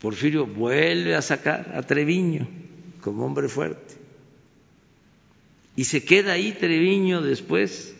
[0.00, 2.46] Porfirio vuelve a sacar a Treviño
[3.00, 3.94] como hombre fuerte.
[5.76, 7.93] Y se queda ahí Treviño después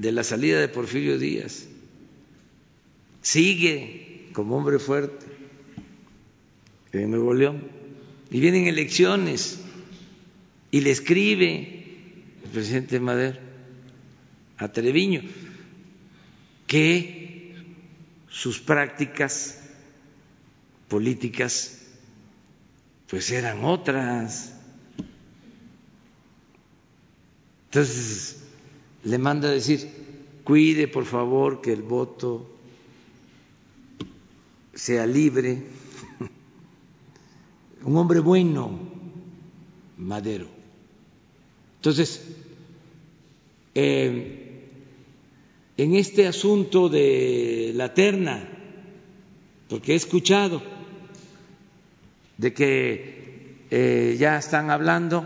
[0.00, 1.66] de la salida de Porfirio Díaz.
[3.20, 5.26] Sigue como hombre fuerte
[6.92, 7.68] en Nuevo León.
[8.30, 9.60] Y vienen elecciones
[10.70, 11.84] y le escribe
[12.44, 13.38] el presidente Madero
[14.56, 15.20] a Treviño
[16.66, 17.56] que
[18.30, 19.60] sus prácticas
[20.88, 21.78] políticas
[23.06, 24.54] pues eran otras.
[27.66, 28.49] Entonces
[29.04, 29.88] le manda a decir,
[30.44, 32.50] cuide por favor que el voto
[34.74, 35.62] sea libre.
[37.84, 38.78] Un hombre bueno,
[39.96, 40.46] Madero.
[41.76, 42.26] Entonces,
[43.74, 44.68] eh,
[45.76, 48.46] en este asunto de la terna,
[49.68, 50.62] porque he escuchado,
[52.36, 55.24] de que eh, ya están hablando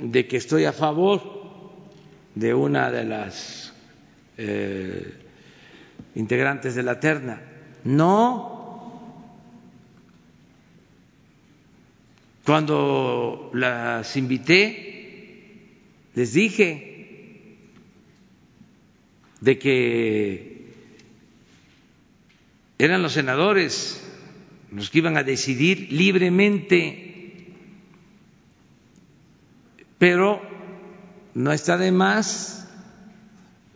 [0.00, 1.35] de que estoy a favor
[2.36, 3.72] de una de las
[4.36, 5.14] eh,
[6.14, 7.40] integrantes de la terna.
[7.84, 8.56] No,
[12.44, 15.62] cuando las invité,
[16.14, 17.56] les dije
[19.40, 20.66] de que
[22.78, 24.02] eran los senadores
[24.72, 27.06] los que iban a decidir libremente
[31.36, 32.66] no está de más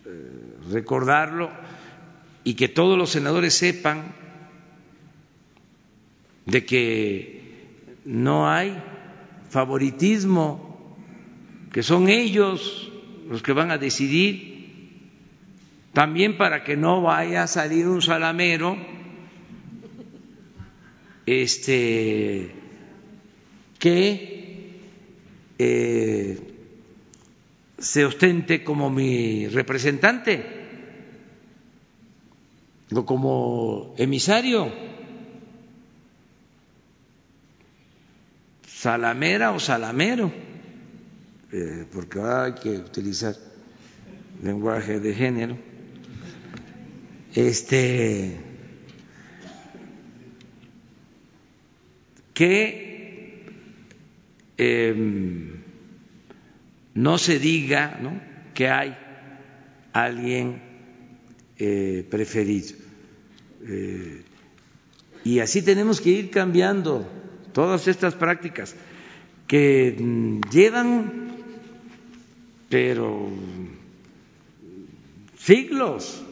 [0.06, 1.50] eh, recordarlo
[2.42, 4.14] y que todos los senadores sepan
[6.46, 8.82] de que no hay
[9.50, 10.96] favoritismo,
[11.70, 12.90] que son ellos
[13.28, 15.10] los que van a decidir,
[15.92, 18.78] también para que no vaya a salir un salamero
[21.26, 22.54] este
[23.78, 24.80] que
[25.58, 26.49] eh,
[27.80, 30.44] se ostente como mi representante
[32.92, 34.68] o como emisario.
[38.66, 40.32] Salamera o salamero,
[41.52, 43.36] eh, porque ahora hay que utilizar
[44.42, 45.56] lenguaje de género.
[47.34, 48.40] Este
[52.32, 53.44] que
[54.56, 55.59] eh,
[56.94, 57.98] no se diga
[58.54, 58.96] que hay
[59.92, 60.62] alguien
[61.58, 62.76] eh, preferido.
[63.62, 64.22] Eh,
[65.24, 67.06] y así tenemos que ir cambiando
[67.52, 68.74] todas estas prácticas
[69.46, 71.32] que mm, llevan,
[72.68, 73.28] pero
[75.38, 76.22] siglos.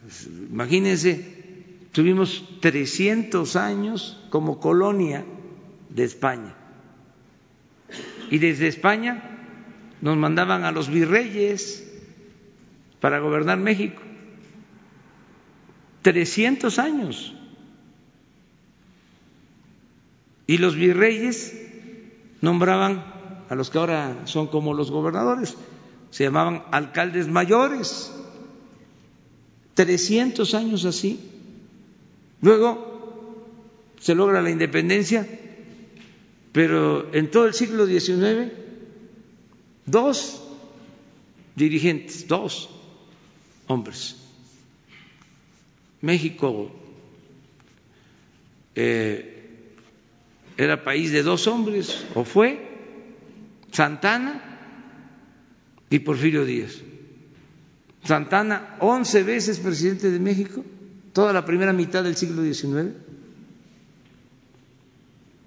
[0.00, 5.24] Pues, imagínense, tuvimos 300 años como colonia
[5.90, 6.56] de España
[8.32, 9.22] y desde España
[10.00, 11.86] nos mandaban a los virreyes
[12.98, 14.00] para gobernar México.
[16.00, 17.34] 300 años.
[20.46, 21.54] Y los virreyes
[22.40, 23.04] nombraban
[23.50, 25.54] a los que ahora son como los gobernadores,
[26.08, 28.14] se llamaban alcaldes mayores.
[29.74, 31.20] 300 años así.
[32.40, 33.44] Luego
[34.00, 35.28] se logra la independencia
[36.52, 38.52] pero en todo el siglo XIX,
[39.86, 40.42] dos
[41.56, 42.68] dirigentes, dos
[43.66, 44.16] hombres.
[46.02, 46.70] México
[48.74, 49.68] eh,
[50.58, 52.60] era país de dos hombres, o fue
[53.72, 54.42] Santana
[55.88, 56.82] y Porfirio Díaz.
[58.04, 60.64] Santana, once veces presidente de México,
[61.14, 63.11] toda la primera mitad del siglo XIX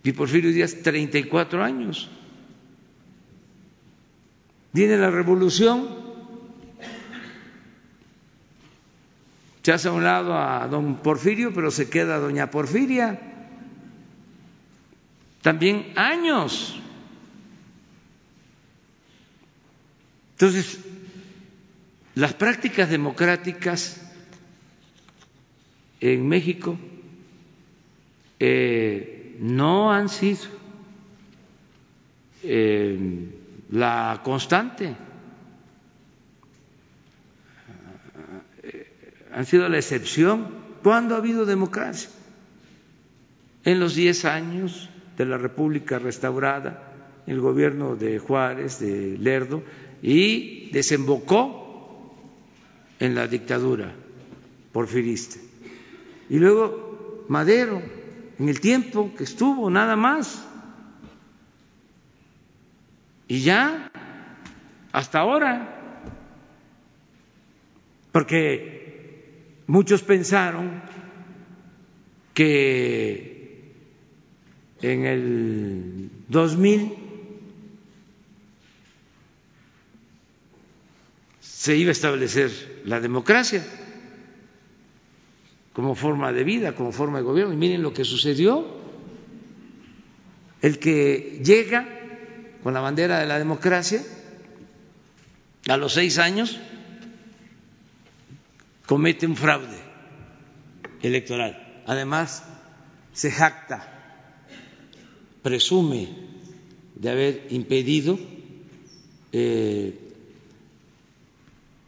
[0.06, 2.10] y Porfirio Díaz 34 años.
[4.72, 5.88] Viene la revolución,
[9.64, 13.20] se hace a un lado a don Porfirio, pero se queda doña Porfiria.
[15.42, 16.80] También años.
[20.34, 20.82] Entonces,
[22.14, 24.00] las prácticas democráticas
[26.00, 26.78] en México
[28.40, 30.42] eh, no han sido
[32.44, 33.30] eh,
[33.72, 34.96] la constante,
[39.34, 40.66] han sido la excepción.
[40.82, 42.10] ¿Cuándo ha habido democracia?
[43.64, 46.94] En los diez años de la República restaurada,
[47.26, 49.64] el gobierno de Juárez, de Lerdo,
[50.02, 52.14] y desembocó
[53.00, 53.92] en la dictadura
[54.72, 55.38] porfirista.
[56.30, 57.82] Y luego Madero
[58.40, 60.44] en el tiempo que estuvo, nada más.
[63.28, 63.92] Y ya,
[64.92, 66.12] hasta ahora,
[68.12, 70.82] porque muchos pensaron
[72.34, 73.74] que
[74.82, 76.94] en el 2000
[81.40, 83.66] se iba a establecer la democracia
[85.76, 87.54] como forma de vida, como forma de gobierno.
[87.54, 88.66] Y miren lo que sucedió.
[90.62, 91.86] El que llega
[92.64, 94.02] con la bandera de la democracia,
[95.68, 96.58] a los seis años,
[98.86, 99.78] comete un fraude
[101.02, 101.84] electoral.
[101.86, 102.46] Además,
[103.12, 103.92] se jacta,
[105.44, 106.08] presume
[106.96, 108.18] de haber impedido
[109.34, 110.00] eh,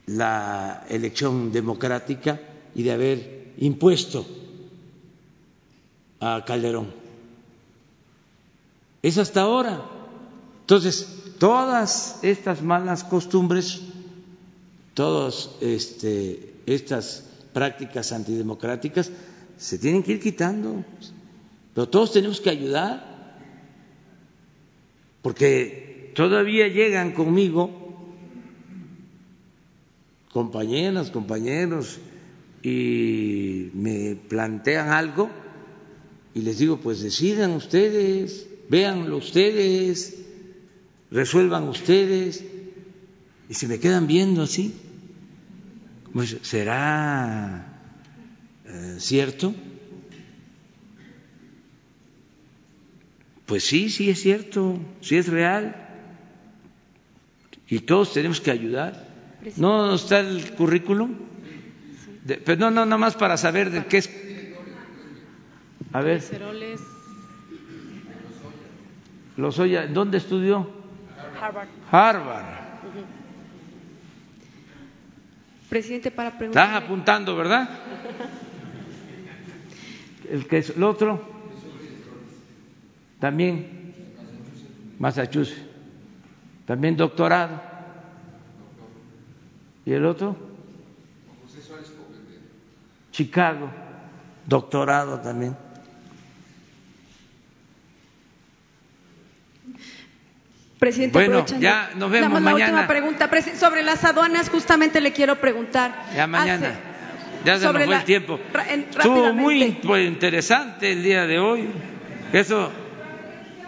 [0.07, 2.39] la elección democrática
[2.75, 4.25] y de haber impuesto
[6.19, 6.91] a Calderón.
[9.01, 9.81] Es hasta ahora.
[10.61, 13.81] Entonces, todas estas malas costumbres,
[14.93, 17.23] todas este, estas
[17.53, 19.11] prácticas antidemocráticas,
[19.57, 20.83] se tienen que ir quitando.
[21.73, 23.37] Pero todos tenemos que ayudar,
[25.21, 27.87] porque todavía llegan conmigo
[30.33, 31.99] compañeras, compañeros,
[32.63, 35.29] y me plantean algo
[36.37, 40.17] y les digo, pues decidan ustedes, véanlo ustedes,
[41.09, 42.43] resuelvan ustedes.
[43.49, 44.75] Y se me quedan viendo así,
[46.13, 47.81] pues, ¿será
[48.65, 49.55] eh, cierto?
[53.47, 55.87] Pues sí, sí es cierto, sí es real.
[57.67, 59.07] Y todos tenemos que ayudar.
[59.55, 61.15] ¿No está el currículum?
[62.27, 64.09] Pero pues no, no, nada más para saber de qué es.
[65.93, 66.21] A ver.
[69.37, 70.69] Lozoya, ¿dónde estudió?
[71.39, 71.67] Harvard.
[71.91, 72.45] Harvard.
[75.69, 76.65] Presidente, para preguntar.
[76.65, 77.69] Estás apuntando, ¿verdad?
[80.29, 81.21] El que es el otro.
[83.19, 83.93] También.
[84.99, 85.61] Massachusetts.
[86.65, 87.61] También doctorado.
[89.85, 90.46] ¿Y el otro?
[93.17, 93.71] Chicago.
[94.45, 95.57] Doctorado también.
[100.77, 102.65] Presidente, bueno, ya nos vemos la mañana.
[102.65, 103.27] última pregunta
[103.59, 106.05] sobre las aduanas, justamente le quiero preguntar.
[106.15, 106.75] Ya mañana.
[107.43, 108.39] ya se nos fue el tiempo.
[108.91, 111.69] Estuvo muy interesante el día de hoy.
[112.31, 112.71] Eso.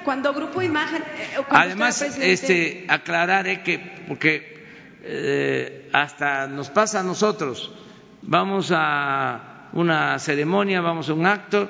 [0.06, 1.02] Cuando Grupo Imagen.
[1.02, 4.64] Eh, además, este, aclararé que porque
[5.02, 7.74] eh, hasta nos pasa a nosotros.
[8.22, 11.70] Vamos a una ceremonia, vamos a un acto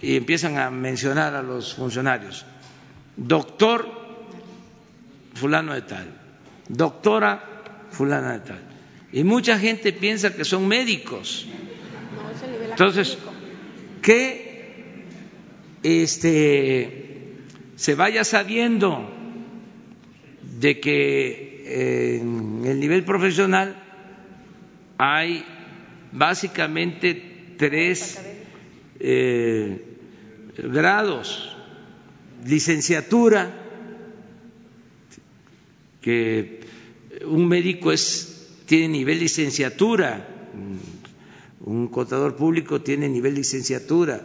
[0.00, 2.44] y empiezan a mencionar a los funcionarios.
[3.16, 3.86] Doctor
[5.34, 6.08] fulano de tal,
[6.68, 8.60] doctora fulana de tal.
[9.12, 11.46] Y mucha gente piensa que son médicos.
[12.70, 13.18] Entonces,
[14.00, 15.04] que
[15.82, 17.36] este,
[17.76, 19.10] se vaya sabiendo
[20.58, 23.76] de que en el nivel profesional
[24.98, 25.44] hay
[26.12, 28.20] básicamente tres
[29.00, 29.82] eh,
[30.58, 31.56] grados,
[32.44, 33.58] licenciatura,
[36.00, 36.60] que
[37.26, 40.28] un médico es, tiene nivel licenciatura,
[41.64, 44.20] un contador público tiene nivel licenciatura,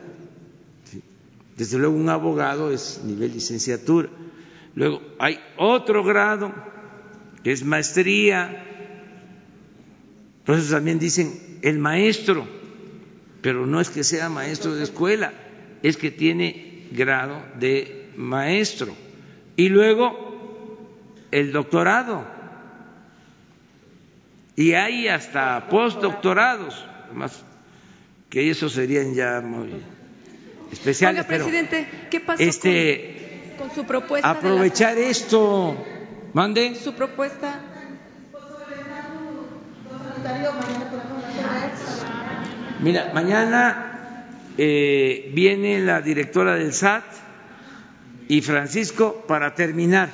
[1.56, 4.10] desde luego un abogado es nivel licenciatura.
[4.76, 6.54] Luego hay otro grado
[7.44, 8.64] que es maestría,
[10.46, 12.48] por eso también dicen el maestro,
[13.42, 15.34] pero no es que sea maestro de escuela,
[15.84, 18.94] es que tiene grado de maestro.
[19.56, 20.28] Y luego
[21.32, 22.38] el doctorado
[24.58, 27.44] y hay hasta postdoctorados, más
[28.28, 29.70] que eso serían ya muy
[30.72, 31.26] especiales.
[31.26, 34.32] Oiga, presidente, ¿qué pasó este, con, su propuesta?
[34.32, 35.78] Aprovechar esto,
[36.34, 36.74] mande.
[36.74, 37.62] Su propuesta.
[42.80, 44.24] Mira, mañana
[44.58, 47.04] eh, viene la directora del SAT
[48.28, 50.10] y Francisco para terminar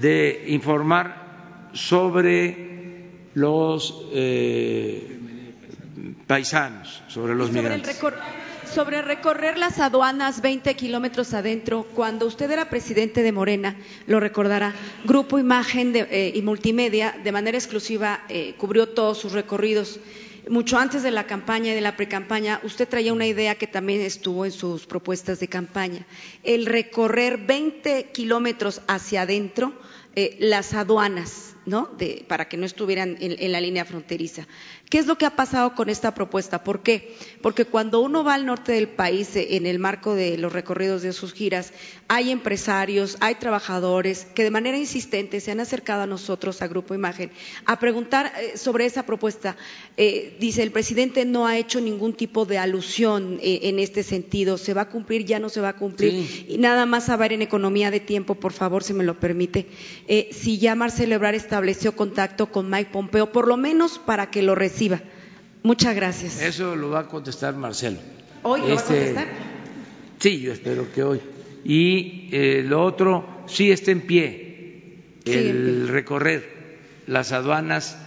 [0.00, 2.70] de informar sobre
[3.34, 5.52] los eh,
[6.26, 8.00] paisanos, sobre los migrantes.
[8.70, 13.76] Sobre recorrer las aduanas 20 kilómetros adentro, cuando usted era presidente de Morena,
[14.06, 14.74] lo recordará,
[15.04, 19.98] Grupo Imagen eh, y Multimedia, de manera exclusiva, eh, cubrió todos sus recorridos
[20.48, 24.00] mucho antes de la campaña y de la precampaña, usted traía una idea que también
[24.00, 26.06] estuvo en sus propuestas de campaña,
[26.42, 29.72] el recorrer 20 kilómetros hacia adentro
[30.16, 31.90] eh, las aduanas, ¿no?
[32.26, 34.46] para que no estuvieran en, la línea fronteriza.
[34.90, 36.64] ¿Qué es lo que ha pasado con esta propuesta?
[36.64, 37.14] ¿Por qué?
[37.42, 41.02] Porque cuando uno va al norte del país eh, en el marco de los recorridos
[41.02, 41.72] de sus giras,
[42.08, 46.92] hay empresarios, hay trabajadores que de manera insistente se han acercado a nosotros, a Grupo
[46.92, 47.30] Imagen,
[47.66, 49.56] a preguntar eh, sobre esa propuesta.
[49.96, 54.58] Eh, dice, el presidente no ha hecho ningún tipo de alusión en este sentido.
[54.58, 55.24] ¿Se va a cumplir?
[55.24, 56.46] ¿Ya no se va a cumplir?
[56.48, 59.68] Y nada más a ver en economía de tiempo, por favor, si me lo permite.
[60.32, 64.56] si ya Marcelo Ebrard estableció contacto con Mike Pompeo, por lo menos para que lo
[64.56, 64.79] reciba
[65.62, 66.40] Muchas gracias.
[66.40, 67.98] Eso lo va a contestar Marcelo.
[68.42, 69.28] ¿Hoy lo va a este, contestar?
[70.18, 71.20] Sí, yo espero que hoy.
[71.64, 74.46] Y eh, lo otro, sí está en pie
[75.26, 77.98] el recorrer las aduanas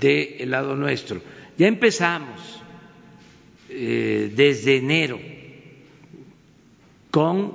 [0.00, 1.20] del lado nuestro.
[1.58, 2.60] Ya empezamos
[3.68, 5.18] eh, desde enero
[7.10, 7.52] con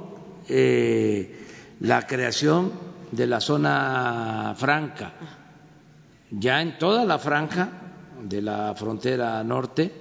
[0.49, 1.35] eh,
[1.79, 2.71] la creación
[3.11, 5.13] de la zona franca.
[6.31, 7.80] Ya en toda la franja
[8.21, 9.91] de la frontera norte,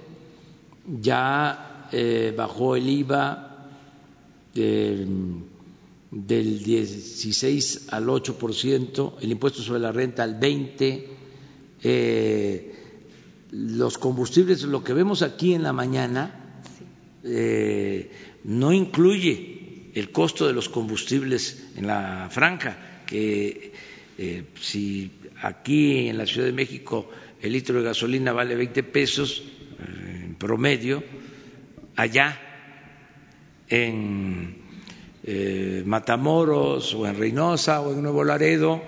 [1.01, 3.69] ya eh, bajó el IVA
[4.53, 5.43] del
[6.63, 11.03] 16 al 8%, el impuesto sobre la renta al 20%,
[11.83, 12.75] eh,
[13.51, 16.61] los combustibles, lo que vemos aquí en la mañana,
[17.23, 18.11] eh,
[18.45, 23.73] no incluye el costo de los combustibles en la franja que
[24.17, 25.11] eh, si
[25.41, 27.09] aquí en la Ciudad de México
[27.41, 29.43] el litro de gasolina vale 20 pesos
[29.79, 31.03] en promedio,
[31.95, 32.39] allá
[33.67, 34.57] en
[35.23, 38.81] eh, Matamoros o en Reynosa o en Nuevo Laredo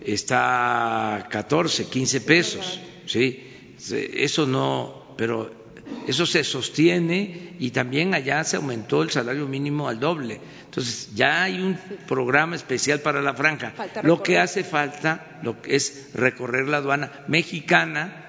[0.00, 3.74] está 14, 15 pesos, ¿sí?
[3.78, 5.63] Eso no, pero
[6.06, 10.40] eso se sostiene y también allá se aumentó el salario mínimo al doble.
[10.64, 13.72] Entonces, ya hay un programa especial para la franja.
[14.02, 18.20] Lo que hace falta lo que es recorrer la aduana mexicana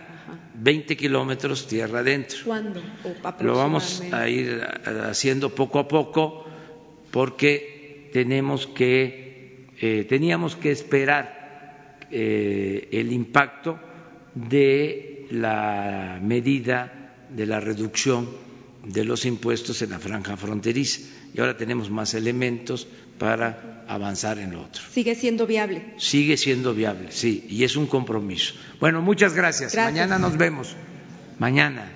[0.53, 2.37] 20 kilómetros tierra adentro.
[2.45, 2.81] ¿Cuándo?
[3.41, 4.61] Lo vamos a ir
[5.09, 6.45] haciendo poco a poco
[7.11, 13.79] porque tenemos que, eh, teníamos que esperar eh, el impacto
[14.33, 16.94] de la medida
[17.35, 18.27] de la reducción
[18.83, 21.01] de los impuestos en la franja fronteriza.
[21.33, 22.87] Y ahora tenemos más elementos
[23.17, 24.81] para avanzar en lo otro.
[24.91, 25.93] ¿Sigue siendo viable?
[25.97, 28.53] Sigue siendo viable, sí, y es un compromiso.
[28.79, 29.73] Bueno, muchas gracias.
[29.73, 29.93] gracias.
[29.93, 30.75] Mañana nos vemos.
[31.39, 31.94] Mañana.